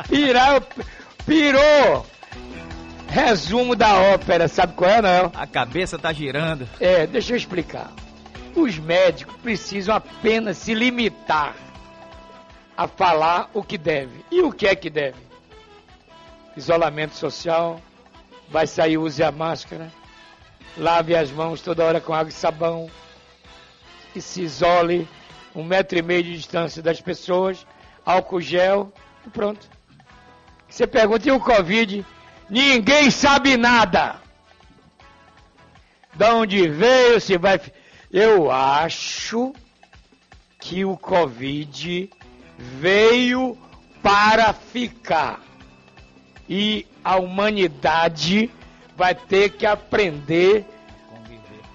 Pirou, 0.09 0.63
pirou. 1.27 2.07
Resumo 3.09 3.77
da 3.77 3.95
ópera, 4.15 4.49
sabe 4.49 4.73
qual 4.75 4.91
é, 4.91 5.03
não? 5.03 5.31
A 5.35 5.47
cabeça 5.47 5.99
tá 5.99 6.13
girando. 6.13 6.67
É, 6.81 7.07
deixa 7.07 7.33
eu 7.33 7.37
explicar. 7.37 7.93
Os 8.55 8.79
médicos 8.79 9.37
precisam 9.43 9.95
apenas 9.95 10.57
se 10.59 10.73
limitar 10.73 11.55
a 12.77 12.89
falar 12.89 13.51
o 13.53 13.63
que 13.63 13.77
deve. 13.77 14.25
E 14.31 14.41
o 14.41 14.51
que 14.51 14.67
é 14.67 14.75
que 14.75 14.89
deve? 14.89 15.19
Isolamento 16.57 17.15
social, 17.15 17.81
vai 18.49 18.67
sair, 18.67 18.99
use 18.99 19.23
a 19.23 19.31
máscara, 19.31 19.91
lave 20.77 21.15
as 21.15 21.31
mãos 21.31 21.61
toda 21.61 21.85
hora 21.85 22.01
com 22.01 22.13
água 22.13 22.31
e 22.31 22.33
sabão, 22.33 22.91
e 24.15 24.21
se 24.21 24.43
isole 24.43 25.09
um 25.55 25.65
metro 25.65 25.99
e 25.99 26.03
meio 26.03 26.23
de 26.23 26.37
distância 26.37 26.83
das 26.83 27.01
pessoas, 27.01 27.67
álcool 28.05 28.41
gel, 28.41 28.93
e 29.27 29.31
pronto. 29.31 29.72
Você 30.73 30.87
pergunta, 30.87 31.29
e 31.29 31.31
o 31.31 31.39
Covid? 31.39 32.03
Ninguém 32.49 33.11
sabe 33.11 33.59
nada. 33.59 34.17
De 36.15 36.25
onde 36.31 36.67
veio, 36.67 37.21
se 37.21 37.37
vai. 37.37 37.61
Eu 38.11 38.51
acho 38.51 39.53
que 40.59 40.83
o 40.83 40.97
Covid 40.97 42.09
veio 42.57 43.59
para 44.03 44.55
ficar. 44.55 45.43
E 46.49 46.87
a 47.05 47.17
humanidade 47.17 48.51
vai 48.97 49.15
ter 49.15 49.51
que 49.51 49.67
aprender 49.67 50.65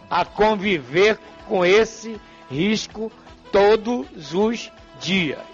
a 0.09 0.25
conviver 0.25 1.19
com 1.47 1.63
esse 1.63 2.19
risco 2.49 3.11
todos 3.51 4.33
os 4.33 4.71
dias. 4.99 5.45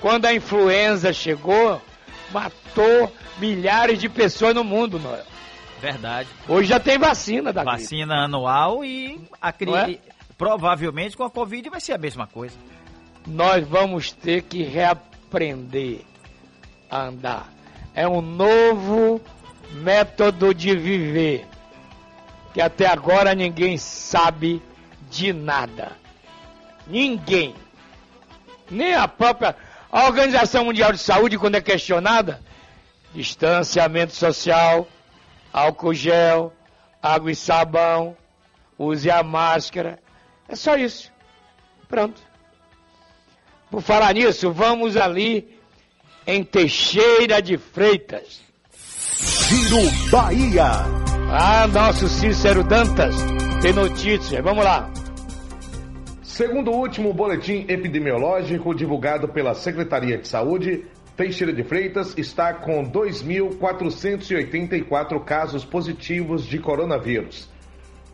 Quando 0.00 0.26
a 0.26 0.32
influenza 0.32 1.12
chegou, 1.12 1.82
matou 2.32 3.12
milhares 3.38 3.98
de 3.98 4.08
pessoas 4.08 4.54
no 4.54 4.64
mundo, 4.64 4.98
Noel. 4.98 5.24
Verdade. 5.80 6.28
Hoje 6.46 6.68
já 6.68 6.78
tem 6.78 6.98
vacina 6.98 7.52
da 7.52 7.64
gripe. 7.64 7.78
Vacina 7.78 8.24
anual 8.24 8.84
e 8.84 9.20
a 9.40 9.52
cri... 9.52 9.70
Não 9.70 9.76
é? 9.78 9.98
provavelmente 10.40 11.18
com 11.18 11.24
a 11.24 11.30
Covid 11.30 11.68
vai 11.68 11.80
ser 11.80 11.92
a 11.92 11.98
mesma 11.98 12.26
coisa. 12.26 12.56
Nós 13.26 13.68
vamos 13.68 14.10
ter 14.10 14.40
que 14.40 14.62
reaprender 14.62 16.00
a 16.90 17.02
andar. 17.02 17.52
É 17.94 18.08
um 18.08 18.22
novo 18.22 19.20
método 19.82 20.54
de 20.54 20.74
viver 20.74 21.46
que 22.54 22.60
até 22.62 22.86
agora 22.86 23.34
ninguém 23.34 23.76
sabe 23.76 24.62
de 25.10 25.30
nada. 25.30 25.92
Ninguém. 26.86 27.54
Nem 28.70 28.94
a 28.94 29.06
própria 29.06 29.54
a 29.92 30.06
Organização 30.06 30.64
Mundial 30.64 30.92
de 30.92 30.98
Saúde, 30.98 31.38
quando 31.38 31.56
é 31.56 31.60
questionada, 31.60 32.40
distanciamento 33.12 34.14
social, 34.14 34.86
álcool 35.52 35.94
gel, 35.94 36.52
água 37.02 37.32
e 37.32 37.36
sabão, 37.36 38.16
use 38.78 39.10
a 39.10 39.22
máscara. 39.22 39.98
É 40.48 40.54
só 40.54 40.76
isso. 40.76 41.12
Pronto. 41.88 42.20
Por 43.70 43.82
falar 43.82 44.14
nisso, 44.14 44.52
vamos 44.52 44.96
ali 44.96 45.58
em 46.26 46.44
Teixeira 46.44 47.42
de 47.42 47.56
Freitas. 47.56 48.40
Giro 49.20 49.90
Bahia. 50.10 50.70
Ah, 51.32 51.66
nosso 51.68 52.08
Cícero 52.08 52.62
Dantas 52.64 53.14
tem 53.60 53.72
notícias. 53.72 54.42
Vamos 54.42 54.64
lá. 54.64 54.90
Segundo 56.40 56.70
o 56.70 56.78
último 56.78 57.12
boletim 57.12 57.66
epidemiológico 57.68 58.74
divulgado 58.74 59.28
pela 59.28 59.52
Secretaria 59.52 60.16
de 60.16 60.26
Saúde, 60.26 60.86
Teixeira 61.14 61.52
de 61.52 61.62
Freitas 61.62 62.16
está 62.16 62.54
com 62.54 62.82
2.484 62.82 65.22
casos 65.22 65.66
positivos 65.66 66.46
de 66.46 66.58
coronavírus. 66.58 67.46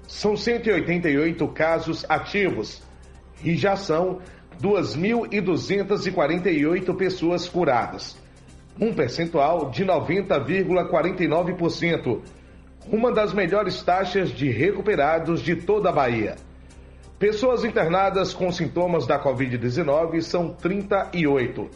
São 0.09 0.37
188 0.37 1.47
casos 1.53 2.05
ativos 2.09 2.83
e 3.45 3.55
já 3.55 3.77
são 3.77 4.19
2.248 4.61 6.97
pessoas 6.97 7.49
curadas. 7.49 8.21
Um 8.81 8.93
percentual 8.93 9.71
de 9.71 9.85
90,49%. 9.85 12.23
Uma 12.91 13.13
das 13.13 13.33
melhores 13.33 13.81
taxas 13.85 14.31
de 14.31 14.51
recuperados 14.51 15.41
de 15.41 15.55
toda 15.55 15.91
a 15.91 15.93
Bahia. 15.93 16.35
Pessoas 17.19 17.65
internadas 17.65 18.35
com 18.35 18.53
sintomas 18.53 19.07
da 19.07 19.19
Covid-19 19.19 20.21
são 20.21 20.51
38. 20.51 21.71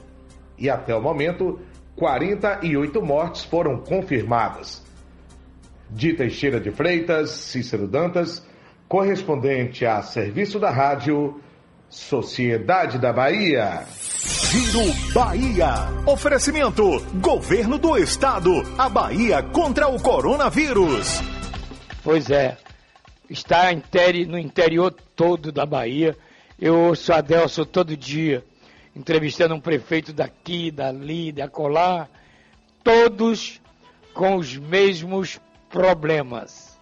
E 0.58 0.68
até 0.68 0.94
o 0.94 1.00
momento, 1.00 1.58
48 1.96 3.00
mortes 3.00 3.44
foram 3.44 3.78
confirmadas. 3.78 4.82
De 5.88 6.12
Teixeira 6.12 6.60
de 6.60 6.70
Freitas, 6.70 7.30
Cícero 7.30 7.88
Dantas, 7.88 8.46
correspondente 8.86 9.86
a 9.86 10.02
serviço 10.02 10.60
da 10.60 10.70
rádio 10.70 11.40
Sociedade 11.88 12.98
da 12.98 13.12
Bahia. 13.12 13.84
Giro 14.50 14.92
Bahia. 15.14 15.74
Oferecimento: 16.06 17.00
Governo 17.14 17.78
do 17.78 17.96
Estado. 17.96 18.52
A 18.76 18.88
Bahia 18.88 19.42
contra 19.42 19.88
o 19.88 20.00
coronavírus. 20.00 21.20
Pois 22.04 22.30
é, 22.30 22.56
está 23.30 23.72
no 24.26 24.38
interior 24.38 24.92
todo 25.14 25.52
da 25.52 25.64
Bahia. 25.64 26.16
Eu 26.58 26.78
ouço 26.78 27.12
a 27.12 27.20
Delso 27.20 27.64
todo 27.64 27.96
dia, 27.96 28.44
entrevistando 28.94 29.54
um 29.54 29.60
prefeito 29.60 30.12
daqui, 30.12 30.70
dali, 30.70 31.30
de 31.30 31.40
acolá, 31.40 32.08
todos 32.82 33.60
com 34.12 34.36
os 34.36 34.56
mesmos 34.56 35.40
problemas. 35.70 36.78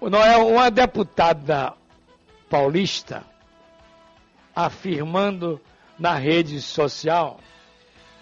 O 0.00 0.08
Noel, 0.08 0.48
uma 0.48 0.70
deputada 0.70 1.74
paulista, 2.48 3.22
afirmando 4.56 5.60
na 5.98 6.14
rede 6.14 6.60
social 6.60 7.38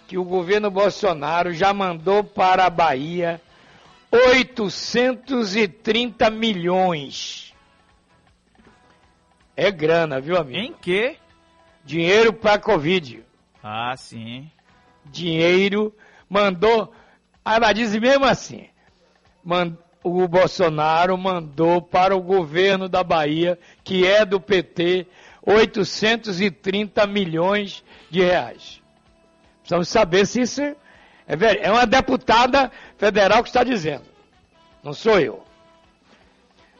que 0.06 0.18
o 0.18 0.24
governo 0.24 0.70
Bolsonaro 0.70 1.54
já 1.54 1.72
mandou 1.72 2.24
para 2.24 2.66
a 2.66 2.70
Bahia 2.70 3.40
830 4.10 6.30
milhões. 6.30 7.54
É 9.56 9.70
grana, 9.70 10.20
viu, 10.20 10.36
amigo? 10.36 10.58
Em 10.58 10.72
quê? 10.72 11.16
Dinheiro 11.84 12.32
para 12.32 12.58
Covid. 12.58 13.22
Ah, 13.62 13.94
sim. 13.96 14.50
Dinheiro 15.06 15.94
mandou. 16.28 16.92
Ah, 17.44 17.54
Ela 17.56 17.72
diz 17.72 17.94
mesmo 17.96 18.24
assim: 18.24 18.66
man- 19.44 19.76
o 20.02 20.26
Bolsonaro 20.26 21.16
mandou 21.18 21.82
para 21.82 22.16
o 22.16 22.22
governo 22.22 22.88
da 22.88 23.04
Bahia, 23.04 23.58
que 23.84 24.06
é 24.06 24.24
do 24.24 24.40
PT, 24.40 25.06
830 25.42 27.06
milhões 27.06 27.84
de 28.10 28.22
reais. 28.22 28.80
Precisamos 29.60 29.88
saber 29.88 30.26
se 30.26 30.40
isso 30.42 30.74
é. 31.30 31.66
É 31.66 31.70
uma 31.70 31.86
deputada 31.86 32.70
federal 32.98 33.42
que 33.42 33.48
está 33.48 33.62
dizendo. 33.62 34.04
Não 34.82 34.92
sou 34.92 35.18
eu. 35.20 35.44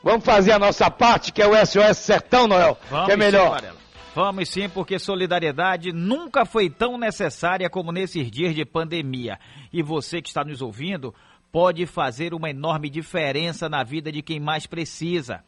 Vamos 0.03 0.24
fazer 0.24 0.53
a 0.53 0.59
nossa 0.59 0.90
parte, 0.90 1.32
que 1.32 1.42
é 1.42 1.46
o 1.46 1.55
SOS 1.55 1.98
Sertão, 1.98 2.46
Noel, 2.46 2.78
Vamos 2.90 3.07
que 3.07 3.12
é 3.12 3.14
sim, 3.14 3.20
melhor. 3.20 3.51
Varela. 3.51 3.80
Vamos 4.14 4.48
sim, 4.48 4.68
porque 4.68 4.98
solidariedade 4.98 5.92
nunca 5.92 6.44
foi 6.44 6.68
tão 6.68 6.98
necessária 6.98 7.70
como 7.70 7.92
nesses 7.92 8.30
dias 8.30 8.55
de 8.55 8.64
pandemia. 8.64 9.38
E 9.72 9.82
você 9.82 10.20
que 10.20 10.28
está 10.28 10.42
nos 10.42 10.62
ouvindo 10.62 11.14
pode 11.53 11.84
fazer 11.86 12.34
uma 12.34 12.51
enorme 12.51 12.88
diferença 12.88 13.68
na 13.68 13.84
vida 13.84 14.11
de 14.11 14.22
quem 14.22 14.40
mais 14.40 14.66
precisa. 14.66 15.44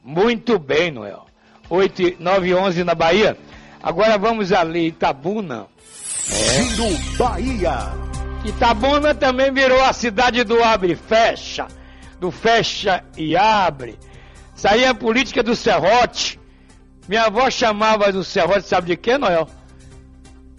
Muito 0.04 0.58
bem, 0.58 0.90
Noel. 0.90 1.26
8, 1.70 2.02
e- 2.02 2.16
9 2.18 2.48
e 2.48 2.54
11 2.54 2.84
na 2.84 2.94
Bahia. 2.94 3.36
Agora 3.82 4.18
vamos 4.18 4.52
ali, 4.52 4.88
Itabuna. 4.88 5.66
Giro 6.26 7.16
Bahia. 7.18 7.78
Itabuna 8.44 9.14
também 9.14 9.52
virou 9.52 9.82
a 9.82 9.92
cidade 9.92 10.44
do 10.44 10.62
abre 10.62 10.92
e 10.92 10.96
fecha. 10.96 11.66
do 12.20 12.32
fecha 12.32 13.04
e 13.16 13.36
abre. 13.36 13.96
Isso 14.58 14.66
aí 14.66 14.82
é 14.82 14.88
a 14.88 14.94
política 14.94 15.40
do 15.40 15.54
serrote. 15.54 16.40
Minha 17.08 17.26
avó 17.26 17.48
chamava 17.48 18.10
do 18.10 18.24
serrote, 18.24 18.66
sabe 18.66 18.88
de 18.88 18.96
quê, 18.96 19.16
Noel? 19.16 19.48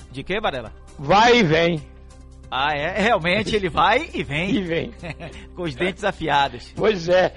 De 0.10 0.24
quê, 0.24 0.40
Varela? 0.40 0.74
Vai 0.98 1.40
e 1.40 1.44
vem. 1.44 1.84
Ah, 2.50 2.74
é? 2.74 2.98
Realmente 2.98 3.54
ele 3.54 3.68
vai 3.68 4.10
e 4.14 4.24
vem. 4.24 4.52
E 4.56 4.62
vem. 4.62 4.94
Com 5.54 5.64
os 5.64 5.76
dentes 5.76 6.06
afiados. 6.06 6.74
Pois 6.78 7.10
é. 7.10 7.34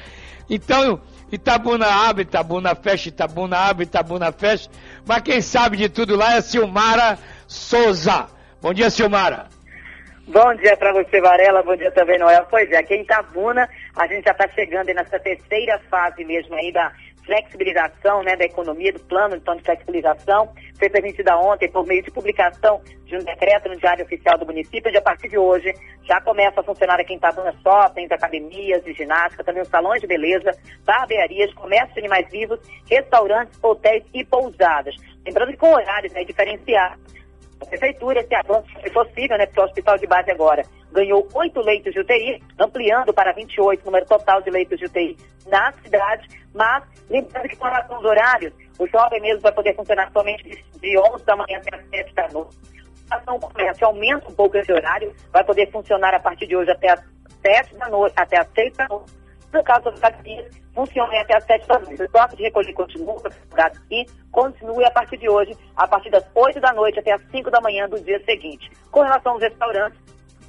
Então, 0.48 1.00
Itabuna 1.32 1.86
abre, 1.86 2.22
Itabuna 2.22 2.76
fecha, 2.76 3.08
Itabuna 3.08 3.56
abre, 3.58 3.82
Itabuna 3.82 4.30
fecha. 4.30 4.70
Mas 5.04 5.20
quem 5.22 5.40
sabe 5.40 5.76
de 5.76 5.88
tudo 5.88 6.14
lá 6.14 6.34
é 6.34 6.38
a 6.38 6.42
Silmara 6.42 7.18
Souza. 7.48 8.28
Bom 8.60 8.72
dia, 8.72 8.88
Silmara. 8.88 9.48
Bom 10.28 10.54
dia 10.54 10.76
para 10.76 10.92
você, 10.92 11.20
Varela. 11.20 11.62
Bom 11.62 11.76
dia 11.76 11.90
também, 11.90 12.18
Noel. 12.18 12.46
Pois 12.48 12.70
é, 12.70 12.78
aqui 12.78 12.94
em 12.94 13.02
Itabuna, 13.02 13.68
a 13.96 14.06
gente 14.06 14.24
já 14.24 14.30
está 14.30 14.48
chegando 14.48 14.86
nessa 14.94 15.18
terceira 15.18 15.80
fase 15.90 16.24
mesmo 16.24 16.54
aí 16.54 16.72
da 16.72 16.92
flexibilização 17.24 18.22
né, 18.22 18.36
da 18.36 18.44
economia, 18.44 18.92
do 18.92 19.00
plano 19.00 19.36
então, 19.36 19.56
de 19.56 19.62
flexibilização, 19.62 20.52
foi 20.78 20.88
permitida 20.88 21.36
ontem 21.36 21.70
por 21.70 21.86
meio 21.86 22.02
de 22.02 22.10
publicação 22.10 22.80
de 23.04 23.16
um 23.16 23.20
decreto 23.20 23.68
no 23.68 23.76
Diário 23.76 24.04
Oficial 24.04 24.38
do 24.38 24.46
município, 24.46 24.88
onde 24.88 24.98
a 24.98 25.02
partir 25.02 25.28
de 25.28 25.38
hoje 25.38 25.72
já 26.04 26.20
começa 26.20 26.60
a 26.60 26.64
funcionar 26.64 26.98
aqui 27.00 27.12
em 27.12 27.16
Itabuna 27.16 27.54
shoppings, 27.62 28.10
academias 28.10 28.82
de 28.84 28.92
ginástica, 28.92 29.44
também 29.44 29.62
os 29.62 29.68
salões 29.68 30.00
de 30.00 30.06
beleza, 30.06 30.50
barbearias, 30.84 31.52
comércio 31.54 31.94
de 31.94 32.00
animais 32.00 32.28
vivos, 32.30 32.58
restaurantes, 32.88 33.58
hotéis 33.62 34.04
e 34.14 34.24
pousadas. 34.24 34.94
Lembrando 35.24 35.50
que 35.50 35.58
com 35.58 35.72
horários 35.72 36.12
né, 36.12 36.24
diferenciados. 36.24 37.12
A 37.62 37.64
prefeitura, 37.64 38.26
se 38.26 38.34
avanço 38.34 38.68
se 38.82 38.90
possível, 38.90 39.38
né, 39.38 39.46
porque 39.46 39.60
o 39.60 39.64
hospital 39.64 39.96
de 39.96 40.06
base 40.06 40.30
agora 40.32 40.64
ganhou 40.90 41.26
oito 41.34 41.60
leitos 41.60 41.92
de 41.92 42.00
UTI, 42.00 42.42
ampliando 42.58 43.14
para 43.14 43.32
28 43.32 43.80
o 43.80 43.86
número 43.86 44.04
total 44.04 44.42
de 44.42 44.50
leitos 44.50 44.78
de 44.78 44.86
UTI 44.86 45.16
na 45.46 45.72
cidade, 45.72 46.28
mas 46.52 46.82
lembrando 47.08 47.48
que 47.48 47.56
com 47.56 47.64
relação 47.64 47.96
aos 47.96 48.04
horários, 48.04 48.52
o 48.78 48.86
jovem 48.88 49.20
mesmo 49.20 49.40
vai 49.40 49.52
poder 49.52 49.76
funcionar 49.76 50.10
somente 50.12 50.64
de 50.80 50.98
11 50.98 51.24
da 51.24 51.36
manhã 51.36 51.58
até 51.58 51.76
as 51.76 51.88
7 51.88 52.14
da 52.14 52.28
noite. 52.28 52.56
Ação 53.10 53.38
comércio 53.38 53.86
aumenta 53.86 54.28
um 54.28 54.34
pouco 54.34 54.56
esse 54.56 54.72
horário, 54.72 55.14
vai 55.32 55.44
poder 55.44 55.70
funcionar 55.70 56.14
a 56.14 56.20
partir 56.20 56.48
de 56.48 56.56
hoje 56.56 56.70
até 56.72 56.90
as 56.90 57.00
7 57.46 57.76
da 57.76 57.88
noite, 57.88 58.14
até 58.16 58.40
as 58.40 58.48
6 58.54 58.76
da 58.76 58.88
noite. 58.88 59.21
No 59.52 59.62
caso 59.62 59.84
das 59.84 60.02
academias, 60.02 60.46
funciona 60.74 61.20
até 61.20 61.36
as 61.36 61.44
7 61.44 61.68
da 61.68 61.78
noite. 61.78 62.02
O 62.02 62.08
toque 62.08 62.36
de 62.36 62.42
recolher 62.44 62.72
continua, 62.72 63.16
e 63.90 64.06
continue 64.30 64.84
a 64.84 64.90
partir 64.90 65.18
de 65.18 65.28
hoje, 65.28 65.56
a 65.76 65.86
partir 65.86 66.10
das 66.10 66.24
8 66.34 66.58
da 66.60 66.72
noite 66.72 66.98
até 66.98 67.12
as 67.12 67.22
5 67.30 67.50
da 67.50 67.60
manhã 67.60 67.88
do 67.88 68.00
dia 68.00 68.22
seguinte. 68.24 68.70
Com 68.90 69.02
relação 69.02 69.32
aos 69.32 69.42
restaurantes, 69.42 70.00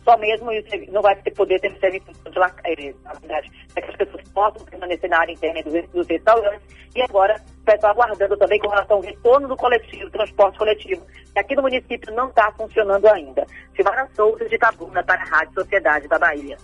só 0.04 0.18
mesmo 0.18 0.51
isso 0.51 0.70
não 0.91 1.01
vai 1.01 1.16
poder 1.16 1.60
ter 1.60 1.78
serviço 1.80 2.06
de 2.30 2.38
lá, 2.38 2.54
eh, 2.66 2.93
na 3.04 3.14
verdade, 3.14 3.51
para 3.74 3.84
que 3.84 3.91
as 3.91 3.97
pessoas 3.97 4.30
possam 4.30 4.66
permanecer 4.66 5.10
na 5.10 5.20
área 5.20 5.32
interna 5.32 5.62
dos, 5.64 6.08
restaurantes. 6.08 6.62
E 6.95 7.01
agora, 7.01 7.41
está 7.68 7.89
aguardando 7.89 8.38
também 8.38 8.60
com 8.60 8.68
relação 8.68 8.97
ao 8.97 9.04
retorno 9.04 9.47
do 9.47 9.56
coletivo, 9.56 10.10
transporte 10.12 10.58
coletivo, 10.58 11.06
que 11.34 11.39
aqui 11.39 11.56
no 11.56 11.62
município 11.62 12.14
não 12.14 12.28
está 12.28 12.51
funcionando 12.51 13.08
ainda. 13.08 13.45
Silvana 13.76 14.08
Souza, 14.14 14.47
de 14.47 14.58
Tabuna, 14.58 15.04
para 15.04 15.22
a 15.22 15.26
Rádio 15.26 15.54
Sociedade 15.56 16.08
da 16.08 16.20
Bahia. 16.20 16.58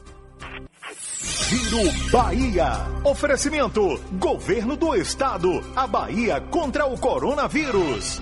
Giro 1.47 2.11
Bahia. 2.11 2.73
Oferecimento: 3.03 3.99
Governo 4.13 4.75
do 4.75 4.95
Estado. 4.95 5.61
A 5.75 5.87
Bahia 5.87 6.41
contra 6.41 6.85
o 6.85 6.97
coronavírus. 6.97 8.21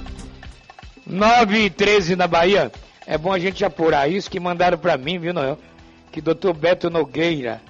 9 1.05 1.65
e 1.65 1.69
13 1.69 2.15
na 2.15 2.27
Bahia. 2.27 2.71
É 3.05 3.17
bom 3.17 3.33
a 3.33 3.39
gente 3.39 3.65
apurar 3.65 4.09
isso 4.09 4.29
que 4.29 4.39
mandaram 4.39 4.77
para 4.77 4.97
mim, 4.97 5.17
viu, 5.17 5.33
Noel? 5.33 5.57
Que 6.11 6.21
doutor 6.21 6.53
Beto 6.53 6.89
Nogueira, 6.89 7.61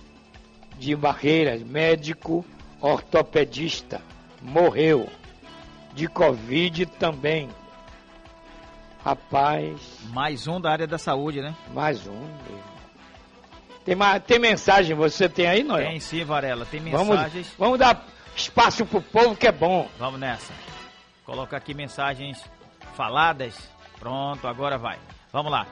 de 0.78 0.96
Barreiras, 0.96 1.62
médico 1.64 2.46
ortopedista, 2.82 4.02
morreu. 4.42 5.08
De 5.94 6.08
Covid 6.08 6.86
também. 6.86 7.50
Rapaz. 9.04 9.80
Mais 10.12 10.48
um 10.48 10.62
da 10.62 10.72
área 10.72 10.86
da 10.86 10.98
saúde, 10.98 11.42
né? 11.42 11.56
Mais 11.74 12.06
um. 12.08 12.28
Tem, 13.88 13.96
tem 14.28 14.38
mensagem, 14.38 14.94
você 14.94 15.30
tem 15.30 15.48
aí, 15.48 15.64
Noel? 15.64 15.88
Tem 15.88 16.00
sim, 16.02 16.26
Varela. 16.26 16.66
Tem 16.66 16.82
mensagens. 16.82 17.48
Vamos, 17.58 17.58
vamos 17.58 17.80
dar 17.80 18.06
espaço 18.36 18.86
pro 18.86 19.02
povo 19.02 19.34
que 19.34 19.48
é 19.48 19.52
bom. 19.52 19.90
Vamos 19.98 20.20
nessa. 20.20 20.52
Coloca 21.24 21.56
aqui 21.56 21.74
mensagens 21.74 22.44
faladas. 22.98 23.56
Pronto, 23.98 24.46
agora 24.46 24.78
vai. 24.78 25.00
Vamos 25.32 25.50
lá. 25.50 25.66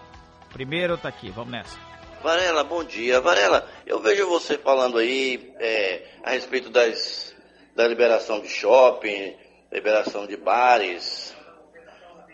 Primeiro 0.53 0.97
tá 0.97 1.09
aqui, 1.09 1.29
vamos 1.29 1.51
nessa. 1.51 1.77
Varela, 2.23 2.63
bom 2.63 2.85
dia. 2.85 3.19
Varela, 3.19 3.67
eu 3.85 3.99
vejo 3.99 4.29
você 4.29 4.57
falando 4.57 4.97
aí 4.97 5.53
é, 5.59 6.03
a 6.23 6.31
respeito 6.31 6.69
das, 6.69 7.35
da 7.75 7.85
liberação 7.85 8.39
de 8.39 8.47
shopping, 8.47 9.35
liberação 9.69 10.25
de 10.25 10.37
bares. 10.37 11.35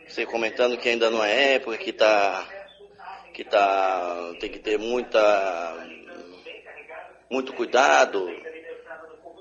Você 0.07 0.27
comentando 0.27 0.77
que 0.77 0.89
ainda 0.89 1.09
não 1.09 1.23
é 1.23 1.55
época, 1.55 1.75
que 1.79 1.91
tá. 1.91 2.47
Que 3.33 3.43
tá. 3.43 4.33
tem 4.39 4.49
que 4.49 4.59
ter 4.59 4.77
muita. 4.77 5.87
muito 7.29 7.53
cuidado. 7.53 8.27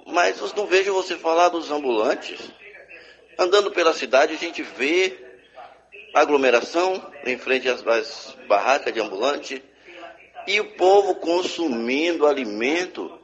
Mas 0.06 0.40
eu 0.40 0.50
não 0.56 0.66
vejo 0.66 0.92
você 0.92 1.16
falar 1.16 1.48
dos 1.48 1.70
ambulantes. 1.70 2.50
Andando 3.38 3.70
pela 3.70 3.92
cidade, 3.92 4.34
a 4.34 4.38
gente 4.38 4.62
vê 4.62 5.16
aglomeração 6.12 7.00
em 7.24 7.38
frente 7.38 7.68
às, 7.68 7.86
às 7.86 8.36
barracas 8.48 8.92
de 8.92 9.00
ambulante 9.00 9.62
e 10.46 10.60
o 10.60 10.72
povo 10.76 11.14
consumindo 11.16 12.26
alimento 12.26 13.18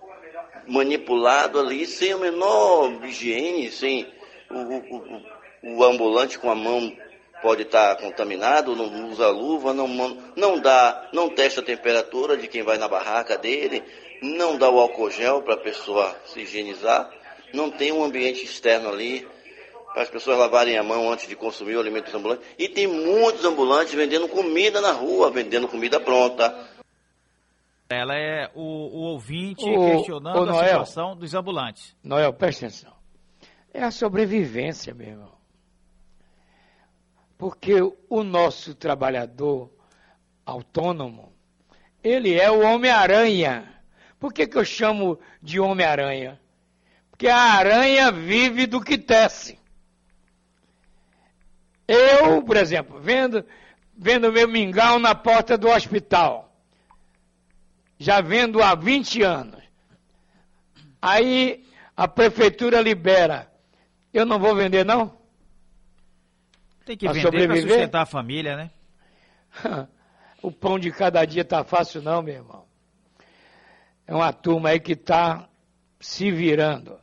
manipulado 0.66 1.58
ali 1.58 1.86
sem 1.86 2.12
a 2.12 2.16
menor 2.16 3.04
higiene, 3.04 3.70
sem 3.70 4.06
o, 4.50 4.54
o, 4.54 5.22
o, 5.62 5.76
o 5.76 5.84
ambulante 5.84 6.38
com 6.38 6.50
a 6.50 6.54
mão 6.54 6.92
pode 7.46 7.62
estar 7.62 7.94
contaminado, 7.98 8.74
não 8.74 9.08
usa 9.08 9.28
luva, 9.28 9.72
não, 9.72 9.86
não 10.34 10.58
dá, 10.58 11.08
não 11.12 11.30
testa 11.30 11.60
a 11.60 11.64
temperatura 11.64 12.36
de 12.36 12.48
quem 12.48 12.64
vai 12.64 12.76
na 12.76 12.88
barraca 12.88 13.38
dele, 13.38 13.84
não 14.20 14.58
dá 14.58 14.68
o 14.68 14.80
álcool 14.80 15.12
gel 15.12 15.42
para 15.42 15.54
a 15.54 15.58
pessoa 15.58 16.12
se 16.26 16.40
higienizar, 16.40 17.08
não 17.54 17.70
tem 17.70 17.92
um 17.92 18.02
ambiente 18.02 18.44
externo 18.44 18.88
ali 18.88 19.24
para 19.92 20.02
as 20.02 20.10
pessoas 20.10 20.36
lavarem 20.36 20.76
a 20.76 20.82
mão 20.82 21.08
antes 21.08 21.28
de 21.28 21.36
consumir 21.36 21.76
o 21.76 21.80
alimento 21.80 22.06
dos 22.06 22.14
ambulantes. 22.16 22.44
E 22.58 22.68
tem 22.68 22.88
muitos 22.88 23.44
ambulantes 23.44 23.94
vendendo 23.94 24.26
comida 24.26 24.80
na 24.80 24.90
rua, 24.90 25.30
vendendo 25.30 25.68
comida 25.68 26.00
pronta. 26.00 26.52
Ela 27.88 28.16
é 28.16 28.50
o, 28.56 28.60
o 28.60 29.00
ouvinte 29.12 29.64
o, 29.64 29.92
questionando 29.92 30.40
o 30.40 30.46
Noel, 30.46 30.80
a 30.80 30.84
situação 30.84 31.16
dos 31.16 31.32
ambulantes. 31.32 31.94
Noel, 32.02 32.32
presta 32.32 32.66
atenção. 32.66 32.92
É 33.72 33.84
a 33.84 33.92
sobrevivência, 33.92 34.92
meu 34.92 35.06
irmão. 35.06 35.35
Porque 37.38 37.74
o 38.08 38.22
nosso 38.22 38.74
trabalhador 38.74 39.70
autônomo, 40.44 41.32
ele 42.02 42.34
é 42.34 42.50
o 42.50 42.62
Homem-Aranha. 42.62 43.82
Por 44.18 44.32
que, 44.32 44.46
que 44.46 44.56
eu 44.56 44.64
chamo 44.64 45.18
de 45.42 45.60
Homem-Aranha? 45.60 46.40
Porque 47.10 47.28
a 47.28 47.54
aranha 47.54 48.12
vive 48.12 48.66
do 48.66 48.80
que 48.80 48.98
tece. 48.98 49.58
Eu, 51.88 52.42
por 52.42 52.56
exemplo, 52.56 53.00
vendo, 53.00 53.44
vendo 53.96 54.32
meu 54.32 54.46
mingau 54.46 54.98
na 54.98 55.14
porta 55.14 55.56
do 55.56 55.68
hospital. 55.68 56.54
Já 57.98 58.20
vendo 58.20 58.62
há 58.62 58.74
20 58.74 59.22
anos. 59.22 59.62
Aí 61.00 61.64
a 61.96 62.06
prefeitura 62.06 62.80
libera. 62.80 63.50
Eu 64.12 64.26
não 64.26 64.38
vou 64.38 64.54
vender, 64.54 64.84
não? 64.84 65.15
Tem 66.86 66.96
que 66.96 67.08
vender 67.08 67.48
para 67.48 67.60
sustentar 67.60 68.02
a 68.02 68.06
família, 68.06 68.56
né? 68.56 68.70
o 70.40 70.52
pão 70.52 70.78
de 70.78 70.92
cada 70.92 71.24
dia 71.24 71.44
tá 71.44 71.64
fácil, 71.64 72.00
não, 72.00 72.22
meu 72.22 72.34
irmão. 72.34 72.64
É 74.06 74.14
uma 74.14 74.32
turma 74.32 74.68
aí 74.68 74.78
que 74.78 74.92
está 74.92 75.48
se 75.98 76.30
virando. 76.30 76.96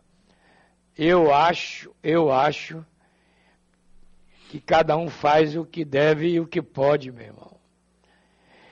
Eu 0.98 1.34
acho, 1.34 1.94
eu 2.02 2.32
acho 2.32 2.86
que 4.50 4.62
cada 4.62 4.96
um 4.96 5.10
faz 5.10 5.58
o 5.58 5.66
que 5.66 5.84
deve 5.84 6.30
e 6.30 6.40
o 6.40 6.48
que 6.48 6.62
pode, 6.62 7.12
meu 7.12 7.26
irmão. 7.26 7.58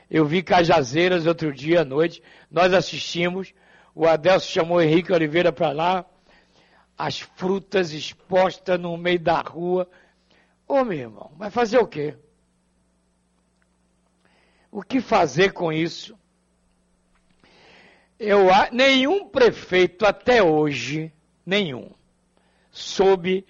Eu 0.09 0.25
vi 0.25 0.41
Cajazeiras 0.41 1.25
outro 1.25 1.51
dia 1.51 1.81
à 1.81 1.85
noite, 1.85 2.23
nós 2.49 2.73
assistimos, 2.73 3.53
o 3.93 4.07
Adelso 4.07 4.49
chamou 4.49 4.81
Henrique 4.81 5.11
Oliveira 5.11 5.51
para 5.51 5.73
lá, 5.73 6.05
as 6.97 7.19
frutas 7.19 7.91
expostas 7.91 8.79
no 8.79 8.95
meio 8.95 9.19
da 9.19 9.41
rua. 9.41 9.89
Ô, 10.71 10.85
meu 10.85 10.97
irmão, 10.97 11.29
vai 11.35 11.49
fazer 11.49 11.79
o 11.79 11.85
quê? 11.85 12.15
O 14.71 14.81
que 14.81 15.01
fazer 15.01 15.51
com 15.51 15.69
isso? 15.69 16.17
Eu, 18.17 18.47
nenhum 18.71 19.27
prefeito 19.27 20.05
até 20.05 20.41
hoje, 20.41 21.11
nenhum, 21.45 21.91
soube 22.71 23.45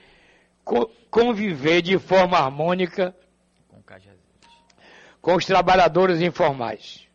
conviver 1.12 1.84
de 1.84 2.00
forma 2.00 2.40
harmônica 2.40 3.16
com 5.22 5.36
os 5.36 5.46
trabalhadores 5.46 6.22
informais. 6.22 7.08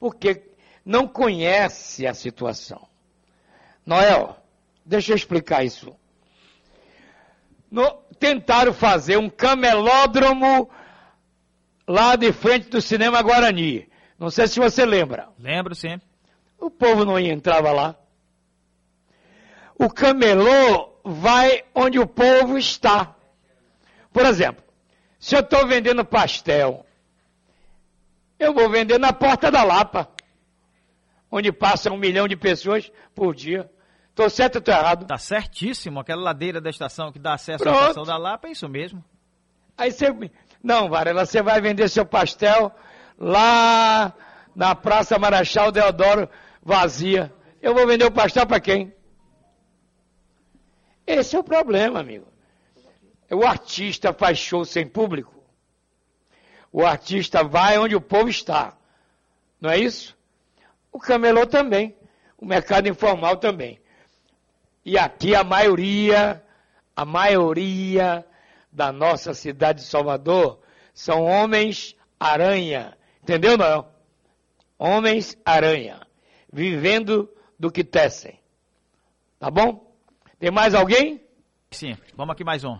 Porque 0.00 0.42
não 0.82 1.06
conhece 1.06 2.06
a 2.06 2.14
situação. 2.14 2.88
Noel, 3.84 4.42
deixa 4.86 5.12
eu 5.12 5.16
explicar 5.16 5.62
isso. 5.62 5.94
No, 7.72 7.90
tentaram 8.20 8.74
fazer 8.74 9.16
um 9.16 9.30
camelódromo 9.30 10.70
lá 11.88 12.16
de 12.16 12.30
frente 12.30 12.68
do 12.68 12.82
cinema 12.82 13.22
Guarani. 13.22 13.88
Não 14.18 14.28
sei 14.28 14.46
se 14.46 14.60
você 14.60 14.84
lembra. 14.84 15.30
Lembro, 15.38 15.74
sim. 15.74 15.98
O 16.60 16.70
povo 16.70 17.06
não 17.06 17.18
entrava 17.18 17.72
lá. 17.72 17.96
O 19.78 19.88
camelô 19.88 21.00
vai 21.02 21.64
onde 21.74 21.98
o 21.98 22.06
povo 22.06 22.58
está. 22.58 23.16
Por 24.12 24.26
exemplo, 24.26 24.62
se 25.18 25.34
eu 25.34 25.40
estou 25.40 25.66
vendendo 25.66 26.04
pastel, 26.04 26.84
eu 28.38 28.52
vou 28.52 28.68
vender 28.68 28.98
na 28.98 29.14
porta 29.14 29.50
da 29.50 29.64
Lapa, 29.64 30.10
onde 31.30 31.50
passa 31.50 31.90
um 31.90 31.96
milhão 31.96 32.28
de 32.28 32.36
pessoas 32.36 32.92
por 33.14 33.34
dia. 33.34 33.71
Estou 34.12 34.28
certo 34.28 34.56
ou 34.56 34.58
estou 34.58 34.74
errado? 34.74 35.06
Tá 35.06 35.16
certíssimo. 35.16 35.98
Aquela 35.98 36.20
ladeira 36.20 36.60
da 36.60 36.68
estação 36.68 37.10
que 37.10 37.18
dá 37.18 37.32
acesso 37.32 37.64
Pronto. 37.64 37.78
à 37.78 37.80
estação 37.80 38.04
da 38.04 38.18
Lapa, 38.18 38.46
é 38.46 38.52
isso 38.52 38.68
mesmo. 38.68 39.02
Aí 39.76 39.90
você. 39.90 40.06
Não, 40.62 40.90
Varela, 40.90 41.24
você 41.24 41.42
vai 41.42 41.60
vender 41.62 41.88
seu 41.88 42.04
pastel 42.04 42.70
lá 43.18 44.12
na 44.54 44.74
Praça 44.74 45.18
Marechal 45.18 45.72
Deodoro 45.72 46.28
vazia. 46.62 47.32
Eu 47.60 47.74
vou 47.74 47.86
vender 47.86 48.04
o 48.04 48.12
pastel 48.12 48.46
para 48.46 48.60
quem? 48.60 48.94
Esse 51.06 51.34
é 51.34 51.38
o 51.38 51.44
problema, 51.44 51.98
amigo. 52.00 52.26
O 53.30 53.46
artista 53.46 54.12
faz 54.12 54.36
show 54.36 54.62
sem 54.62 54.86
público. 54.86 55.42
O 56.70 56.84
artista 56.84 57.42
vai 57.42 57.78
onde 57.78 57.96
o 57.96 58.00
povo 58.00 58.28
está. 58.28 58.76
Não 59.58 59.70
é 59.70 59.78
isso? 59.78 60.16
O 60.92 60.98
camelô 60.98 61.46
também. 61.46 61.96
O 62.36 62.44
mercado 62.44 62.88
informal 62.88 63.38
também. 63.38 63.81
E 64.84 64.98
aqui 64.98 65.34
a 65.34 65.44
maioria, 65.44 66.42
a 66.96 67.04
maioria 67.04 68.26
da 68.70 68.90
nossa 68.92 69.32
cidade 69.34 69.80
de 69.80 69.86
Salvador 69.86 70.58
são 70.92 71.24
homens 71.24 71.96
aranha. 72.18 72.96
Entendeu, 73.22 73.56
não? 73.56 73.86
Homens 74.78 75.38
aranha. 75.44 76.00
Vivendo 76.52 77.28
do 77.58 77.70
que 77.70 77.84
tecem. 77.84 78.38
Tá 79.38 79.50
bom? 79.50 79.92
Tem 80.38 80.50
mais 80.50 80.74
alguém? 80.74 81.22
Sim, 81.70 81.96
vamos 82.16 82.32
aqui 82.32 82.44
mais 82.44 82.64
um. 82.64 82.78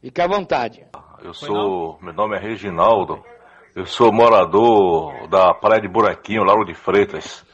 Fique 0.00 0.20
à 0.20 0.26
vontade. 0.26 0.86
Eu 1.22 1.34
sou, 1.34 1.98
meu 2.00 2.12
nome 2.12 2.36
é 2.36 2.38
Reginaldo, 2.38 3.24
eu 3.74 3.86
sou 3.86 4.12
morador 4.12 5.26
da 5.28 5.54
Praia 5.54 5.80
de 5.80 5.88
Buraquinho, 5.88 6.44
Lauro 6.44 6.64
de 6.64 6.74
Freitas. 6.74 7.44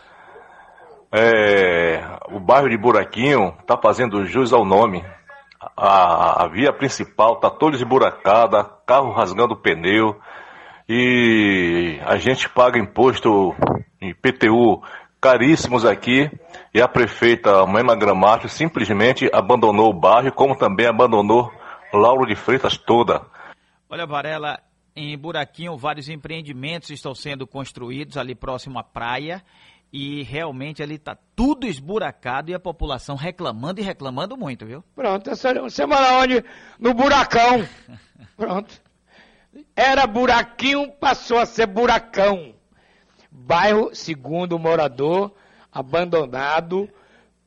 É, 1.13 2.19
o 2.31 2.39
bairro 2.39 2.69
de 2.69 2.77
Buraquinho 2.77 3.55
está 3.61 3.77
fazendo 3.77 4.25
jus 4.27 4.53
ao 4.53 4.65
nome. 4.65 5.05
A, 5.77 6.45
a 6.45 6.49
via 6.49 6.73
principal 6.73 7.35
está 7.35 7.51
toda 7.51 7.77
esburacada, 7.77 8.65
carro 8.87 9.13
rasgando 9.13 9.57
pneu 9.57 10.19
e 10.89 12.01
a 12.05 12.17
gente 12.17 12.49
paga 12.49 12.79
imposto 12.79 13.55
em 14.01 14.15
PTU 14.15 14.83
caríssimos 15.21 15.85
aqui 15.85 16.31
e 16.73 16.81
a 16.81 16.89
prefeita 16.89 17.67
Mena 17.67 17.95
Gramacho 17.95 18.49
simplesmente 18.49 19.29
abandonou 19.33 19.91
o 19.91 19.99
bairro, 20.01 20.33
como 20.33 20.57
também 20.57 20.87
abandonou 20.87 21.53
Lauro 21.93 22.27
de 22.27 22.35
Freitas 22.35 22.79
toda. 22.79 23.23
Olha, 23.89 24.07
Varela, 24.07 24.61
em 24.97 25.19
Buraquinho, 25.19 25.77
vários 25.77 26.09
empreendimentos 26.09 26.91
estão 26.91 27.15
sendo 27.15 27.47
construídos 27.47 28.17
ali 28.17 28.35
próximo 28.35 28.79
à 28.79 28.85
praia 28.85 29.43
e 29.93 30.23
realmente 30.23 30.83
ali 30.83 30.95
está 30.95 31.17
tudo 31.35 31.67
esburacado 31.67 32.51
e 32.51 32.55
a 32.55 32.61
população 32.61 33.17
reclamando 33.17 33.81
e 33.81 33.85
reclamando 33.85 34.37
muito, 34.37 34.65
viu? 34.67 34.85
Pronto, 34.95 35.29
essa- 35.31 35.53
você 35.55 35.85
mora 35.87 36.19
onde? 36.19 36.45
No 36.79 36.95
buracão. 36.95 37.67
Pronto. 38.37 38.81
Era 39.75 40.07
buraquinho, 40.07 40.93
passou 40.93 41.39
a 41.39 41.47
ser 41.47 41.67
buracão. 41.67 42.55
Bairro, 43.33 43.91
segundo 43.95 44.53
o 44.55 44.59
morador, 44.59 45.35
abandonado 45.73 46.89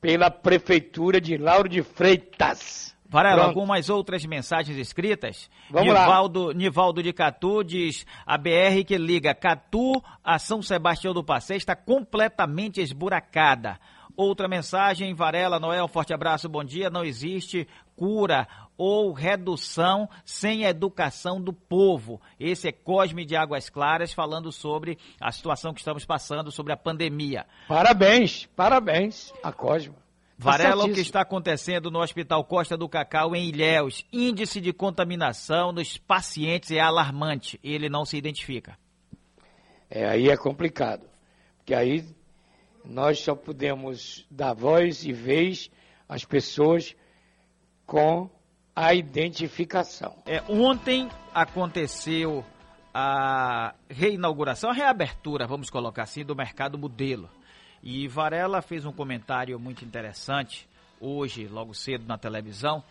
pela 0.01 0.29
prefeitura 0.29 1.21
de 1.21 1.37
Lauro 1.37 1.69
de 1.69 1.81
Freitas. 1.81 2.92
Varela, 3.13 3.43
algumas 3.43 3.89
outras 3.89 4.25
mensagens 4.25 4.75
escritas. 4.75 5.47
Vamos 5.69 5.93
lá. 5.93 6.01
Nivaldo, 6.01 6.51
Nivaldo 6.51 7.03
de 7.03 7.13
Catu 7.13 7.63
diz: 7.63 8.07
a 8.25 8.39
BR 8.39 8.83
que 8.87 8.97
liga 8.97 9.35
Catu 9.35 10.03
a 10.23 10.39
São 10.39 10.63
Sebastião 10.63 11.13
do 11.13 11.23
Passeio 11.23 11.59
está 11.59 11.75
completamente 11.75 12.81
esburacada. 12.81 13.79
Outra 14.17 14.47
mensagem, 14.47 15.13
Varela, 15.13 15.59
Noel, 15.59 15.87
forte 15.87 16.13
abraço, 16.13 16.49
bom 16.49 16.63
dia. 16.63 16.89
Não 16.89 17.03
existe 17.03 17.67
cura 17.95 18.47
ou 18.75 19.11
redução 19.11 20.09
sem 20.25 20.63
educação 20.63 21.39
do 21.39 21.53
povo. 21.53 22.19
Esse 22.39 22.67
é 22.67 22.71
Cosme 22.71 23.25
de 23.25 23.35
Águas 23.35 23.69
Claras 23.69 24.11
falando 24.11 24.51
sobre 24.51 24.97
a 25.21 25.31
situação 25.31 25.71
que 25.71 25.79
estamos 25.79 26.03
passando, 26.03 26.51
sobre 26.51 26.73
a 26.73 26.77
pandemia. 26.77 27.45
Parabéns, 27.67 28.47
parabéns 28.55 29.31
a 29.43 29.51
Cosma. 29.51 30.02
Varela, 30.43 30.85
o 30.85 30.93
que 30.93 30.99
está 30.99 31.21
acontecendo 31.21 31.89
no 31.89 31.99
Hospital 31.99 32.43
Costa 32.43 32.75
do 32.75 32.89
Cacau, 32.89 33.35
em 33.35 33.47
Ilhéus, 33.47 34.05
índice 34.11 34.59
de 34.59 34.73
contaminação 34.73 35.71
nos 35.71 35.97
pacientes 35.97 36.71
é 36.71 36.79
alarmante. 36.79 37.59
Ele 37.63 37.89
não 37.89 38.03
se 38.03 38.17
identifica. 38.17 38.77
É, 39.89 40.05
aí 40.05 40.29
é 40.29 40.35
complicado. 40.35 41.07
Porque 41.57 41.73
aí 41.73 42.05
nós 42.83 43.19
só 43.19 43.33
podemos 43.33 44.25
dar 44.29 44.53
voz 44.53 45.05
e 45.05 45.13
vez 45.13 45.71
às 46.07 46.25
pessoas 46.25 46.95
com 47.85 48.29
a 48.75 48.93
identificação. 48.93 50.15
É, 50.25 50.41
ontem 50.49 51.09
aconteceu 51.33 52.43
a 52.93 53.73
reinauguração, 53.89 54.69
a 54.69 54.73
reabertura, 54.73 55.47
vamos 55.47 55.69
colocar 55.69 56.03
assim, 56.03 56.25
do 56.25 56.35
mercado 56.35 56.77
modelo. 56.77 57.29
E 57.83 58.07
Varela 58.07 58.61
fez 58.61 58.85
um 58.85 58.93
comentário 58.93 59.59
muito 59.59 59.83
interessante 59.83 60.65
hoje, 61.01 61.49
logo 61.49 61.73
cedo 61.73 62.05
na 62.07 62.17
televisão, 62.17 62.81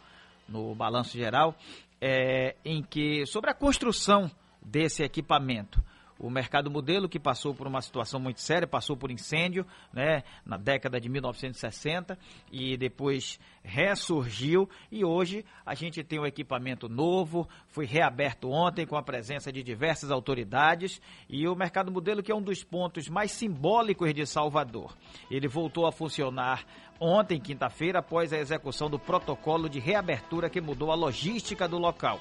no 0.46 0.74
Balanço 0.74 1.16
Geral, 1.16 1.56
é, 1.98 2.56
em 2.62 2.82
que 2.82 3.24
sobre 3.24 3.50
a 3.50 3.54
construção 3.54 4.30
desse 4.60 5.02
equipamento. 5.02 5.82
O 6.22 6.30
mercado 6.30 6.70
modelo 6.70 7.08
que 7.08 7.18
passou 7.18 7.52
por 7.52 7.66
uma 7.66 7.82
situação 7.82 8.20
muito 8.20 8.40
séria, 8.40 8.66
passou 8.66 8.96
por 8.96 9.10
incêndio, 9.10 9.66
né, 9.92 10.22
na 10.46 10.56
década 10.56 11.00
de 11.00 11.08
1960 11.08 12.16
e 12.52 12.76
depois 12.76 13.40
ressurgiu 13.64 14.70
e 14.90 15.04
hoje 15.04 15.44
a 15.66 15.74
gente 15.74 16.04
tem 16.04 16.20
um 16.20 16.26
equipamento 16.26 16.88
novo, 16.88 17.48
foi 17.66 17.86
reaberto 17.86 18.48
ontem 18.48 18.86
com 18.86 18.96
a 18.96 19.02
presença 19.02 19.52
de 19.52 19.64
diversas 19.64 20.12
autoridades 20.12 21.02
e 21.28 21.48
o 21.48 21.56
mercado 21.56 21.90
modelo 21.90 22.22
que 22.22 22.30
é 22.30 22.34
um 22.34 22.42
dos 22.42 22.62
pontos 22.62 23.08
mais 23.08 23.32
simbólicos 23.32 24.14
de 24.14 24.24
Salvador. 24.24 24.96
Ele 25.28 25.48
voltou 25.48 25.86
a 25.88 25.92
funcionar 25.92 26.64
ontem, 27.00 27.40
quinta-feira, 27.40 27.98
após 27.98 28.32
a 28.32 28.38
execução 28.38 28.88
do 28.88 28.98
protocolo 28.98 29.68
de 29.68 29.80
reabertura 29.80 30.48
que 30.48 30.60
mudou 30.60 30.92
a 30.92 30.94
logística 30.94 31.66
do 31.66 31.78
local 31.78 32.20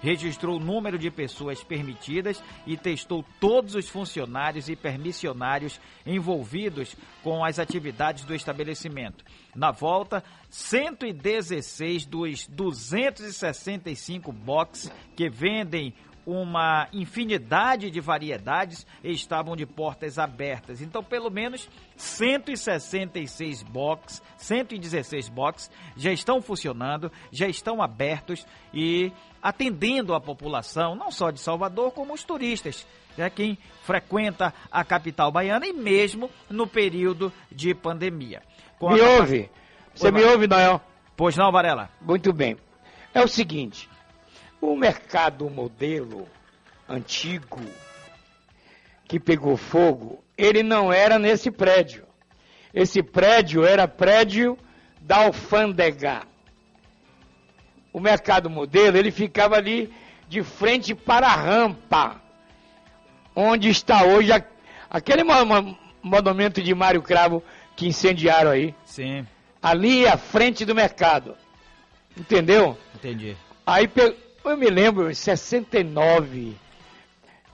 registrou 0.00 0.56
o 0.56 0.64
número 0.64 0.98
de 0.98 1.10
pessoas 1.10 1.62
permitidas 1.62 2.42
e 2.66 2.76
testou 2.76 3.24
todos 3.40 3.74
os 3.74 3.88
funcionários 3.88 4.68
e 4.68 4.76
permissionários 4.76 5.80
envolvidos 6.06 6.96
com 7.22 7.44
as 7.44 7.58
atividades 7.58 8.24
do 8.24 8.34
estabelecimento. 8.34 9.24
Na 9.54 9.70
volta, 9.70 10.22
116 10.50 12.06
dos 12.06 12.46
265 12.46 14.32
boxes 14.32 14.92
que 15.16 15.28
vendem 15.28 15.92
uma 16.30 16.86
infinidade 16.92 17.90
de 17.90 18.00
variedades 18.02 18.86
estavam 19.02 19.56
de 19.56 19.64
portas 19.64 20.18
abertas. 20.18 20.82
Então, 20.82 21.02
pelo 21.02 21.30
menos 21.30 21.66
166 21.96 23.62
box, 23.62 24.22
116 24.36 25.30
box 25.30 25.70
já 25.96 26.12
estão 26.12 26.42
funcionando, 26.42 27.10
já 27.32 27.48
estão 27.48 27.80
abertos 27.80 28.46
e 28.74 29.10
atendendo 29.42 30.14
a 30.14 30.20
população, 30.20 30.94
não 30.94 31.10
só 31.10 31.30
de 31.30 31.40
Salvador, 31.40 31.92
como 31.92 32.12
os 32.12 32.24
turistas, 32.24 32.86
já 33.16 33.30
quem 33.30 33.56
frequenta 33.84 34.52
a 34.70 34.84
capital 34.84 35.32
baiana 35.32 35.66
e 35.66 35.72
mesmo 35.72 36.30
no 36.50 36.66
período 36.66 37.32
de 37.50 37.74
pandemia. 37.74 38.42
Com 38.78 38.90
a 38.90 38.92
Me 38.92 38.98
capac- 39.00 39.20
ouve? 39.20 39.50
Você 39.94 40.06
Oi, 40.06 40.12
me 40.12 40.18
Varela. 40.20 40.32
ouve, 40.34 40.46
Noel? 40.46 40.80
Pois 41.16 41.36
não, 41.36 41.50
Varela? 41.50 41.88
Muito 42.02 42.32
bem. 42.34 42.56
É 43.14 43.22
o 43.22 43.28
seguinte, 43.28 43.88
o 44.60 44.76
mercado 44.76 45.48
modelo 45.48 46.28
antigo 46.88 47.60
que 49.06 49.18
pegou 49.18 49.56
fogo, 49.56 50.22
ele 50.36 50.62
não 50.62 50.92
era 50.92 51.18
nesse 51.18 51.50
prédio. 51.50 52.04
Esse 52.74 53.02
prédio 53.02 53.64
era 53.64 53.88
prédio 53.88 54.58
da 55.00 55.24
alfândega. 55.24 56.22
O 57.92 58.00
mercado 58.00 58.50
modelo, 58.50 58.96
ele 58.96 59.10
ficava 59.10 59.56
ali 59.56 59.92
de 60.28 60.42
frente 60.42 60.94
para 60.94 61.26
a 61.26 61.34
rampa, 61.34 62.20
onde 63.34 63.70
está 63.70 64.04
hoje 64.04 64.30
a- 64.32 64.44
aquele 64.90 65.24
mo- 65.24 65.44
mo- 65.46 65.78
monumento 66.02 66.62
de 66.62 66.74
Mário 66.74 67.00
Cravo 67.00 67.42
que 67.74 67.86
incendiaram 67.86 68.50
aí. 68.50 68.74
Sim. 68.84 69.26
Ali 69.62 70.06
a 70.06 70.16
frente 70.18 70.64
do 70.66 70.74
mercado. 70.74 71.34
Entendeu? 72.16 72.76
Entendi. 72.94 73.36
Aí 73.66 73.88
pe- 73.88 74.14
eu 74.44 74.56
me 74.56 74.70
lembro, 74.70 75.10
em 75.10 75.14
69, 75.14 76.56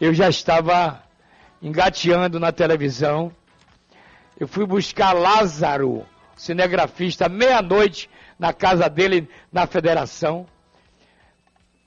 eu 0.00 0.12
já 0.12 0.28
estava 0.28 1.02
engateando 1.62 2.38
na 2.38 2.52
televisão. 2.52 3.32
Eu 4.38 4.46
fui 4.46 4.66
buscar 4.66 5.12
Lázaro, 5.12 6.06
cinegrafista, 6.36 7.28
meia-noite 7.28 8.10
na 8.38 8.52
casa 8.52 8.88
dele 8.88 9.28
na 9.52 9.66
federação, 9.66 10.46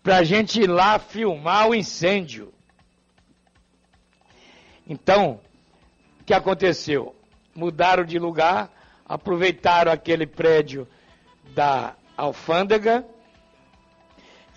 pra 0.01 0.23
gente 0.23 0.61
ir 0.61 0.67
lá 0.67 0.97
filmar 0.97 1.67
o 1.67 1.75
incêndio. 1.75 2.53
Então, 4.87 5.41
o 6.21 6.23
que 6.23 6.33
aconteceu? 6.33 7.15
Mudaram 7.53 8.05
de 8.05 8.17
lugar, 8.17 8.71
aproveitaram 9.05 9.91
aquele 9.91 10.25
prédio 10.25 10.87
da 11.53 11.95
alfândega 12.15 13.05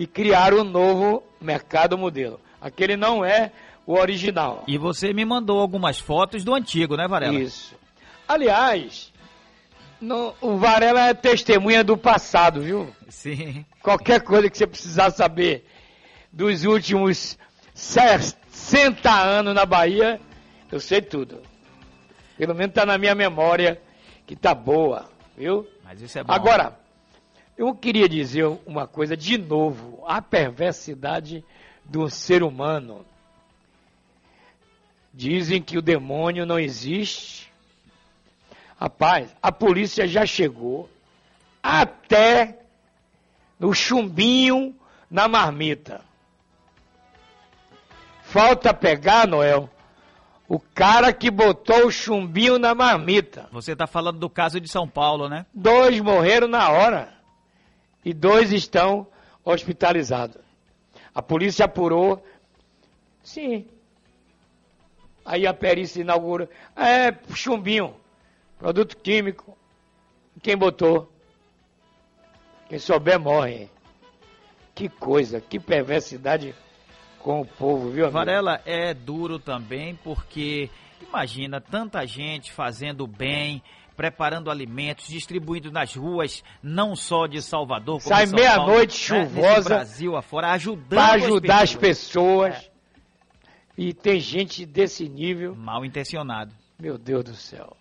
e 0.00 0.06
criaram 0.06 0.60
um 0.60 0.64
novo 0.64 1.22
mercado 1.38 1.98
modelo. 1.98 2.40
Aquele 2.58 2.96
não 2.96 3.22
é 3.22 3.52
o 3.86 3.92
original. 3.98 4.64
E 4.66 4.78
você 4.78 5.12
me 5.12 5.26
mandou 5.26 5.60
algumas 5.60 5.98
fotos 5.98 6.42
do 6.42 6.54
antigo, 6.54 6.96
né, 6.96 7.06
Varela? 7.06 7.34
Isso. 7.38 7.74
Aliás, 8.26 9.12
não- 10.00 10.34
o 10.40 10.56
Varela 10.56 11.08
é 11.08 11.12
testemunha 11.12 11.84
do 11.84 11.98
passado, 11.98 12.62
viu? 12.62 12.88
Sim. 13.10 13.62
Qualquer 13.82 14.22
coisa 14.22 14.48
que 14.48 14.56
você 14.56 14.66
precisar 14.66 15.10
saber 15.10 15.66
dos 16.32 16.64
últimos 16.64 17.36
60 17.74 19.10
anos 19.12 19.54
na 19.54 19.66
Bahia, 19.66 20.18
eu 20.72 20.80
sei 20.80 21.02
tudo. 21.02 21.42
Pelo 22.38 22.54
menos 22.54 22.72
tá 22.74 22.86
na 22.86 22.96
minha 22.96 23.14
memória 23.14 23.78
que 24.26 24.34
tá 24.34 24.54
boa, 24.54 25.10
viu? 25.36 25.66
Mas 25.84 26.00
isso 26.00 26.18
é 26.18 26.24
bom. 26.24 26.32
Agora, 26.32 26.74
eu 27.60 27.74
queria 27.74 28.08
dizer 28.08 28.46
uma 28.64 28.86
coisa 28.86 29.14
de 29.14 29.36
novo, 29.36 30.02
a 30.06 30.22
perversidade 30.22 31.44
do 31.84 32.08
ser 32.08 32.42
humano. 32.42 33.04
Dizem 35.12 35.60
que 35.60 35.76
o 35.76 35.82
demônio 35.82 36.46
não 36.46 36.58
existe. 36.58 37.52
Rapaz, 38.80 39.36
a 39.42 39.52
polícia 39.52 40.08
já 40.08 40.24
chegou 40.24 40.88
até 41.62 42.60
no 43.58 43.74
chumbinho 43.74 44.74
na 45.10 45.28
marmita. 45.28 46.00
Falta 48.22 48.72
pegar, 48.72 49.28
Noel, 49.28 49.68
o 50.48 50.58
cara 50.58 51.12
que 51.12 51.30
botou 51.30 51.88
o 51.88 51.92
chumbinho 51.92 52.58
na 52.58 52.74
marmita. 52.74 53.50
Você 53.52 53.76
tá 53.76 53.86
falando 53.86 54.18
do 54.18 54.30
caso 54.30 54.58
de 54.58 54.68
São 54.70 54.88
Paulo, 54.88 55.28
né? 55.28 55.44
Dois 55.52 56.00
morreram 56.00 56.48
na 56.48 56.70
hora 56.70 57.19
e 58.04 58.12
dois 58.12 58.52
estão 58.52 59.06
hospitalizados. 59.44 60.40
A 61.14 61.22
polícia 61.22 61.64
apurou. 61.64 62.24
Sim. 63.22 63.66
Aí 65.24 65.46
a 65.46 65.52
perícia 65.52 66.00
inaugura. 66.00 66.48
É, 66.76 67.12
chumbinho. 67.34 67.94
Produto 68.58 68.96
químico. 68.96 69.56
Quem 70.42 70.56
botou? 70.56 71.10
Quem 72.68 72.78
souber 72.78 73.18
morre. 73.18 73.68
Que 74.74 74.88
coisa, 74.88 75.40
que 75.40 75.58
perversidade 75.58 76.54
com 77.18 77.40
o 77.40 77.46
povo, 77.46 77.90
viu, 77.90 78.04
amigo? 78.04 78.12
Varela 78.12 78.62
é 78.64 78.94
duro 78.94 79.38
também 79.38 79.94
porque 79.96 80.70
imagina 81.02 81.60
tanta 81.60 82.06
gente 82.06 82.52
fazendo 82.52 83.06
bem, 83.06 83.62
preparando 84.00 84.50
alimentos, 84.50 85.08
distribuindo 85.08 85.70
nas 85.70 85.94
ruas, 85.94 86.42
não 86.62 86.96
só 86.96 87.26
de 87.26 87.42
Salvador, 87.42 88.02
como 88.02 88.08
Sai 88.16 88.24
meia-noite 88.24 89.12
né, 89.12 89.26
chuvosa 89.26 89.68
Brasil 89.68 90.16
afora, 90.16 90.52
ajudando 90.52 90.88
Para 90.88 91.12
ajudar 91.16 91.62
as 91.64 91.74
pessoas. 91.74 92.54
pessoas. 92.54 92.70
E 93.76 93.92
tem 93.92 94.18
gente 94.18 94.64
desse 94.64 95.06
nível. 95.06 95.54
Mal 95.54 95.84
intencionado. 95.84 96.50
Meu 96.78 96.96
Deus 96.96 97.24
do 97.24 97.34
céu. 97.34 97.76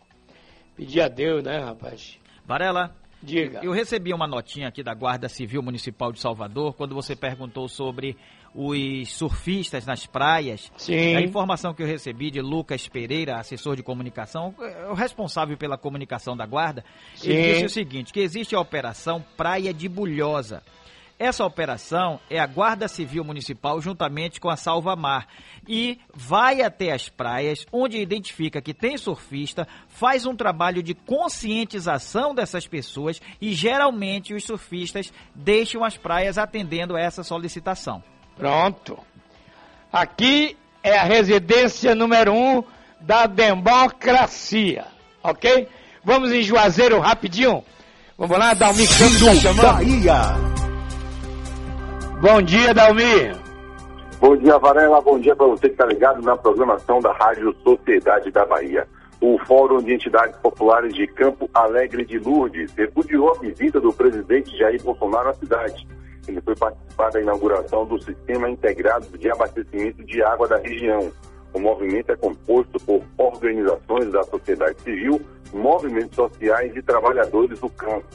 Pedir 0.76 1.00
a 1.00 1.08
Deus, 1.08 1.42
né, 1.42 1.58
rapaz? 1.60 2.20
Varela, 2.46 2.94
Diga. 3.22 3.60
eu 3.64 3.72
recebi 3.72 4.14
uma 4.14 4.28
notinha 4.28 4.68
aqui 4.68 4.82
da 4.82 4.94
Guarda 4.94 5.28
Civil 5.28 5.62
Municipal 5.62 6.12
de 6.12 6.20
Salvador 6.20 6.74
quando 6.74 6.96
você 6.96 7.16
perguntou 7.16 7.68
sobre 7.68 8.16
os 8.54 9.14
surfistas 9.14 9.86
nas 9.86 10.06
praias. 10.06 10.72
Sim. 10.78 11.16
A 11.16 11.22
informação 11.22 11.74
que 11.74 11.84
eu 11.84 11.88
recebi 11.88 12.32
de 12.32 12.42
Lucas 12.42 12.88
Pereira, 12.88 13.38
assessor 13.38 13.76
de 13.76 13.84
comunicação, 13.84 14.56
é 14.60 14.88
o 14.88 14.94
responsável 14.94 15.58
pela 15.58 15.78
comunicação 15.78 16.36
da 16.36 16.46
Guarda, 16.46 16.84
ele 17.24 17.44
Sim. 17.44 17.52
disse 17.52 17.66
o 17.66 17.70
seguinte, 17.70 18.14
que 18.14 18.20
existe 18.20 18.56
a 18.56 18.60
operação 18.60 19.24
Praia 19.38 19.74
de 19.74 19.88
Bulhosa. 19.88 20.64
Essa 21.20 21.44
operação 21.44 22.18
é 22.30 22.40
a 22.40 22.48
Guarda 22.48 22.88
Civil 22.88 23.26
Municipal 23.26 23.82
juntamente 23.82 24.40
com 24.40 24.50
a 24.50 24.56
Salva 24.56 24.96
Mar 24.96 25.28
e 25.68 26.00
vai 26.16 26.62
até 26.62 26.94
as 26.94 27.10
praias 27.10 27.66
onde 27.74 27.98
identifica 27.98 28.62
que 28.62 28.74
tem 28.74 28.98
surfista, 28.98 29.68
faz 29.90 30.26
um 30.26 30.34
trabalho 30.34 30.82
de 30.82 30.94
conscientização 30.94 32.34
dessas 32.34 32.66
pessoas 32.66 33.22
e 33.42 33.52
geralmente 33.54 34.34
os 34.34 34.46
surfistas 34.46 35.12
deixam 35.36 35.84
as 35.84 35.98
praias 35.98 36.38
atendendo 36.38 36.96
a 36.96 37.02
essa 37.02 37.22
solicitação. 37.22 38.02
Pronto. 38.38 38.98
Aqui 39.92 40.56
é 40.82 40.98
a 40.98 41.04
residência 41.04 41.94
número 41.94 42.34
um 42.34 42.64
da 43.02 43.26
democracia, 43.28 44.86
ok? 45.22 45.68
Vamos 46.02 46.32
em 46.32 46.42
Juazeiro 46.42 46.98
rapidinho? 47.02 47.62
Vamos 48.18 48.38
lá, 48.38 48.56
Campos 48.56 49.20
tá 49.20 49.36
chamando. 49.36 49.62
Bahia. 49.62 50.59
Bom 52.22 52.42
dia, 52.42 52.74
Dalmir. 52.74 53.34
Bom 54.20 54.36
dia, 54.36 54.58
Varela. 54.58 55.00
Bom 55.00 55.18
dia 55.18 55.34
para 55.34 55.48
você 55.48 55.68
que 55.68 55.74
está 55.74 55.86
ligado 55.86 56.22
na 56.22 56.36
programação 56.36 57.00
da 57.00 57.14
Rádio 57.14 57.56
Sociedade 57.64 58.30
da 58.30 58.46
Bahia. 58.46 58.86
O 59.22 59.40
Fórum 59.46 59.82
de 59.82 59.94
Entidades 59.94 60.36
Populares 60.40 60.94
de 60.94 61.08
Campo 61.08 61.50
Alegre 61.54 62.04
de 62.04 62.20
Lourdes 62.20 62.74
repudiou 62.74 63.32
a 63.32 63.40
visita 63.40 63.80
do 63.80 63.94
presidente 63.94 64.58
Jair 64.58 64.84
Bolsonaro 64.84 65.30
à 65.30 65.34
cidade. 65.34 65.88
Ele 66.28 66.42
foi 66.42 66.58
participar 66.58 67.10
da 67.10 67.22
inauguração 67.22 67.86
do 67.86 67.98
Sistema 68.04 68.50
Integrado 68.50 69.18
de 69.18 69.32
Abastecimento 69.32 70.04
de 70.04 70.22
Água 70.22 70.46
da 70.46 70.58
região. 70.58 71.10
O 71.54 71.60
movimento 71.60 72.12
é 72.12 72.18
composto 72.18 72.78
por 72.82 73.02
organizações 73.18 74.12
da 74.12 74.24
sociedade 74.24 74.76
civil, 74.82 75.22
movimentos 75.54 76.18
sociais 76.18 76.76
e 76.76 76.82
trabalhadores 76.82 77.62
do 77.62 77.70
campo. 77.70 78.06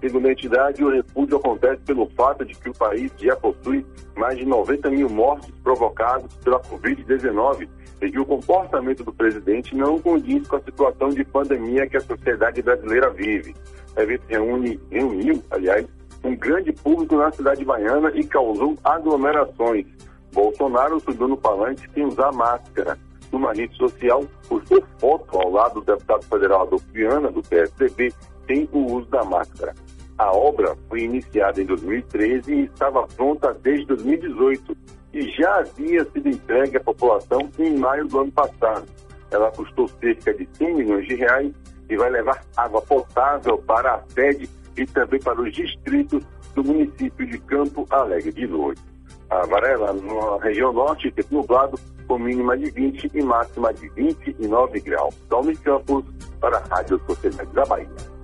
Segundo 0.00 0.26
a 0.26 0.32
entidade, 0.32 0.82
o 0.82 0.90
repúdio 0.90 1.36
acontece 1.36 1.82
pelo 1.82 2.08
fato 2.10 2.44
de 2.44 2.54
que 2.54 2.70
o 2.70 2.74
país 2.74 3.12
já 3.18 3.36
possui 3.36 3.84
mais 4.16 4.38
de 4.38 4.46
90 4.46 4.90
mil 4.90 5.10
mortes 5.10 5.50
provocados 5.62 6.34
pela 6.36 6.58
Covid-19 6.60 7.68
e 8.00 8.10
que 8.10 8.18
o 8.18 8.24
comportamento 8.24 9.04
do 9.04 9.12
presidente 9.12 9.76
não 9.76 9.98
condiz 9.98 10.48
com 10.48 10.56
a 10.56 10.62
situação 10.62 11.10
de 11.10 11.22
pandemia 11.22 11.86
que 11.86 11.98
a 11.98 12.00
sociedade 12.00 12.62
brasileira 12.62 13.10
vive. 13.10 13.54
O 13.94 14.00
evento 14.00 14.22
reúne, 14.26 14.80
reuniu, 14.90 15.42
aliás, 15.50 15.86
um 16.24 16.34
grande 16.34 16.72
público 16.72 17.16
na 17.16 17.30
cidade 17.30 17.62
baiana 17.62 18.10
e 18.14 18.24
causou 18.24 18.76
aglomerações. 18.82 19.86
Bolsonaro 20.32 21.00
subiu 21.00 21.28
no 21.28 21.36
palanque 21.36 21.88
sem 21.92 22.06
usar 22.06 22.32
máscara. 22.32 22.98
Numa 23.30 23.52
rede 23.52 23.76
social, 23.76 24.24
postou 24.48 24.82
foto 24.98 25.38
ao 25.38 25.50
lado 25.50 25.74
do 25.74 25.86
deputado 25.86 26.24
federal 26.24 26.62
Adolfo 26.62 26.86
Viana, 26.92 27.30
do 27.30 27.42
PSDB, 27.42 28.12
sem 28.46 28.68
o 28.72 28.92
uso 28.92 29.08
da 29.08 29.24
máscara. 29.24 29.74
A 30.20 30.32
obra 30.32 30.76
foi 30.86 31.00
iniciada 31.00 31.62
em 31.62 31.64
2013 31.64 32.52
e 32.52 32.64
estava 32.66 33.06
pronta 33.06 33.54
desde 33.62 33.86
2018 33.86 34.76
e 35.14 35.22
já 35.30 35.60
havia 35.60 36.04
sido 36.04 36.28
entregue 36.28 36.76
à 36.76 36.80
população 36.80 37.48
em 37.58 37.78
maio 37.78 38.06
do 38.06 38.20
ano 38.20 38.30
passado. 38.30 38.84
Ela 39.30 39.50
custou 39.50 39.88
cerca 39.88 40.34
de 40.34 40.46
100 40.58 40.74
milhões 40.74 41.08
de 41.08 41.14
reais 41.14 41.50
e 41.88 41.96
vai 41.96 42.10
levar 42.10 42.44
água 42.54 42.82
potável 42.82 43.56
para 43.66 43.94
a 43.94 44.02
sede 44.10 44.46
e 44.76 44.84
também 44.84 45.20
para 45.20 45.40
os 45.40 45.54
distritos 45.54 46.22
do 46.54 46.64
município 46.64 47.26
de 47.26 47.38
Campo 47.38 47.86
Alegre 47.88 48.30
de 48.30 48.46
Lourdes. 48.46 48.84
A 49.30 49.46
Varela, 49.46 49.94
na 49.94 50.44
região 50.44 50.70
norte, 50.70 51.10
tempo 51.12 51.36
nublado, 51.36 51.80
com 52.06 52.18
mínima 52.18 52.58
de 52.58 52.70
20 52.70 53.10
e 53.14 53.22
máxima 53.22 53.72
de 53.72 53.88
29 53.88 54.80
graus. 54.80 55.14
Dalmi 55.30 55.56
Campos, 55.56 56.04
para 56.38 56.58
a 56.58 56.76
Rádio 56.76 57.00
Sociedade 57.06 57.50
da 57.54 57.64
Bahia. 57.64 58.19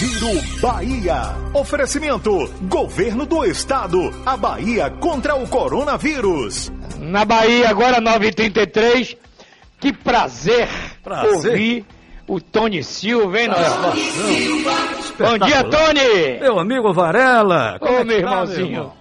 Giro 0.00 0.40
Bahia. 0.62 1.34
Oferecimento: 1.52 2.30
Governo 2.62 3.26
do 3.26 3.44
Estado. 3.44 4.10
A 4.24 4.34
Bahia 4.34 4.88
contra 4.88 5.34
o 5.36 5.46
coronavírus. 5.46 6.72
Na 6.98 7.24
Bahia, 7.26 7.68
agora 7.68 8.00
9h33. 8.00 9.18
Que 9.78 9.92
prazer, 9.92 10.68
Prazer. 11.04 11.34
ouvir 11.34 11.84
o 12.26 12.40
Tony 12.40 12.82
Silva, 12.82 13.40
hein, 13.40 13.48
Noel? 13.48 13.72
Bom 15.18 15.38
dia, 15.46 15.64
Tony! 15.64 16.38
Meu 16.40 16.58
amigo 16.58 16.92
Varela. 16.94 17.78
como 17.78 17.90
é 17.92 17.96
Ô, 17.96 17.98
que 18.00 18.04
meu 18.04 18.16
tá, 18.16 18.20
irmãozinho. 18.30 18.66
irmão? 18.72 18.92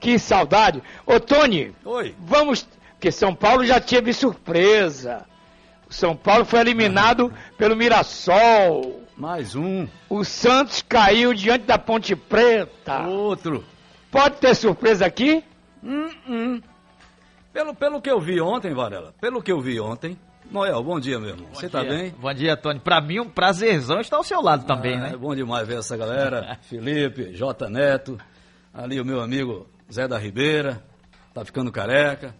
Que 0.00 0.18
saudade. 0.20 0.80
Ô, 1.04 1.18
Tony, 1.18 1.72
Oi. 1.84 2.14
vamos. 2.20 2.64
Porque 2.94 3.10
São 3.12 3.34
Paulo 3.34 3.64
já 3.64 3.80
teve 3.80 4.12
surpresa. 4.12 5.24
O 5.90 5.94
São 5.94 6.14
Paulo 6.16 6.44
foi 6.44 6.60
eliminado 6.60 7.32
pelo 7.56 7.74
Mirassol. 7.76 9.02
Mais 9.18 9.56
um. 9.56 9.88
O 10.08 10.22
Santos 10.24 10.80
caiu 10.80 11.34
diante 11.34 11.66
da 11.66 11.76
Ponte 11.76 12.14
Preta. 12.14 13.02
Outro. 13.08 13.64
Pode 14.12 14.36
ter 14.36 14.54
surpresa 14.54 15.04
aqui? 15.06 15.42
Hum, 15.82 16.08
hum. 16.28 16.62
Pelo, 17.52 17.74
pelo 17.74 18.00
que 18.00 18.08
eu 18.08 18.20
vi 18.20 18.40
ontem, 18.40 18.72
Varela, 18.72 19.12
pelo 19.20 19.42
que 19.42 19.50
eu 19.50 19.60
vi 19.60 19.80
ontem. 19.80 20.16
Noel, 20.52 20.82
bom 20.84 21.00
dia, 21.00 21.18
meu 21.18 21.30
irmão. 21.30 21.48
Você 21.52 21.68
tá 21.68 21.80
dia. 21.82 21.90
bem? 21.90 22.14
Bom 22.16 22.32
dia, 22.32 22.56
Tony. 22.56 22.78
Pra 22.78 23.00
mim, 23.00 23.18
um 23.18 23.28
prazerzão 23.28 24.00
estar 24.00 24.16
ao 24.16 24.22
seu 24.24 24.40
lado 24.40 24.64
também, 24.64 24.94
Ah, 24.94 25.00
né? 25.00 25.10
É 25.14 25.16
bom 25.16 25.34
demais 25.34 25.66
ver 25.66 25.78
essa 25.78 25.96
galera. 25.96 26.56
Felipe, 26.62 27.32
J 27.34 27.68
Neto, 27.68 28.16
ali 28.72 29.00
o 29.00 29.04
meu 29.04 29.20
amigo 29.20 29.68
Zé 29.92 30.06
da 30.06 30.16
Ribeira, 30.16 30.80
tá 31.34 31.44
ficando 31.44 31.72
careca. 31.72 32.34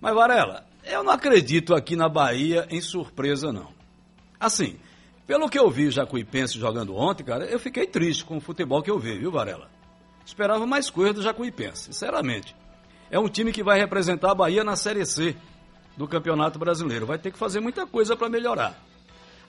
Mas, 0.00 0.14
Varela, 0.14 0.64
eu 0.84 1.02
não 1.02 1.12
acredito 1.12 1.74
aqui 1.74 1.96
na 1.96 2.08
Bahia 2.08 2.66
em 2.70 2.80
surpresa, 2.80 3.52
não. 3.52 3.68
Assim, 4.38 4.78
pelo 5.30 5.48
que 5.48 5.60
eu 5.60 5.70
vi 5.70 5.86
o 5.86 5.92
Jacuipense 5.92 6.58
jogando 6.58 6.96
ontem, 6.96 7.22
cara, 7.22 7.44
eu 7.44 7.60
fiquei 7.60 7.86
triste 7.86 8.24
com 8.24 8.38
o 8.38 8.40
futebol 8.40 8.82
que 8.82 8.90
eu 8.90 8.98
vi, 8.98 9.16
viu, 9.16 9.30
Varela? 9.30 9.70
Esperava 10.26 10.66
mais 10.66 10.90
coisa 10.90 11.12
do 11.12 11.22
Jacuipense, 11.22 11.84
sinceramente. 11.84 12.56
É 13.08 13.16
um 13.16 13.28
time 13.28 13.52
que 13.52 13.62
vai 13.62 13.78
representar 13.78 14.32
a 14.32 14.34
Bahia 14.34 14.64
na 14.64 14.74
Série 14.74 15.06
C 15.06 15.36
do 15.96 16.08
Campeonato 16.08 16.58
Brasileiro. 16.58 17.06
Vai 17.06 17.16
ter 17.16 17.30
que 17.30 17.38
fazer 17.38 17.60
muita 17.60 17.86
coisa 17.86 18.16
para 18.16 18.28
melhorar. 18.28 18.76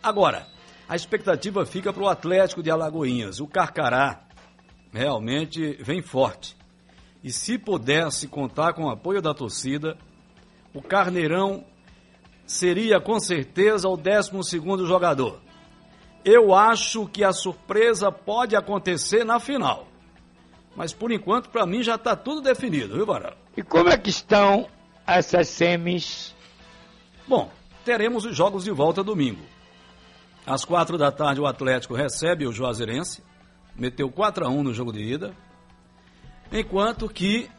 Agora, 0.03 0.45
a 0.87 0.95
expectativa 0.95 1.65
fica 1.65 1.91
para 1.91 2.03
o 2.03 2.07
Atlético 2.07 2.61
de 2.61 2.69
Alagoinhas. 2.69 3.39
O 3.39 3.47
Carcará 3.47 4.21
realmente 4.93 5.79
vem 5.81 6.03
forte. 6.03 6.55
E 7.23 7.31
se 7.31 7.57
pudesse 7.57 8.27
contar 8.27 8.73
com 8.73 8.83
o 8.83 8.91
apoio 8.91 9.19
da 9.19 9.33
torcida, 9.33 9.97
o 10.75 10.81
Carneirão 10.83 11.65
seria 12.45 13.01
com 13.01 13.19
certeza 13.19 13.89
o 13.89 13.97
12 13.97 14.59
jogador. 14.85 15.41
Eu 16.23 16.53
acho 16.53 17.07
que 17.07 17.23
a 17.23 17.33
surpresa 17.33 18.11
pode 18.11 18.55
acontecer 18.55 19.23
na 19.23 19.39
final. 19.39 19.87
Mas 20.75 20.93
por 20.93 21.11
enquanto, 21.11 21.49
para 21.49 21.65
mim, 21.65 21.83
já 21.83 21.95
está 21.95 22.15
tudo 22.15 22.41
definido, 22.41 22.95
viu, 22.95 23.05
Varela? 23.05 23.37
E 23.55 23.61
como 23.61 23.89
é 23.89 23.97
que 23.97 24.09
estão 24.09 24.67
essas 25.05 25.47
semis? 25.49 26.33
Bom, 27.27 27.51
teremos 27.83 28.25
os 28.25 28.35
jogos 28.35 28.63
de 28.63 28.71
volta 28.71 29.03
domingo. 29.03 29.41
Às 30.45 30.63
quatro 30.63 30.97
da 30.97 31.11
tarde, 31.11 31.41
o 31.41 31.45
Atlético 31.45 31.93
recebe 31.93 32.47
o 32.47 32.51
Juazeirense, 32.51 33.23
meteu 33.75 34.09
4 34.09 34.45
a 34.45 34.49
1 34.49 34.63
no 34.63 34.73
jogo 34.73 34.91
de 34.91 35.01
ida, 35.01 35.35
enquanto 36.51 37.07
que 37.09 37.49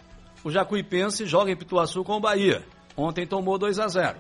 o 0.45 0.51
Jacuipense 0.51 1.27
joga 1.27 1.51
em 1.51 1.57
Pituaçu 1.57 2.03
com 2.03 2.17
o 2.17 2.21
Bahia. 2.21 2.65
Ontem 2.97 3.27
tomou 3.27 3.57
2 3.59 3.79
a 3.79 3.89
0. 3.89 4.19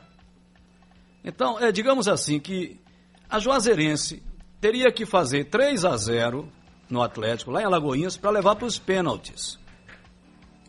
Então, 1.24 1.59
é, 1.59 1.72
digamos 1.72 2.09
assim 2.09 2.38
que 2.38 2.80
a 3.28 3.38
Juazeirense 3.38 4.22
teria 4.63 4.93
que 4.93 5.05
fazer 5.05 5.47
3 5.47 5.85
a 5.85 5.97
0 5.97 6.49
no 6.89 7.03
Atlético, 7.03 7.51
lá 7.51 7.63
em 7.63 7.65
Alagoinhas, 7.65 8.17
para 8.17 8.31
levar 8.31 8.55
para 8.55 8.67
os 8.67 8.79
pênaltis. 8.79 9.59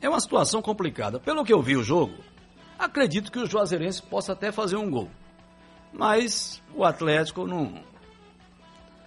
É 0.01 0.09
uma 0.09 0.19
situação 0.19 0.63
complicada. 0.63 1.19
Pelo 1.19 1.45
que 1.45 1.53
eu 1.53 1.61
vi 1.61 1.77
o 1.77 1.83
jogo, 1.83 2.15
acredito 2.77 3.31
que 3.31 3.37
o 3.37 3.45
Juazeirense 3.45 4.01
possa 4.01 4.33
até 4.33 4.51
fazer 4.51 4.77
um 4.77 4.89
gol. 4.89 5.11
Mas 5.93 6.59
o 6.73 6.83
Atlético 6.83 7.45
não, 7.45 7.83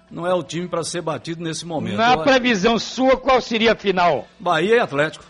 não 0.08 0.24
é 0.24 0.32
o 0.32 0.44
time 0.44 0.68
para 0.68 0.84
ser 0.84 1.02
batido 1.02 1.42
nesse 1.42 1.66
momento. 1.66 1.96
Na 1.96 2.16
previsão 2.18 2.78
sua, 2.78 3.16
qual 3.16 3.40
seria 3.40 3.72
a 3.72 3.76
final? 3.76 4.28
Bahia 4.38 4.76
e 4.76 4.78
Atlético. 4.78 5.24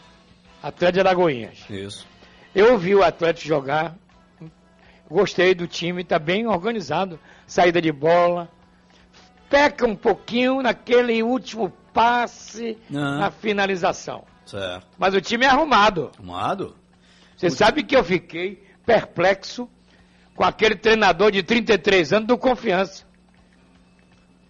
Atlético 0.63 0.93
de 0.93 1.01
Alagoinhas. 1.01 1.71
Isso. 1.71 2.07
Eu 2.55 2.77
vi 2.77 2.95
o 2.95 3.03
Atlético 3.03 3.49
jogar, 3.49 3.97
gostei 5.11 5.55
do 5.55 5.67
time, 5.67 6.03
está 6.03 6.19
bem 6.19 6.47
organizado, 6.47 7.19
saída 7.47 7.81
de 7.81 7.91
bola, 7.91 8.51
peca 9.49 9.87
um 9.87 9.97
pouquinho 9.97 10.63
naquele 10.63 11.23
último 11.23 11.71
passe, 11.93 12.79
Não. 12.91 13.19
na 13.19 13.31
finalização. 13.31 14.25
Certo. 14.45 14.87
Mas 14.99 15.15
o 15.15 15.21
time 15.21 15.45
é 15.45 15.49
arrumado. 15.49 16.11
Arrumado? 16.17 16.77
Você 17.37 17.51
sabe 17.51 17.83
que 17.83 17.97
eu 17.97 18.05
fiquei 18.05 18.65
perplexo 18.85 19.69
com 20.35 20.45
aquele 20.45 20.77
treinador 20.77 21.31
de 21.31 21.43
33 21.43 22.13
anos 22.13 22.29
do 22.29 22.39
Confiança. 22.39 23.05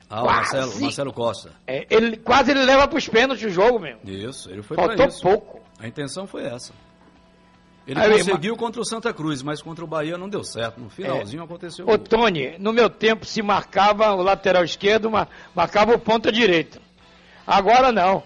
Ah, 0.09 0.21
o 0.21 0.25
Quase. 0.25 0.39
Marcelo, 0.57 0.81
Marcelo 0.81 1.13
Costa. 1.13 1.53
É, 1.67 1.87
ele, 1.91 2.17
quase 2.17 2.53
ele 2.53 2.65
leva 2.65 2.87
para 2.87 2.99
os 2.99 3.09
pênaltis 3.09 3.45
o 3.45 3.51
jogo 3.51 3.81
mesmo. 3.81 4.01
Isso, 4.05 4.51
ele 4.51 4.63
foi 4.63 4.77
Faltou 4.77 5.09
pouco. 5.21 5.61
A 5.81 5.89
intenção 5.89 6.27
foi 6.27 6.45
essa. 6.45 6.73
Ele 7.87 8.01
Aí, 8.01 8.11
conseguiu 8.19 8.57
contra 8.57 8.81
o 8.81 8.85
Santa 8.85 9.13
Cruz, 9.15 9.43
mas 9.43 9.63
contra 9.63 9.85
o 9.85 9.87
Bahia 9.87 10.19
não 10.19 10.29
deu 10.29 10.43
certo. 10.43 10.81
No 10.81 10.91
finalzinho 10.91 11.43
aconteceu. 11.45 11.89
o. 11.89 11.97
Tony, 11.97 12.57
no 12.59 12.73
meu 12.73 12.91
tempo 12.91 13.25
se 13.25 13.41
marcava 13.43 14.13
o 14.13 14.23
lateral 14.23 14.65
esquerdo, 14.65 15.09
ma- 15.11 15.29
marcava 15.55 15.95
o 15.95 15.99
ponta 15.99 16.33
direita. 16.33 16.81
Agora 17.47 17.93
não. 17.93 18.25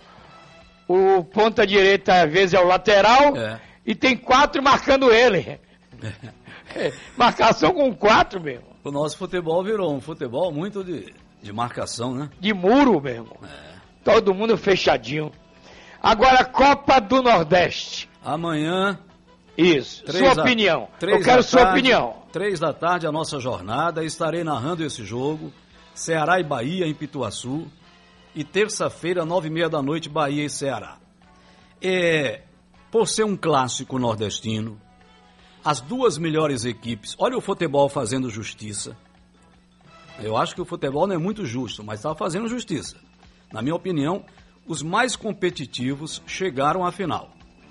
O 0.88 1.22
ponta 1.22 1.66
direita 1.66 2.22
às 2.22 2.32
vezes 2.32 2.54
é 2.54 2.58
o 2.61 2.66
lateral 2.66 3.36
É. 3.36 3.61
e 3.86 3.94
tem 3.94 4.16
quatro 4.16 4.62
marcando 4.62 5.11
ele. 5.12 5.58
É, 6.72 6.92
Marcação 7.16 7.72
com 7.72 7.92
quatro 7.92 8.40
mesmo. 8.40 8.64
O 8.84 8.92
nosso 8.92 9.16
futebol 9.18 9.61
virou 9.64 9.92
um 9.92 10.00
futebol 10.00 10.52
muito 10.52 10.84
de, 10.84 11.12
de 11.42 11.52
marcação, 11.52 12.14
né? 12.14 12.30
De 12.38 12.54
muro 12.54 13.00
mesmo. 13.00 13.36
É. 13.42 13.74
Todo 14.04 14.32
mundo 14.32 14.56
fechadinho. 14.56 15.32
Agora, 16.00 16.44
Copa 16.44 17.00
do 17.00 17.20
Nordeste. 17.22 18.08
Amanhã. 18.24 18.96
Isso. 19.57 20.05
três 20.05 20.32
sua 20.32 20.42
opinião. 20.42 20.88
Eu 21.01 21.22
quero 21.22 21.42
sua 21.42 21.61
tarde, 21.61 21.80
opinião. 21.80 22.22
Três 22.32 22.59
da 22.61 22.72
tarde 22.72 23.07
a 23.07 23.12
nossa 23.12 23.38
jornada. 23.38 24.05
Estarei 24.05 24.44
narrando 24.44 24.84
esse 24.84 25.05
jogo. 25.05 25.53
Ceará 25.94 26.40
e 26.40 26.44
Bahia 26.44 26.86
em 26.86 26.94
Pituaçu. 26.94 27.66
E 28.34 28.44
terça-feira, 28.44 29.24
nove 29.24 29.48
e 29.48 29.51
meia 29.51 29.68
da 29.68 29.82
noite, 29.82 30.09
Bahia 30.09 30.44
e 30.44 30.51
Ceará. 30.51 30.98
É, 31.82 32.42
por 32.90 33.09
ser 33.09 33.24
um 33.24 33.36
clássico 33.36 33.98
nordestino, 33.98 34.80
as 35.64 35.80
duas 35.80 36.16
melhores 36.16 36.64
equipes. 36.64 37.16
Olha 37.18 37.36
o 37.36 37.40
futebol 37.40 37.88
fazendo 37.88 38.30
justiça. 38.30 38.96
Eu 40.22 40.36
acho 40.36 40.55
que 40.55 40.61
o 40.61 40.64
futebol 40.64 41.07
não 41.07 41.14
é 41.14 41.18
muito 41.18 41.44
justo, 41.44 41.82
mas 41.82 42.01
está 42.01 42.14
fazendo 42.14 42.48
justiça. 42.48 42.96
Na 43.53 43.62
minha 43.62 43.74
opinião, 43.74 44.24
os 44.66 44.83
mais 44.83 45.16
competitivos 45.16 46.22
chegaram 46.26 46.84
à 46.84 46.92
final. 46.92 47.30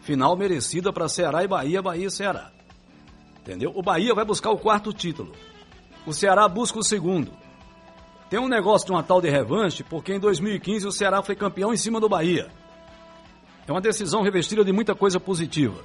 Final 0.09 0.35
merecida 0.35 0.91
para 0.91 1.07
Ceará 1.07 1.43
e 1.43 1.47
Bahia, 1.47 1.83
Bahia 1.83 2.07
e 2.07 2.09
Ceará. 2.09 2.49
Entendeu? 3.41 3.71
O 3.75 3.83
Bahia 3.83 4.11
vai 4.15 4.25
buscar 4.25 4.49
o 4.49 4.57
quarto 4.57 4.91
título. 4.91 5.33
O 6.03 6.11
Ceará 6.11 6.47
busca 6.47 6.79
o 6.79 6.83
segundo. 6.83 7.31
Tem 8.27 8.39
um 8.39 8.47
negócio 8.47 8.87
de 8.87 8.91
uma 8.91 9.03
tal 9.03 9.21
de 9.21 9.29
revanche, 9.29 9.83
porque 9.83 10.11
em 10.11 10.19
2015 10.19 10.87
o 10.87 10.91
Ceará 10.91 11.21
foi 11.21 11.35
campeão 11.35 11.71
em 11.71 11.77
cima 11.77 11.99
do 11.99 12.09
Bahia. 12.09 12.49
É 13.67 13.71
uma 13.71 13.79
decisão 13.79 14.23
revestida 14.23 14.65
de 14.65 14.71
muita 14.71 14.95
coisa 14.95 15.19
positiva. 15.19 15.79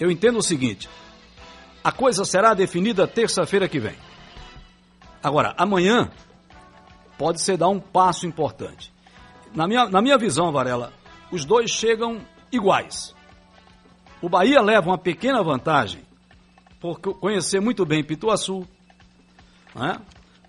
Eu 0.00 0.10
entendo 0.10 0.40
o 0.40 0.42
seguinte: 0.42 0.90
a 1.84 1.92
coisa 1.92 2.24
será 2.24 2.52
definida 2.52 3.06
terça-feira 3.06 3.68
que 3.68 3.78
vem. 3.78 3.94
Agora, 5.22 5.54
amanhã 5.56 6.10
pode 7.16 7.40
ser 7.40 7.56
dar 7.56 7.68
um 7.68 7.78
passo 7.78 8.26
importante. 8.26 8.92
Na 9.54 9.68
minha, 9.68 9.88
na 9.88 10.02
minha 10.02 10.18
visão, 10.18 10.50
Varela, 10.50 10.92
os 11.30 11.44
dois 11.44 11.70
chegam 11.70 12.20
iguais. 12.50 13.14
O 14.22 14.28
Bahia 14.28 14.60
leva 14.60 14.88
uma 14.90 14.98
pequena 14.98 15.42
vantagem 15.42 16.02
por 16.80 17.00
co- 17.00 17.14
conhecer 17.14 17.60
muito 17.60 17.84
bem 17.86 18.04
Pituaçu, 18.04 18.66
né? 19.74 19.98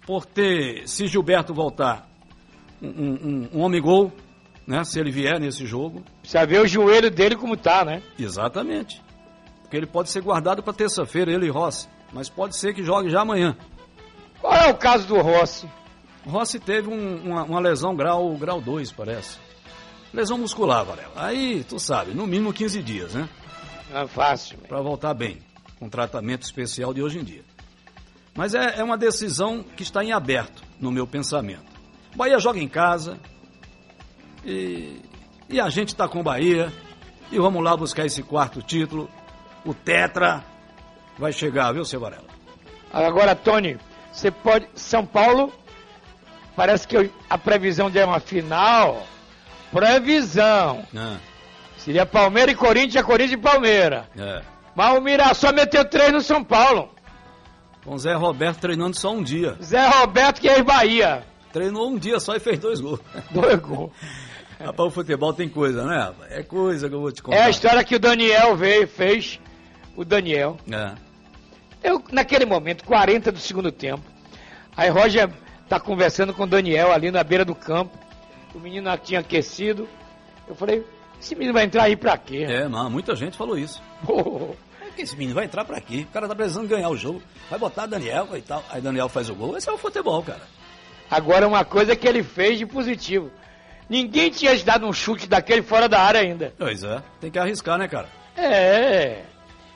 por 0.06 0.26
ter, 0.26 0.88
se 0.88 1.08
Gilberto 1.08 1.54
voltar, 1.54 2.10
um, 2.82 2.88
um, 2.88 3.14
um- 3.14 3.50
um 3.54 3.62
homem-gol, 3.62 4.12
né? 4.68 4.84
se 4.84 5.00
ele 5.00 5.12
vier 5.12 5.40
nesse 5.40 5.66
jogo. 5.66 6.04
Precisa 6.22 6.46
ver 6.46 6.62
o 6.62 6.68
joelho 6.68 7.10
dele 7.12 7.36
como 7.36 7.56
tá, 7.56 7.86
né? 7.86 8.02
Exatamente. 8.20 9.02
Porque 9.62 9.78
ele 9.78 9.86
pode 9.88 10.10
ser 10.10 10.22
guardado 10.22 10.62
para 10.62 10.74
terça-feira, 10.74 11.32
ele 11.32 11.46
e 11.46 11.50
Rossi. 11.50 11.88
Mas 12.12 12.28
pode 12.28 12.58
ser 12.58 12.74
que 12.74 12.84
jogue 12.84 13.10
já 13.10 13.22
amanhã. 13.22 13.56
Qual 14.42 14.54
é 14.54 14.70
o 14.70 14.76
caso 14.76 15.08
do 15.08 15.22
Rossi? 15.22 15.70
Rossi 16.26 16.60
teve 16.60 16.90
um- 16.90 17.24
uma, 17.24 17.44
uma 17.44 17.60
lesão 17.60 17.96
grau 17.96 18.28
2, 18.30 18.40
grau 18.40 18.60
dois, 18.62 18.92
parece. 18.92 19.38
Lesão 20.14 20.38
muscular, 20.38 20.84
Varela. 20.84 21.14
Aí, 21.16 21.64
tu 21.64 21.80
sabe, 21.80 22.14
no 22.14 22.28
mínimo 22.28 22.52
15 22.52 22.84
dias, 22.84 23.14
né? 23.14 23.30
Não 23.92 24.02
é 24.02 24.08
fácil. 24.08 24.58
Para 24.60 24.82
voltar 24.82 25.14
bem, 25.14 25.40
com 25.78 25.90
tratamento 25.90 26.44
especial 26.44 26.94
de 26.94 27.02
hoje 27.02 27.20
em 27.20 27.24
dia. 27.24 27.44
Mas 28.34 28.54
é, 28.54 28.80
é 28.80 28.84
uma 28.84 28.98
decisão 28.98 29.64
que 29.64 29.84
está 29.84 30.04
em 30.04 30.14
aberto, 30.14 30.64
no 30.80 30.92
meu 30.92 31.06
pensamento. 31.06 31.70
Bahia 32.16 32.40
joga 32.40 32.60
em 32.60 32.68
casa 32.68 33.20
e, 34.46 35.02
e 35.50 35.60
a 35.60 35.70
gente 35.70 35.90
está 35.90 36.08
com 36.08 36.24
Bahia 36.24 36.72
e 37.32 37.38
vamos 37.38 37.64
lá 37.64 37.76
buscar 37.76 38.06
esse 38.06 38.24
quarto 38.24 38.62
título. 38.62 39.10
O 39.66 39.74
Tetra 39.74 40.44
vai 41.18 41.34
chegar, 41.34 41.74
viu, 41.74 41.84
seu 41.84 42.00
Varela? 42.00 42.32
Agora, 42.92 43.36
Tony, 43.36 43.78
você 44.12 44.32
pode. 44.32 44.68
São 44.76 45.06
Paulo, 45.06 45.54
parece 46.56 46.88
que 46.88 47.12
a 47.30 47.38
previsão 47.38 47.90
de 47.90 48.04
uma 48.04 48.20
final. 48.20 49.06
Previsão. 49.72 50.86
É, 50.94 51.31
Seria 51.84 52.06
Palmeiras 52.06 52.54
e 52.54 52.58
Corinthians, 52.58 53.04
Corinthians 53.06 53.40
e 53.40 53.44
Palmeiras. 53.44 54.06
é. 54.18 54.42
Mas 54.74 54.98
o 54.98 55.02
Mirassol 55.02 55.52
meteu 55.52 55.84
três 55.84 56.14
no 56.14 56.22
São 56.22 56.44
Paulo. 56.44 56.90
Com 57.84 57.98
Zé 57.98 58.14
Roberto 58.14 58.60
treinando 58.60 58.96
só 58.96 59.12
um 59.12 59.22
dia. 59.22 59.58
Zé 59.62 59.86
Roberto 59.86 60.40
que 60.40 60.48
é 60.48 60.60
em 60.60 60.64
Bahia. 60.64 61.26
Treinou 61.52 61.90
um 61.90 61.98
dia 61.98 62.20
só 62.20 62.36
e 62.36 62.40
fez 62.40 62.58
dois 62.60 62.80
gols. 62.80 63.02
Dois 63.32 63.60
gols. 63.60 63.92
Rapaz, 64.58 64.88
o 64.88 64.92
futebol 64.92 65.34
tem 65.34 65.50
coisa, 65.50 65.84
né? 65.84 66.14
É 66.30 66.44
coisa 66.44 66.88
que 66.88 66.96
eu 66.96 67.02
vou 67.02 67.12
te 67.12 67.22
contar. 67.22 67.36
É 67.36 67.44
a 67.44 67.50
história 67.50 67.84
que 67.84 67.96
o 67.96 68.00
Daniel 68.00 68.56
veio, 68.56 68.88
fez. 68.88 69.40
O 69.98 70.06
Daniel. 70.06 70.56
É. 70.72 70.94
Eu, 71.84 72.02
naquele 72.12 72.46
momento, 72.46 72.86
40 72.86 73.32
do 73.32 73.40
segundo 73.40 73.72
tempo, 73.72 74.04
aí 74.78 74.90
Roger 74.90 75.30
tá 75.68 75.80
conversando 75.80 76.34
com 76.34 76.44
o 76.44 76.48
Daniel 76.48 76.94
ali 76.94 77.10
na 77.12 77.24
beira 77.24 77.44
do 77.44 77.56
campo. 77.56 77.98
O 78.54 78.60
menino 78.60 78.96
tinha 78.98 79.20
aquecido. 79.20 79.90
Eu 80.48 80.56
falei, 80.56 80.86
esse 81.22 81.36
menino 81.36 81.54
vai 81.54 81.64
entrar 81.66 81.84
aí 81.84 81.96
pra 81.96 82.18
quê? 82.18 82.46
É, 82.48 82.68
não, 82.68 82.90
muita 82.90 83.16
gente 83.16 83.38
falou 83.38 83.58
isso. 83.58 83.82
É 84.82 84.90
que 84.96 85.04
esse 85.04 85.16
menino 85.16 85.36
vai 85.36 85.46
entrar 85.46 85.64
pra 85.64 85.80
quê? 85.80 86.06
O 86.10 86.14
cara 86.14 86.28
tá 86.28 86.36
precisando 86.36 86.68
ganhar 86.68 86.90
o 86.90 86.98
jogo. 86.98 87.22
Vai 87.50 87.58
botar 87.60 87.86
Daniel 87.86 88.28
e 88.36 88.42
tal. 88.42 88.64
Aí 88.70 88.82
Daniel 88.82 89.08
faz 89.08 89.30
o 89.30 89.36
gol. 89.36 89.56
Esse 89.58 89.70
é 89.70 89.72
o 89.72 89.78
futebol, 89.78 90.22
cara. 90.24 90.42
Agora, 91.10 91.48
uma 91.48 91.64
coisa 91.64 91.96
que 91.96 92.08
ele 92.08 92.24
fez 92.24 92.58
de 92.58 92.66
positivo. 92.66 93.30
Ninguém 93.90 94.30
tinha 94.30 94.58
dado 94.64 94.86
um 94.88 94.94
chute 94.94 95.28
daquele 95.28 95.62
fora 95.62 95.88
da 95.90 96.02
área 96.02 96.22
ainda. 96.22 96.54
Pois 96.58 96.84
é. 96.84 97.02
Tem 97.20 97.30
que 97.30 97.38
arriscar, 97.40 97.78
né, 97.78 97.88
cara? 97.88 98.08
É. 98.38 99.24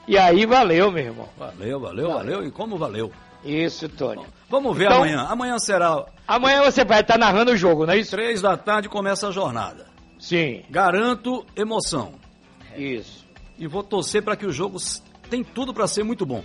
E 0.08 0.16
aí 0.16 0.46
valeu, 0.46 0.90
meu 0.90 1.04
irmão. 1.04 1.28
Valeu, 1.36 1.78
valeu, 1.80 2.10
valeu. 2.12 2.46
E 2.46 2.50
como 2.50 2.78
valeu? 2.78 3.12
Isso, 3.44 3.88
Tony. 3.88 4.24
Vamos 4.48 4.76
ver 4.76 4.84
Então- 4.86 4.98
amanhã. 4.98 5.26
Amanhã 5.28 5.58
será 5.58 6.04
Amanhã 6.26 6.62
você 6.62 6.84
vai 6.84 7.00
estar 7.00 7.18
narrando 7.18 7.52
o 7.52 7.56
jogo, 7.56 7.84
não 7.86 7.92
é 7.94 7.98
isso? 7.98 8.10
três 8.12 8.40
da 8.40 8.56
tarde 8.56 8.88
começa 8.88 9.28
a 9.28 9.30
jornada. 9.30 9.86
Sim. 10.28 10.64
Garanto 10.68 11.46
emoção. 11.54 12.14
Isso. 12.76 13.24
E 13.56 13.66
vou 13.68 13.82
torcer 13.84 14.22
para 14.22 14.34
que 14.36 14.44
o 14.44 14.50
jogo 14.52 14.76
tem 15.30 15.44
tudo 15.44 15.72
para 15.72 15.86
ser 15.86 16.02
muito 16.02 16.26
bom. 16.26 16.42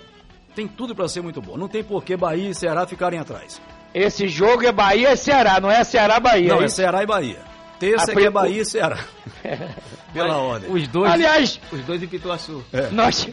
Tem 0.55 0.67
tudo 0.67 0.95
para 0.95 1.07
ser 1.07 1.21
muito 1.21 1.41
bom. 1.41 1.57
Não 1.57 1.67
tem 1.67 1.83
por 1.83 2.03
que 2.03 2.15
Bahia 2.15 2.49
e 2.51 2.53
Ceará 2.53 2.85
ficarem 2.85 3.19
atrás. 3.19 3.59
Esse 3.91 4.27
jogo 4.27 4.63
é 4.65 4.71
Bahia 4.71 5.13
e 5.13 5.17
Ceará, 5.17 5.59
não 5.59 5.71
é 5.71 5.83
Ceará-Bahia. 5.83 6.49
Não, 6.53 6.61
é 6.61 6.65
isso? 6.65 6.75
Ceará 6.75 7.01
e 7.01 7.05
Bahia. 7.07 7.39
Terça 7.79 8.05
que 8.05 8.11
é 8.11 8.15
pre- 8.21 8.29
Bahia 8.29 8.61
e 8.61 8.65
Ceará. 8.65 8.99
Pela 10.13 10.37
ordem. 10.37 10.69
Os 10.71 10.87
dois, 10.87 11.11
Aliás, 11.11 11.59
os 11.71 11.81
dois 11.85 12.03
em 12.03 12.07
Pituaçu. 12.07 12.63
É. 12.71 12.89
nós, 12.91 13.27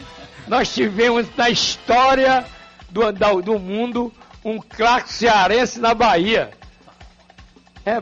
nós 0.47 0.73
tivemos 0.73 1.27
na 1.37 1.49
história 1.49 2.43
do, 2.89 3.11
da- 3.11 3.33
do 3.33 3.59
mundo 3.59 4.11
um 4.43 4.57
craque 4.59 5.13
cearense 5.13 5.79
na 5.79 5.93
Bahia. 5.93 6.49
É, 7.85 8.01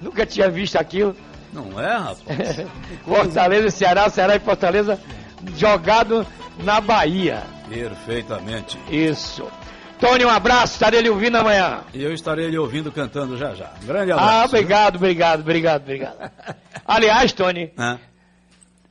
nunca 0.00 0.26
tinha 0.26 0.48
visto 0.50 0.76
aquilo. 0.76 1.16
Não 1.52 1.80
é, 1.80 1.92
rapaz? 1.96 2.66
Fortaleza 3.04 3.66
e 3.66 3.70
Ceará, 3.70 4.08
Ceará 4.08 4.36
e 4.36 4.40
Fortaleza 4.40 5.00
jogado 5.56 6.26
na 6.62 6.80
Bahia. 6.80 7.42
Perfeitamente. 7.68 8.78
Isso. 8.90 9.46
Tony, 9.98 10.24
um 10.24 10.30
abraço, 10.30 10.72
estarei 10.74 11.00
lhe 11.02 11.10
ouvindo 11.10 11.36
amanhã. 11.36 11.80
E 11.92 12.02
eu 12.02 12.12
estarei 12.14 12.48
lhe 12.48 12.56
ouvindo 12.58 12.90
cantando 12.90 13.36
já 13.36 13.54
já. 13.54 13.72
Um 13.82 13.86
grande 13.86 14.12
Ah, 14.12 14.16
abraço. 14.16 14.56
obrigado, 14.56 14.96
obrigado, 14.96 15.40
obrigado, 15.40 15.82
obrigado. 15.82 16.30
Aliás, 16.86 17.32
Tony, 17.32 17.70
Hã? 17.78 17.98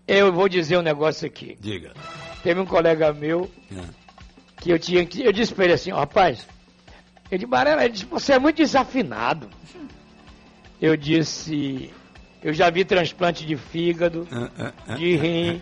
eu 0.08 0.32
vou 0.32 0.48
dizer 0.48 0.78
um 0.78 0.82
negócio 0.84 1.26
aqui. 1.26 1.58
Diga. 1.60 1.94
Teve 2.44 2.60
um 2.60 2.66
colega 2.66 3.12
meu 3.12 3.50
Hã? 3.72 3.82
que 4.58 4.70
eu 4.70 4.78
tinha 4.78 5.04
que. 5.06 5.24
Eu 5.24 5.32
disse 5.34 5.54
pra 5.54 5.66
ele 5.66 5.74
assim, 5.74 5.92
ó, 5.92 6.00
rapaz, 6.00 6.46
ele 7.32 7.40
disse, 7.40 7.50
Barela, 7.50 7.84
ele 7.84 7.94
disse, 7.94 8.06
você 8.06 8.34
é 8.34 8.40
muito 8.40 8.58
desafinado. 8.58 9.50
Eu 10.80 10.96
disse, 10.96 11.92
eu 12.42 12.54
já 12.54 12.70
vi 12.70 12.86
transplante 12.86 13.46
de 13.46 13.56
fígado, 13.58 14.28
Hã, 14.32 14.50
hã, 14.58 14.74
hã. 14.88 14.96
de 14.96 15.16
rim, 15.16 15.62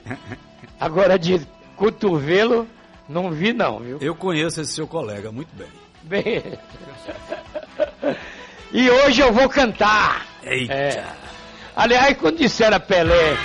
agora 0.80 1.18
de 1.18 1.42
cotovelo, 1.76 2.68
não 3.08 3.32
vi 3.32 3.54
não, 3.54 3.80
viu? 3.80 3.98
Eu 4.02 4.16
conheço 4.16 4.62
esse 4.62 4.74
seu 4.74 4.88
colega 4.88 5.32
muito 5.32 5.50
bem. 5.56 5.68
Bem... 6.04 6.44
e 8.72 8.90
hoje 8.90 9.22
eu 9.22 9.32
vou 9.34 9.50
cantar. 9.50 10.26
Eita. 10.44 10.74
É. 10.74 11.06
Aliás, 11.76 12.18
quando 12.18 12.38
disseram 12.38 12.80
Pelé. 12.80 13.36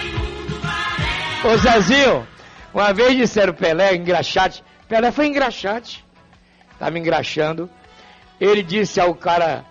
Ô 1.44 1.56
Zezinho, 1.56 2.26
uma 2.72 2.92
vez 2.92 3.16
disseram 3.16 3.52
Pelé, 3.52 3.94
engraxate. 3.96 4.62
Pelé 4.88 5.10
foi 5.10 5.26
engraxate. 5.26 6.04
Tava 6.78 6.98
engraxando. 6.98 7.68
Ele 8.40 8.62
disse 8.62 9.00
ao 9.00 9.14
cara, 9.14 9.64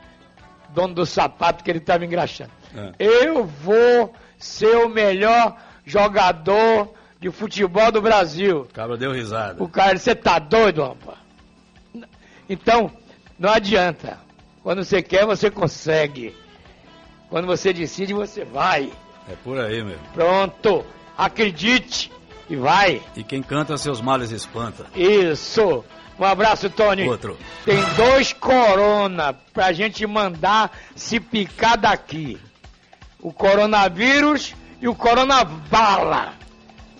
dono 0.69 0.93
do 0.93 1.05
sapato, 1.05 1.63
que 1.63 1.69
ele 1.71 1.79
tava 1.79 2.05
engraxando. 2.05 2.51
É. 2.75 2.93
Eu 2.99 3.45
vou 3.45 4.13
ser 4.37 4.75
o 4.77 4.89
melhor 4.89 5.55
jogador 5.85 6.93
de 7.19 7.29
futebol 7.29 7.91
do 7.91 8.01
Brasil. 8.01 8.61
O 8.61 8.73
cabra 8.73 8.97
deu 8.97 9.11
risada. 9.11 9.61
O 9.63 9.67
cara, 9.67 9.97
você 9.97 10.15
tá 10.15 10.39
doido, 10.39 10.83
rapaz? 10.83 11.17
Então, 12.49 12.91
não 13.37 13.49
adianta. 13.49 14.17
Quando 14.63 14.83
você 14.83 15.01
quer, 15.01 15.25
você 15.25 15.49
consegue. 15.49 16.35
Quando 17.29 17.47
você 17.47 17.71
decide, 17.71 18.13
você 18.13 18.43
vai. 18.43 18.91
É 19.29 19.35
por 19.43 19.59
aí 19.59 19.83
mesmo. 19.83 20.01
Pronto. 20.13 20.85
Acredite 21.17 22.11
e 22.49 22.55
vai. 22.55 23.01
E 23.15 23.23
quem 23.23 23.41
canta 23.41 23.77
seus 23.77 24.01
males 24.01 24.31
espanta. 24.31 24.85
Isso. 24.95 25.83
Um 26.19 26.25
abraço, 26.25 26.69
Tony. 26.69 27.07
Outro. 27.07 27.37
Tem 27.65 27.77
dois 27.95 28.33
corona 28.33 29.33
pra 29.53 29.71
gente 29.71 30.05
mandar 30.05 30.71
se 30.95 31.19
picar 31.19 31.77
daqui. 31.77 32.37
O 33.21 33.31
coronavírus 33.31 34.55
e 34.81 34.87
o 34.87 34.95
coronabala. 34.95 36.33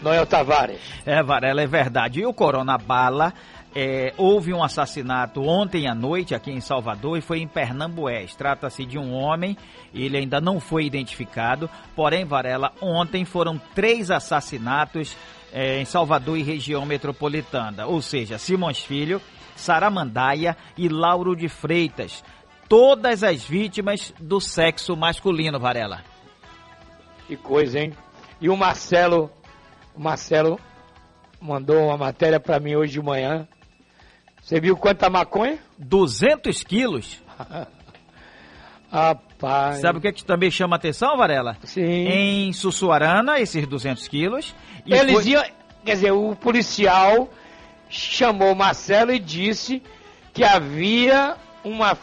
Noel 0.02 0.26
Tavares. 0.26 0.80
É, 1.06 1.22
Varela, 1.22 1.62
é 1.62 1.68
verdade. 1.68 2.22
E 2.22 2.26
o 2.26 2.34
Corona 2.34 2.78
Bala, 2.78 3.34
é, 3.74 4.14
houve 4.18 4.54
um 4.54 4.64
assassinato 4.64 5.42
ontem 5.42 5.88
à 5.88 5.96
noite 5.96 6.36
aqui 6.36 6.52
em 6.52 6.60
Salvador 6.60 7.18
e 7.18 7.22
foi 7.22 7.40
em 7.40 7.48
Pernambués. 7.48 8.36
Trata-se 8.36 8.86
de 8.86 8.98
um 8.98 9.14
homem, 9.14 9.56
ele 9.94 10.18
ainda 10.18 10.42
não 10.42 10.60
foi 10.60 10.86
identificado, 10.86 11.70
porém, 11.96 12.26
Varela, 12.26 12.74
ontem 12.82 13.24
foram 13.24 13.60
três 13.74 14.12
assassinatos 14.12 15.16
é, 15.54 15.80
em 15.80 15.86
Salvador 15.86 16.38
e 16.38 16.44
região 16.44 16.86
metropolitana, 16.86 17.86
ou 17.86 18.02
seja, 18.02 18.38
Simões 18.38 18.80
Filho, 18.80 19.22
Saramandaia 19.56 20.58
e 20.78 20.90
Lauro 20.90 21.36
de 21.36 21.48
Freitas. 21.48 22.24
Todas 22.68 23.24
as 23.24 23.44
vítimas 23.44 24.14
do 24.20 24.40
sexo 24.40 24.96
masculino, 24.96 25.60
Varela. 25.60 26.11
Que 27.32 27.38
coisa, 27.38 27.80
hein? 27.80 27.94
E 28.42 28.50
o 28.50 28.58
Marcelo, 28.58 29.32
o 29.96 30.02
Marcelo 30.02 30.60
mandou 31.40 31.86
uma 31.86 31.96
matéria 31.96 32.42
pra 32.42 32.60
mim 32.60 32.76
hoje 32.76 32.92
de 32.92 33.02
manhã. 33.02 33.48
Você 34.44 34.60
viu 34.60 34.76
quanta 34.76 35.10
maconha? 35.10 35.58
200 35.78 36.62
quilos. 36.62 37.24
Rapaz. 38.92 39.80
Sabe 39.80 40.00
o 40.00 40.02
que, 40.02 40.12
que 40.12 40.26
também 40.26 40.52
chama 40.52 40.76
atenção, 40.76 41.16
Varela? 41.16 41.56
Sim. 41.64 41.82
Em 41.82 42.52
Sussuarana, 42.52 43.40
esses 43.40 43.66
200 43.66 44.10
quilos. 44.10 44.54
e 44.86 44.94
Eles 44.94 45.14
foi- 45.14 45.32
iam, 45.32 45.44
quer 45.86 45.94
dizer, 45.94 46.12
o 46.12 46.36
policial 46.36 47.30
chamou 47.90 48.52
o 48.52 48.56
Marcelo 48.58 49.14
e 49.14 49.20
disse 49.20 49.82
que 50.34 50.44
havia 50.44 51.38
uma, 51.64 51.98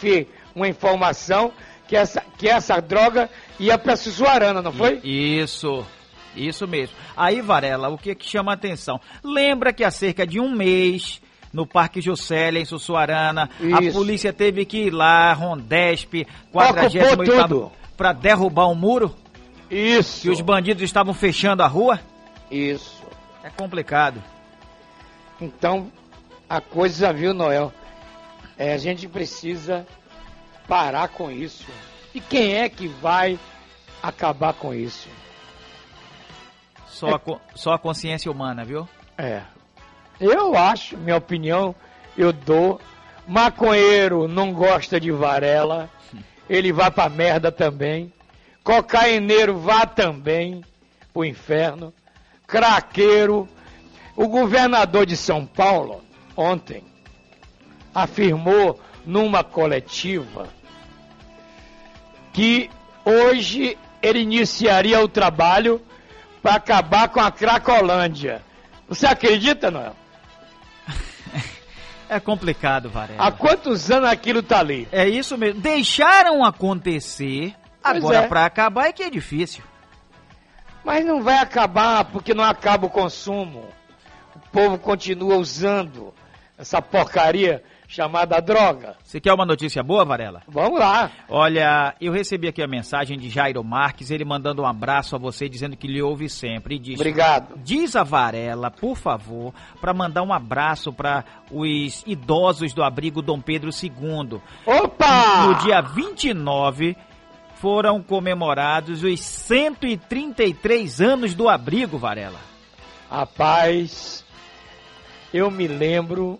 uma 0.55 0.69
informação 0.69 1.53
que 1.87 1.95
essa, 1.95 2.23
que 2.39 2.49
essa 2.49 2.81
droga 2.81 3.29
ia 3.59 3.79
pra 3.79 3.97
Sussuarana, 3.97 4.63
não 4.63 4.73
foi? 4.73 5.01
Isso, 5.03 5.85
isso 6.37 6.67
mesmo. 6.67 6.95
Aí, 7.17 7.41
Varela, 7.41 7.89
o 7.89 7.99
que, 7.99 8.15
que 8.15 8.27
chama 8.27 8.53
atenção? 8.53 9.01
Lembra 9.23 9.73
que 9.73 9.85
há 9.85 9.91
cerca 9.91 10.27
de 10.27 10.39
um 10.41 10.51
mês, 10.51 11.21
no 11.53 11.67
Parque 11.67 12.01
Juscelia, 12.01 12.61
em 12.61 12.65
Sussuarana, 12.65 13.51
a 13.73 13.93
polícia 13.93 14.33
teve 14.33 14.65
que 14.65 14.85
ir 14.85 14.91
lá, 14.91 15.33
Rondesp, 15.33 16.27
Ocupou 16.53 16.75
48 16.75 17.25
tudo. 17.25 17.73
para 17.97 18.13
derrubar 18.13 18.69
um 18.69 18.75
muro? 18.75 19.15
Isso. 19.71 20.23
Que 20.23 20.31
os 20.31 20.41
bandidos 20.41 20.83
estavam 20.83 21.13
fechando 21.13 21.63
a 21.63 21.67
rua? 21.67 22.01
Isso. 22.51 23.03
É 23.43 23.51
complicado. 23.51 24.23
Então, 25.41 25.91
a 26.49 26.61
coisa, 26.61 27.13
viu, 27.13 27.33
Noel? 27.35 27.73
É, 28.57 28.73
a 28.73 28.79
gente 28.79 29.07
precisa 29.07 29.87
parar 30.67 31.09
com 31.09 31.31
isso. 31.31 31.67
E 32.19 32.20
quem 32.20 32.55
é 32.57 32.69
que 32.69 32.89
vai 32.89 33.39
acabar 34.03 34.53
com 34.53 34.74
isso? 34.74 35.09
Só, 36.89 37.11
a, 37.15 37.19
co- 37.20 37.40
só 37.55 37.74
a 37.74 37.78
consciência 37.78 38.28
humana, 38.28 38.65
viu? 38.65 38.89
É. 39.16 39.43
Eu 40.20 40.57
acho, 40.59 40.97
minha 40.97 41.15
opinião, 41.16 41.73
eu 42.16 42.32
dou. 42.32 42.81
Maconheiro 43.24 44.27
não 44.27 44.53
gosta 44.53 44.99
de 44.99 45.12
varela, 45.12 45.89
ele 46.51 46.73
vai 46.73 46.90
pra 46.90 47.09
merda 47.09 47.53
também. 47.53 48.12
Cocaineiro 48.65 49.57
vá 49.57 49.86
também 49.86 50.65
pro 51.15 51.24
inferno. 51.24 51.95
Craqueiro. 52.49 53.49
O 54.16 54.27
governador 54.27 55.07
de 55.07 55.16
São 55.16 55.47
Paulo, 55.47 56.03
ontem, 56.36 56.82
afirmou 57.95 58.81
numa 59.07 59.45
coletiva 59.45 60.49
que 62.33 62.71
hoje 63.05 63.77
ele 64.03 64.21
iniciaria 64.21 65.01
o 65.01 65.09
trabalho 65.09 65.81
para 66.43 66.55
acabar 66.55 67.09
com 67.09 67.21
a 67.21 67.31
Cracolândia. 67.31 68.43
Você 68.89 69.07
acredita, 69.07 69.71
Noel? 69.71 69.95
É 72.11 72.19
complicado, 72.19 72.89
Varela. 72.89 73.23
Há 73.23 73.31
quantos 73.31 73.91
anos 73.91 74.09
aquilo 74.09 74.43
tá 74.43 74.61
ali? 74.61 74.89
É 74.91 75.07
isso 75.07 75.37
mesmo. 75.37 75.61
Deixaram 75.61 76.43
acontecer, 76.43 77.55
Pois 77.83 77.97
agora 77.97 78.19
é. 78.21 78.27
pra 78.27 78.47
acabar 78.47 78.87
é 78.87 78.93
que 78.93 79.03
é 79.03 79.11
difícil. 79.11 79.63
Mas 80.83 81.05
não 81.05 81.23
vai 81.23 81.37
acabar 81.37 82.07
porque 82.07 82.33
não 82.33 82.45
acaba 82.45 82.87
o 82.87 82.91
consumo. 82.91 83.67
O 84.35 84.39
povo 84.51 84.79
continua 84.79 85.37
usando 85.37 86.15
essa 86.57 86.81
porcaria 86.81 87.63
chamada 87.89 88.39
droga. 88.40 88.97
Você 89.02 89.19
quer 89.19 89.32
uma 89.32 89.47
notícia 89.47 89.82
boa, 89.82 90.05
Varela? 90.05 90.43
Vamos 90.47 90.78
lá. 90.78 91.10
Olha, 91.28 91.94
eu 91.98 92.12
recebi 92.12 92.47
aqui 92.47 92.62
a 92.62 92.69
mensagem 92.69 93.19
de 93.19 93.31
Jairo 93.31 93.65
Marques, 93.65 94.10
ele 94.10 94.27
mandando 94.27 94.62
um 94.62 94.66
abraço 94.66 95.16
a 95.16 95.19
você, 95.19 95.48
dizendo 95.48 95.77
que 95.77 95.89
lhe 95.89 96.02
ouve 96.02 96.28
sempre. 96.28 96.77
E 96.77 96.78
diz, 96.78 97.01
Obrigado. 97.01 97.59
Diz 97.65 97.97
a 97.97 98.05
Varela, 98.05 98.70
por 98.70 98.94
favor, 98.94 99.55
para 99.81 99.94
mandar 99.94 100.23
um 100.23 100.32
abraço 100.32 100.93
para 100.93 101.24
os 101.51 102.05
idosos 102.06 102.74
do 102.74 102.82
abrigo 102.82 103.23
Dom 103.23 103.40
Pedro 103.40 103.70
II. 103.70 104.39
Opa! 104.66 105.47
No 105.47 105.55
dia 105.55 105.81
29 105.81 106.94
foram 107.55 108.02
comemorados 108.02 109.02
os 109.02 109.19
133 109.20 111.01
anos 111.01 111.35
do 111.35 111.48
abrigo, 111.48 111.97
Varela. 111.97 112.39
Rapaz, 113.10 114.23
eu 115.32 115.51
me 115.51 115.66
lembro 115.66 116.39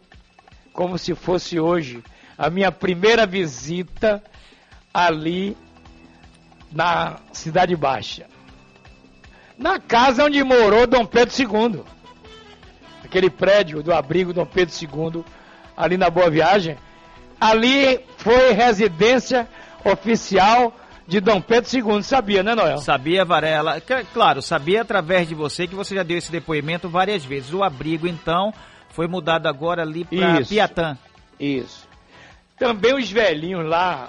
como 0.79 0.97
se 0.97 1.13
fosse 1.13 1.59
hoje 1.59 2.05
a 2.39 2.49
minha 2.49 2.71
primeira 2.71 3.27
visita 3.27 4.23
ali 4.95 5.57
na 6.71 7.17
Cidade 7.33 7.75
Baixa. 7.75 8.27
Na 9.59 9.81
casa 9.81 10.23
onde 10.25 10.45
morou 10.45 10.87
Dom 10.87 11.05
Pedro 11.05 11.35
II. 11.37 11.83
Aquele 13.05 13.29
prédio 13.29 13.83
do 13.83 13.93
abrigo 13.93 14.33
Dom 14.33 14.47
Pedro 14.47 14.73
II, 14.81 15.25
ali 15.77 15.97
na 15.97 16.09
Boa 16.09 16.31
Viagem. 16.31 16.77
Ali 17.41 17.99
foi 18.17 18.53
residência 18.53 19.49
oficial 19.85 20.73
de 21.09 21.19
Dom 21.19 21.41
Pedro 21.41 21.69
II, 21.77 22.05
sabia, 22.05 22.45
né, 22.45 22.55
Noel? 22.55 22.79
Sabia, 22.79 23.25
Varela? 23.25 23.83
Claro, 24.15 24.41
sabia 24.41 24.83
através 24.83 25.27
de 25.27 25.35
você 25.35 25.67
que 25.67 25.75
você 25.75 25.97
já 25.97 26.05
deu 26.05 26.19
esse 26.19 26.31
depoimento 26.31 26.89
várias 26.89 27.25
vezes. 27.25 27.53
O 27.53 27.65
abrigo, 27.65 28.07
então, 28.07 28.53
foi 28.99 29.07
mudado 29.07 29.47
agora 29.47 29.83
ali 29.83 30.05
para. 30.05 30.45
Piatã. 30.45 30.99
Isso. 31.39 31.87
Também 32.59 32.97
os 32.97 33.09
velhinhos 33.09 33.65
lá 33.65 34.09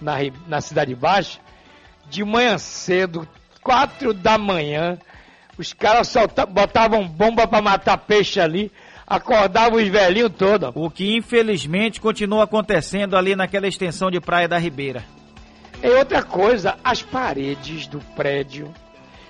na, 0.00 0.14
na 0.48 0.62
Cidade 0.62 0.94
Baixa, 0.94 1.38
de 2.08 2.24
manhã 2.24 2.56
cedo, 2.56 3.28
quatro 3.62 4.14
da 4.14 4.38
manhã, 4.38 4.98
os 5.58 5.74
caras 5.74 6.14
botavam 6.48 7.06
bomba 7.06 7.46
para 7.46 7.60
matar 7.60 7.98
peixe 7.98 8.40
ali, 8.40 8.72
acordavam 9.06 9.78
os 9.78 9.86
velhinhos 9.86 10.32
todos. 10.32 10.72
O 10.74 10.88
que 10.88 11.14
infelizmente 11.14 12.00
continua 12.00 12.44
acontecendo 12.44 13.18
ali 13.18 13.36
naquela 13.36 13.68
extensão 13.68 14.10
de 14.10 14.18
Praia 14.18 14.48
da 14.48 14.56
Ribeira. 14.56 15.04
E 15.82 15.90
outra 15.90 16.22
coisa, 16.22 16.78
as 16.82 17.02
paredes 17.02 17.86
do 17.86 18.00
prédio. 18.16 18.72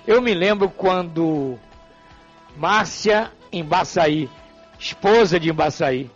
Eu 0.07 0.21
me 0.21 0.33
lembro 0.33 0.69
quando 0.69 1.59
Márcia 2.55 3.33
Embaçaí, 3.51 4.29
esposa 4.81 5.39
de 5.39 5.49
Embaçaí, 5.49 6.09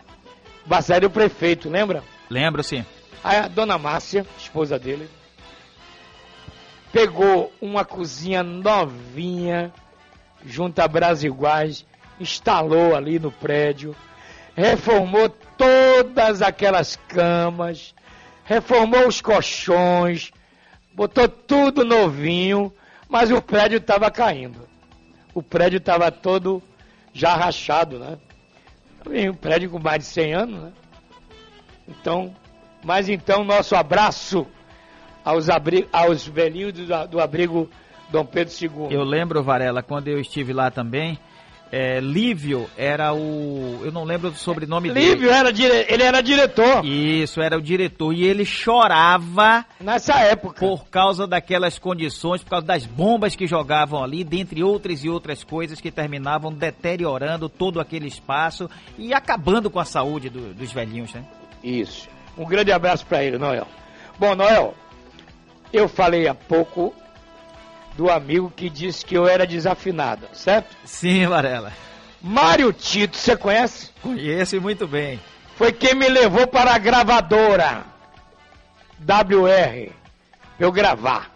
Embaçaí 0.65 0.97
era 0.97 1.07
o 1.07 1.11
prefeito, 1.11 1.69
lembra? 1.69 2.03
Lembro, 2.29 2.63
sim. 2.63 2.83
A 3.23 3.47
dona 3.47 3.77
Márcia, 3.77 4.25
esposa 4.37 4.79
dele, 4.79 5.07
pegou 6.91 7.53
uma 7.61 7.85
cozinha 7.85 8.41
novinha 8.41 9.71
junto 10.43 10.79
a 10.79 10.87
Brasiguais, 10.87 11.85
instalou 12.19 12.95
ali 12.95 13.19
no 13.19 13.31
prédio, 13.31 13.95
reformou 14.55 15.29
todas 15.29 16.41
aquelas 16.41 16.95
camas, 17.07 17.93
reformou 18.43 19.07
os 19.07 19.21
colchões, 19.21 20.31
botou 20.93 21.27
tudo 21.27 21.85
novinho, 21.85 22.73
mas 23.07 23.29
o 23.29 23.41
prédio 23.41 23.77
estava 23.77 24.09
caindo. 24.09 24.67
O 25.33 25.43
prédio 25.43 25.77
estava 25.77 26.11
todo 26.11 26.63
já 27.13 27.35
rachado, 27.35 27.99
né? 27.99 28.17
Um 29.07 29.33
prédio 29.33 29.69
com 29.69 29.79
mais 29.79 29.99
de 29.99 30.05
100 30.05 30.33
anos, 30.33 30.61
né? 30.61 30.71
Então, 31.87 32.35
mas 32.83 33.07
então 33.09 33.43
nosso 33.43 33.75
abraço 33.75 34.47
aos, 35.23 35.47
aos 35.91 36.27
velhinhos 36.27 36.73
do, 36.73 37.07
do 37.07 37.19
abrigo 37.19 37.69
Dom 38.09 38.25
Pedro 38.25 38.53
II. 38.61 38.93
Eu 38.93 39.03
lembro, 39.03 39.43
Varela, 39.43 39.83
quando 39.83 40.07
eu 40.07 40.19
estive 40.19 40.53
lá 40.53 40.71
também, 40.71 41.17
é, 41.71 41.99
Lívio 41.99 42.69
era 42.77 43.13
o. 43.13 43.81
Eu 43.83 43.91
não 43.91 44.03
lembro 44.03 44.29
do 44.31 44.37
sobrenome 44.37 44.91
dele. 44.91 45.11
Lívio 45.11 45.29
era 45.31 45.51
dire... 45.51 45.85
ele 45.89 46.03
era 46.03 46.21
diretor. 46.21 46.85
Isso, 46.85 47.41
era 47.41 47.57
o 47.57 47.61
diretor. 47.61 48.13
E 48.13 48.23
ele 48.23 48.45
chorava. 48.45 49.65
Nessa 49.79 50.19
época. 50.19 50.59
Por 50.59 50.85
causa 50.87 51.27
daquelas 51.27 51.77
condições, 51.79 52.43
por 52.43 52.49
causa 52.51 52.65
das 52.65 52.85
bombas 52.85 53.35
que 53.35 53.47
jogavam 53.47 54.03
ali, 54.03 54.23
dentre 54.23 54.63
outras 54.63 55.03
e 55.03 55.09
outras 55.09 55.43
coisas 55.43 55.81
que 55.81 55.91
terminavam 55.91 56.51
deteriorando 56.53 57.49
todo 57.49 57.79
aquele 57.79 58.07
espaço 58.07 58.69
e 58.97 59.13
acabando 59.13 59.69
com 59.69 59.79
a 59.79 59.85
saúde 59.85 60.29
do- 60.29 60.53
dos 60.53 60.71
velhinhos, 60.71 61.13
né? 61.13 61.23
Isso. 61.63 62.07
Um 62.37 62.45
grande 62.45 62.71
abraço 62.71 63.05
para 63.05 63.23
ele, 63.23 63.37
Noel. 63.37 63.67
Bom, 64.19 64.35
Noel, 64.35 64.75
eu 65.73 65.87
falei 65.89 66.27
há 66.27 66.33
pouco 66.35 66.93
do 67.95 68.09
amigo 68.09 68.51
que 68.55 68.69
disse 68.69 69.05
que 69.05 69.15
eu 69.15 69.27
era 69.27 69.45
desafinado, 69.45 70.27
certo? 70.33 70.75
Sim, 70.83 71.25
Varela. 71.27 71.73
Mário 72.21 72.73
Tito, 72.73 73.17
você 73.17 73.37
conhece? 73.37 73.91
Conheço 74.01 74.59
muito 74.59 74.87
bem. 74.87 75.19
Foi 75.55 75.71
quem 75.71 75.95
me 75.95 76.09
levou 76.09 76.47
para 76.47 76.73
a 76.73 76.77
gravadora 76.77 77.85
WR 78.99 79.91
eu 80.59 80.71
gravar. 80.71 81.31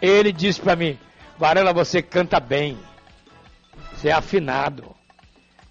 Ele 0.00 0.32
disse 0.32 0.60
para 0.60 0.76
mim: 0.76 0.98
Varela, 1.38 1.72
você 1.72 2.02
canta 2.02 2.40
bem, 2.40 2.78
você 3.92 4.08
é 4.08 4.12
afinado. 4.12 4.94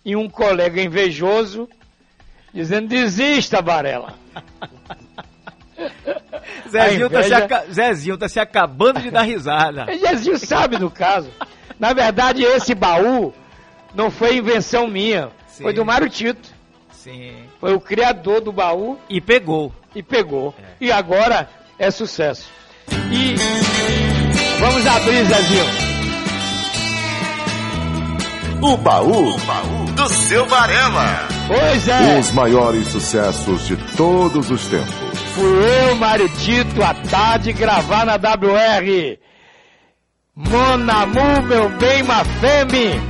E 0.04 0.16
um 0.16 0.30
colega 0.30 0.82
invejoso 0.82 1.70
dizendo: 2.54 2.88
desista, 2.88 3.62
Varela. 3.62 4.16
Zezinho, 6.72 7.06
A 7.08 7.10
tá 7.10 7.22
se 7.24 7.28
inveja- 7.30 7.46
aca- 7.46 7.66
Zezinho 7.72 8.18
tá 8.18 8.30
se 8.30 8.40
acabando 8.40 9.00
de 9.02 9.12
dar 9.12 9.24
risada. 9.24 9.86
Jesus 9.98 10.42
sabe 10.44 10.78
do 10.78 10.90
caso. 10.90 11.30
Na 11.80 11.94
verdade, 11.94 12.44
esse 12.44 12.74
baú 12.76 13.34
não 13.94 14.10
foi 14.12 14.38
invenção 14.38 14.88
minha, 14.88 15.30
foi 15.62 15.74
do 15.74 15.84
Mário 15.86 16.10
Tito. 16.10 16.50
Sim. 16.92 17.34
Foi 17.60 17.74
o 17.74 17.80
criador 17.80 18.42
do 18.42 18.52
baú. 18.52 18.98
E 19.10 19.20
pegou. 19.20 19.74
E 19.96 20.02
pegou. 20.04 20.54
E 20.80 20.92
agora 20.92 21.50
é 21.80 21.90
sucesso. 21.92 22.48
E 23.12 23.36
vamos 24.60 24.86
abrir, 24.88 25.26
Zezinho. 25.26 25.66
O 28.64 28.78
baú, 28.78 29.36
do 29.96 30.08
seu 30.08 30.46
Varela. 30.46 31.28
Pois 31.48 31.88
é. 31.88 32.20
Os 32.20 32.32
maiores 32.32 32.88
sucessos 32.90 33.66
de 33.68 33.76
todos 33.98 34.52
os 34.52 34.66
tempos. 34.68 35.11
Fui 35.42 35.50
eu, 35.50 35.96
Mário 35.96 36.30
Tito, 36.30 36.84
à 36.84 36.94
tarde 36.94 37.52
gravar 37.52 38.06
na 38.06 38.14
WR. 38.14 39.18
Monamu, 40.36 41.42
meu 41.48 41.68
bem, 41.80 42.04
Mafeme. 42.04 43.02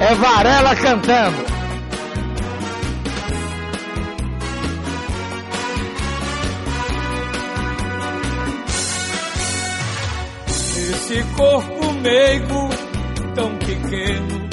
É 0.00 0.14
Varela 0.14 0.74
cantando. 0.74 1.44
Esse 10.48 11.22
corpo 11.36 11.92
meigo, 12.00 12.70
tão 13.34 13.54
pequeno, 13.58 14.48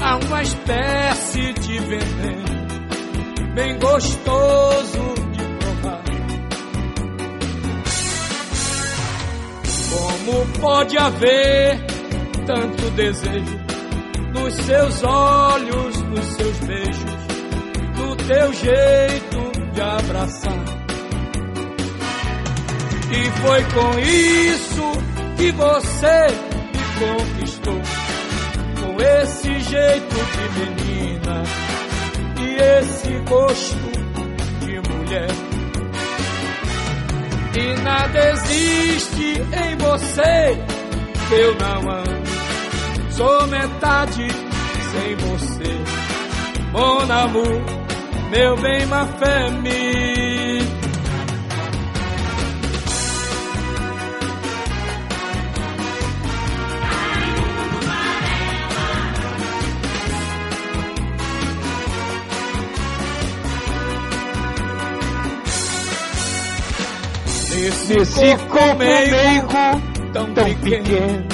há 0.00 0.16
uma 0.16 0.42
espécie 0.42 1.52
de 1.52 1.78
veneno, 1.78 3.54
bem 3.54 3.78
gostoso 3.78 5.23
Como 9.94 10.46
pode 10.60 10.98
haver 10.98 11.78
tanto 12.46 12.90
desejo 12.90 13.60
nos 14.32 14.54
seus 14.54 15.02
olhos, 15.04 16.02
nos 16.02 16.24
seus 16.34 16.58
beijos, 16.58 17.14
no 17.96 18.16
teu 18.16 18.52
jeito 18.52 19.72
de 19.72 19.80
abraçar? 19.80 20.64
E 23.10 23.30
foi 23.40 23.62
com 23.72 23.98
isso 24.00 24.92
que 25.36 25.52
você 25.52 26.26
me 26.72 26.84
conquistou 26.98 27.80
com 28.80 29.00
esse 29.00 29.60
jeito 29.60 30.16
de 30.34 30.44
menina 30.58 31.42
e 32.40 32.80
esse 32.80 33.10
gosto 33.28 33.92
de 34.60 34.80
mulher. 34.90 35.53
E 37.56 37.82
nada 37.82 38.30
existe 38.30 39.40
em 39.40 39.76
você 39.76 40.74
eu 41.32 41.54
não 41.56 41.90
amo. 41.90 42.24
Sou 43.10 43.46
metade 43.46 44.28
sem 44.90 45.16
você. 45.16 45.74
mon 46.72 47.10
amour, 47.10 47.62
meu 48.30 48.56
bem, 48.56 48.86
ma 48.86 49.06
famille. 49.06 50.83
Nesse 67.64 68.36
corpo 68.48 68.76
meigo 68.76 69.48
tão 70.12 70.34
pequeno, 70.34 71.26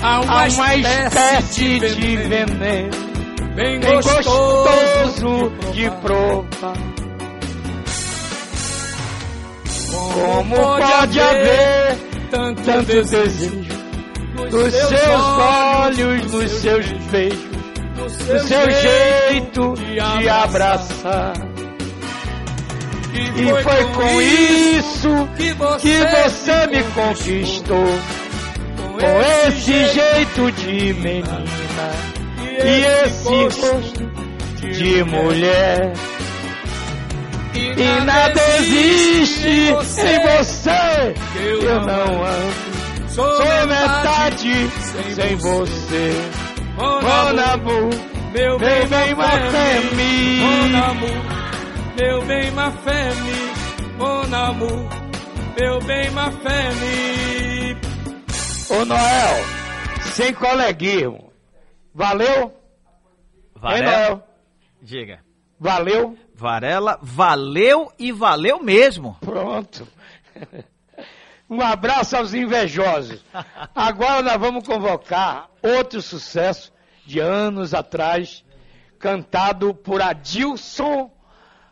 há 0.00 0.20
uma 0.20 0.46
espécie 0.46 1.80
de 1.80 2.16
veneno, 2.18 2.90
bem 3.56 3.80
bem 3.80 3.94
gostoso 3.96 4.62
gostoso 4.62 5.52
de 5.72 5.90
provar. 6.02 6.76
Como 10.14 10.56
pode 10.56 11.20
haver 11.20 11.96
tanto 12.30 12.82
desejo 12.82 13.66
nos 14.52 14.72
seus 14.72 15.22
olhos, 15.82 16.32
nos 16.32 16.50
seus 16.52 16.86
beijos, 17.10 17.40
no 17.96 18.38
seu 18.38 18.70
jeito 18.70 19.74
de 19.74 20.28
abraçar? 20.28 21.45
E 23.18 23.62
foi 23.62 23.84
com 23.94 24.20
isso 24.20 25.28
que 25.80 25.98
você 25.98 26.66
me 26.68 26.82
conquistou. 26.94 27.98
Com 28.98 29.48
esse 29.48 29.86
jeito 29.88 30.52
de 30.52 30.92
menina. 30.94 31.44
e 32.64 33.04
esse 33.04 33.28
rosto 33.28 34.10
de 34.60 35.04
mulher. 35.04 35.92
E 37.54 38.04
nada 38.04 38.40
existe 38.58 39.48
em 39.48 39.74
você 39.74 41.14
que 41.32 41.64
eu 41.64 41.80
não 41.80 42.24
amo. 42.24 42.76
Sou 43.08 43.66
metade 43.66 44.70
sem 45.14 45.36
você. 45.36 46.12
Mon 46.76 47.38
amour, 47.54 47.90
meu 48.34 48.58
bem, 48.58 48.86
Mon 49.14 50.68
ma 50.68 50.86
amour, 50.88 51.45
meu 51.96 52.24
bem, 52.26 52.50
ma 52.50 52.70
famille, 52.70 53.52
mon 53.96 54.34
amour, 54.34 54.88
meu 55.58 55.80
bem, 55.80 56.10
ma 56.10 56.30
famille. 56.30 57.76
Ô 58.70 58.84
Noel, 58.84 59.44
sem 60.14 60.34
coleguismo. 60.34 61.32
Valeu? 61.94 62.52
Noel? 63.60 64.22
Diga. 64.82 65.24
Valeu? 65.58 66.18
Varela, 66.34 66.98
valeu 67.00 67.90
e 67.98 68.12
valeu 68.12 68.62
mesmo. 68.62 69.16
Pronto. 69.20 69.88
Um 71.48 71.60
abraço 71.60 72.16
aos 72.16 72.34
invejosos. 72.34 73.24
Agora 73.72 74.20
nós 74.20 74.36
vamos 74.36 74.66
convocar 74.66 75.48
outro 75.62 76.02
sucesso 76.02 76.72
de 77.06 77.20
anos 77.20 77.72
atrás, 77.72 78.44
cantado 78.98 79.72
por 79.72 80.02
Adilson 80.02 81.08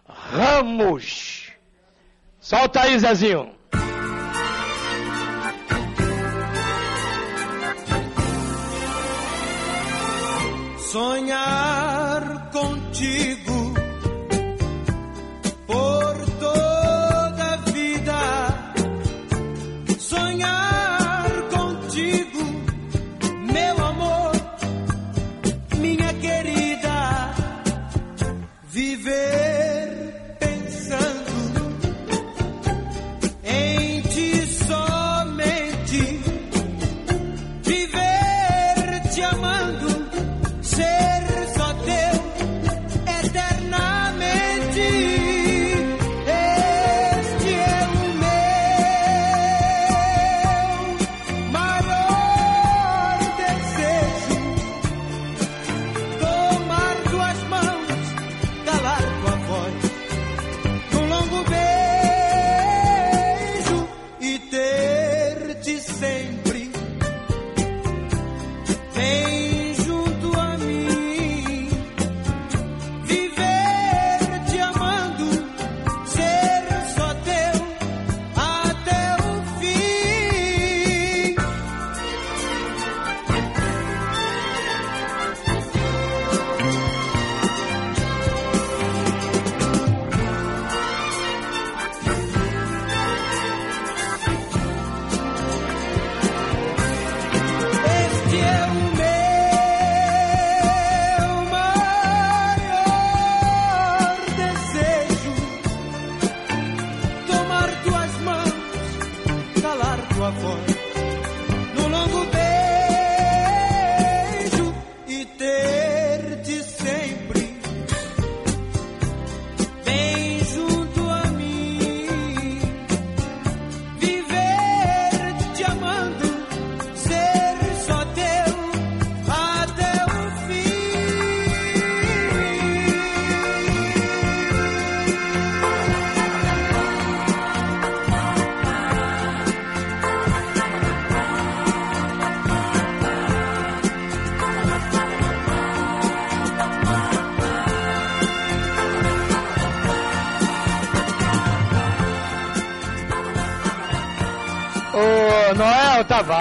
Ramos. 0.09 1.52
Solta 2.40 2.82
aí, 2.82 2.98
Zezinho. 2.98 3.55
sonhar 10.94 11.93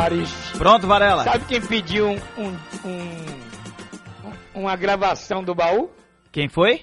Tavares. 0.10 0.52
Pronto, 0.58 0.88
Varela. 0.88 1.24
Sabe 1.24 1.46
quem 1.46 1.62
pediu 1.62 2.08
um, 2.10 2.20
um- 2.38 2.58
um- 2.86 4.62
uma 4.62 4.76
gravação 4.76 5.44
do 5.44 5.56
baú? 5.56 5.90
Quem 6.32 6.50
foi? 6.50 6.82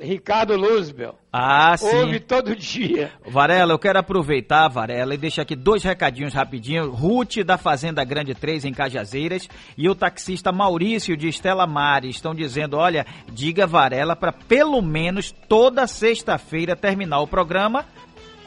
Ricardo 0.00 0.56
Luzbel. 0.56 1.14
Ah, 1.30 1.76
sim. 1.76 1.86
Ouve 1.94 2.18
todo 2.18 2.56
dia. 2.56 3.12
Varela, 3.26 3.72
eu 3.74 3.78
quero 3.78 3.98
aproveitar, 3.98 4.66
Varela, 4.68 5.14
e 5.14 5.18
deixar 5.18 5.42
aqui 5.42 5.54
dois 5.54 5.84
recadinhos 5.84 6.32
rapidinho. 6.32 6.90
Ruth, 6.90 7.36
da 7.44 7.58
Fazenda 7.58 8.02
Grande 8.02 8.34
3, 8.34 8.64
em 8.64 8.72
Cajazeiras, 8.72 9.46
e 9.76 9.88
o 9.88 9.94
taxista 9.94 10.50
Maurício, 10.50 11.16
de 11.16 11.28
Estela 11.28 11.66
Mares, 11.66 12.16
estão 12.16 12.34
dizendo, 12.34 12.76
olha, 12.78 13.06
diga 13.30 13.66
Varela 13.66 14.16
para 14.16 14.32
pelo 14.32 14.80
menos 14.80 15.30
toda 15.48 15.86
sexta-feira 15.86 16.74
terminar 16.74 17.20
o 17.20 17.26
programa 17.26 17.84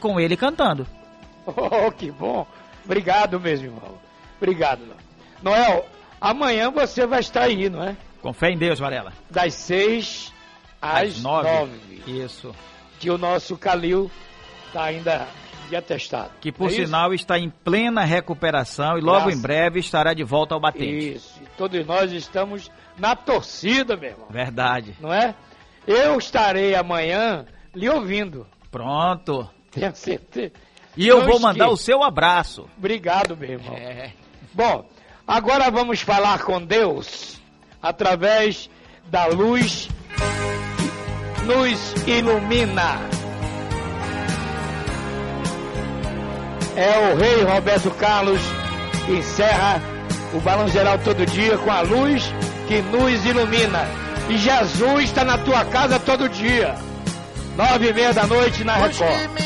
com 0.00 0.18
ele 0.20 0.36
cantando. 0.36 0.86
Oh, 1.56 1.90
que 1.90 2.10
bom. 2.10 2.46
Obrigado 2.84 3.40
mesmo, 3.40 3.68
irmão. 3.68 3.98
Obrigado. 4.40 4.80
Noel, 5.42 5.86
amanhã 6.20 6.70
você 6.70 7.06
vai 7.06 7.20
estar 7.20 7.42
aí, 7.42 7.68
não 7.68 7.82
é? 7.82 7.96
Com 8.22 8.32
fé 8.32 8.50
em 8.50 8.58
Deus, 8.58 8.78
Varela. 8.78 9.12
Das 9.30 9.54
seis 9.54 10.32
às, 10.80 11.16
Às 11.16 11.22
nove. 11.22 11.48
nove. 11.50 12.02
Isso. 12.06 12.54
Que 12.98 13.10
o 13.10 13.18
nosso 13.18 13.56
Calil 13.56 14.10
está 14.66 14.84
ainda 14.84 15.26
de 15.68 15.76
atestado. 15.76 16.30
Que 16.40 16.50
por 16.50 16.68
É 16.68 16.72
isso? 16.72 16.86
sinal 16.86 17.12
está 17.14 17.38
em 17.38 17.48
plena 17.50 18.02
recuperação 18.04 18.96
e 18.98 19.00
logo 19.00 19.18
Graças- 19.26 19.38
em 19.38 19.42
breve 19.42 19.78
estará 19.80 20.14
de 20.14 20.24
volta 20.24 20.54
ao 20.54 20.60
batente. 20.60 21.12
Isso. 21.14 21.40
Todos 21.56 21.86
nós 21.86 22.10
estamos 22.12 22.70
na 22.98 23.14
torcida, 23.14 23.96
meu 23.96 24.10
irmão. 24.10 24.26
Verdade. 24.30 24.96
Não 25.00 25.12
é? 25.12 25.34
Eu 25.86 26.18
estarei 26.18 26.74
amanhã 26.74 27.46
lhe 27.74 27.88
ouvindo. 27.88 28.46
Pronto. 28.70 29.48
Tenho 29.70 29.94
certeza. 29.94 30.52
E 30.96 31.06
eu 31.06 31.20
Não 31.20 31.26
vou 31.26 31.38
mandar 31.40 31.68
o 31.68 31.76
seu 31.76 32.02
abraço. 32.02 32.68
Obrigado, 32.76 33.36
meu 33.36 33.50
irmão. 33.50 33.74
É. 33.76 34.12
Bom, 34.52 34.84
agora 35.26 35.70
vamos 35.70 36.00
falar 36.00 36.42
com 36.42 36.64
Deus 36.64 37.40
através 37.82 38.70
da 39.06 39.26
luz 39.26 39.88
que 40.76 41.44
nos 41.44 41.94
ilumina. 42.06 42.98
É 46.76 47.12
o 47.12 47.16
rei 47.16 47.42
Roberto 47.42 47.90
Carlos 47.92 48.40
que 49.06 49.12
encerra 49.12 49.82
o 50.32 50.40
Balão 50.40 50.68
Geral 50.68 50.98
todo 50.98 51.26
dia 51.26 51.56
com 51.58 51.70
a 51.70 51.80
luz 51.80 52.32
que 52.66 52.82
nos 52.82 53.24
ilumina. 53.24 53.86
E 54.28 54.36
Jesus 54.36 55.04
está 55.04 55.24
na 55.24 55.38
tua 55.38 55.64
casa 55.64 55.98
todo 55.98 56.28
dia. 56.28 56.74
Nove 57.56 57.88
e 57.88 57.92
meia 57.92 58.12
da 58.12 58.26
noite 58.26 58.62
na 58.62 58.76
Record. 58.76 59.02
O 59.02 59.38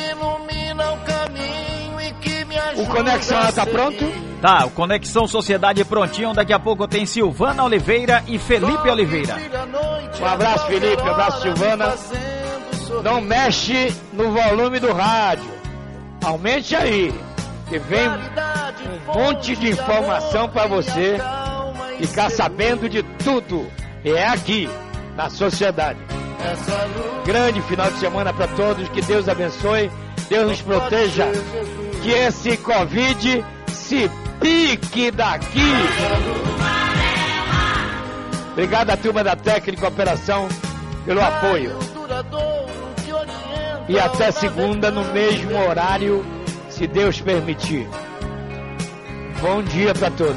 Conexão 2.86 3.42
já 3.42 3.52
tá 3.52 3.66
pronto? 3.66 4.32
Tá, 4.40 4.64
o 4.66 4.70
Conexão 4.70 5.26
Sociedade 5.26 5.84
prontinho. 5.84 6.34
Daqui 6.34 6.52
a 6.52 6.58
pouco 6.58 6.86
tem 6.88 7.06
Silvana 7.06 7.64
Oliveira 7.64 8.22
e 8.26 8.38
Felipe 8.38 8.88
Oliveira. 8.88 9.36
Um 10.20 10.26
abraço, 10.26 10.66
Felipe. 10.66 11.02
Um 11.02 11.10
abraço, 11.10 11.42
Silvana. 11.42 11.94
Não 13.02 13.20
mexe 13.20 13.94
no 14.12 14.32
volume 14.32 14.78
do 14.78 14.92
rádio. 14.92 15.50
Aumente 16.24 16.74
aí. 16.76 17.12
Que 17.68 17.78
vem 17.78 18.08
um 18.08 19.14
monte 19.14 19.56
de 19.56 19.70
informação 19.70 20.48
para 20.48 20.66
você 20.66 21.18
ficar 21.98 22.30
sabendo 22.30 22.88
de 22.88 23.02
tudo. 23.24 23.66
E 24.04 24.10
é 24.10 24.28
aqui, 24.28 24.68
na 25.16 25.30
sociedade. 25.30 25.98
Grande 27.24 27.62
final 27.62 27.90
de 27.90 27.98
semana 27.98 28.32
para 28.32 28.48
todos. 28.48 28.88
Que 28.88 29.00
Deus 29.00 29.28
abençoe. 29.28 29.90
Deus 30.28 30.48
nos 30.48 30.62
proteja. 30.62 31.26
Que 32.02 32.10
esse 32.10 32.56
Covid 32.56 33.44
se 33.68 34.10
pique 34.40 35.10
daqui. 35.10 35.60
Obrigado 38.52 38.90
à 38.90 38.96
turma 38.96 39.24
da 39.24 39.36
técnica 39.36 39.88
operação 39.88 40.48
pelo 41.04 41.22
apoio. 41.22 41.78
E 43.88 43.98
até 43.98 44.30
segunda 44.30 44.90
no 44.90 45.04
mesmo 45.12 45.56
horário, 45.56 46.24
se 46.68 46.86
Deus 46.86 47.20
permitir. 47.20 47.88
Bom 49.40 49.62
dia 49.62 49.94
para 49.94 50.10
todos. 50.10 50.36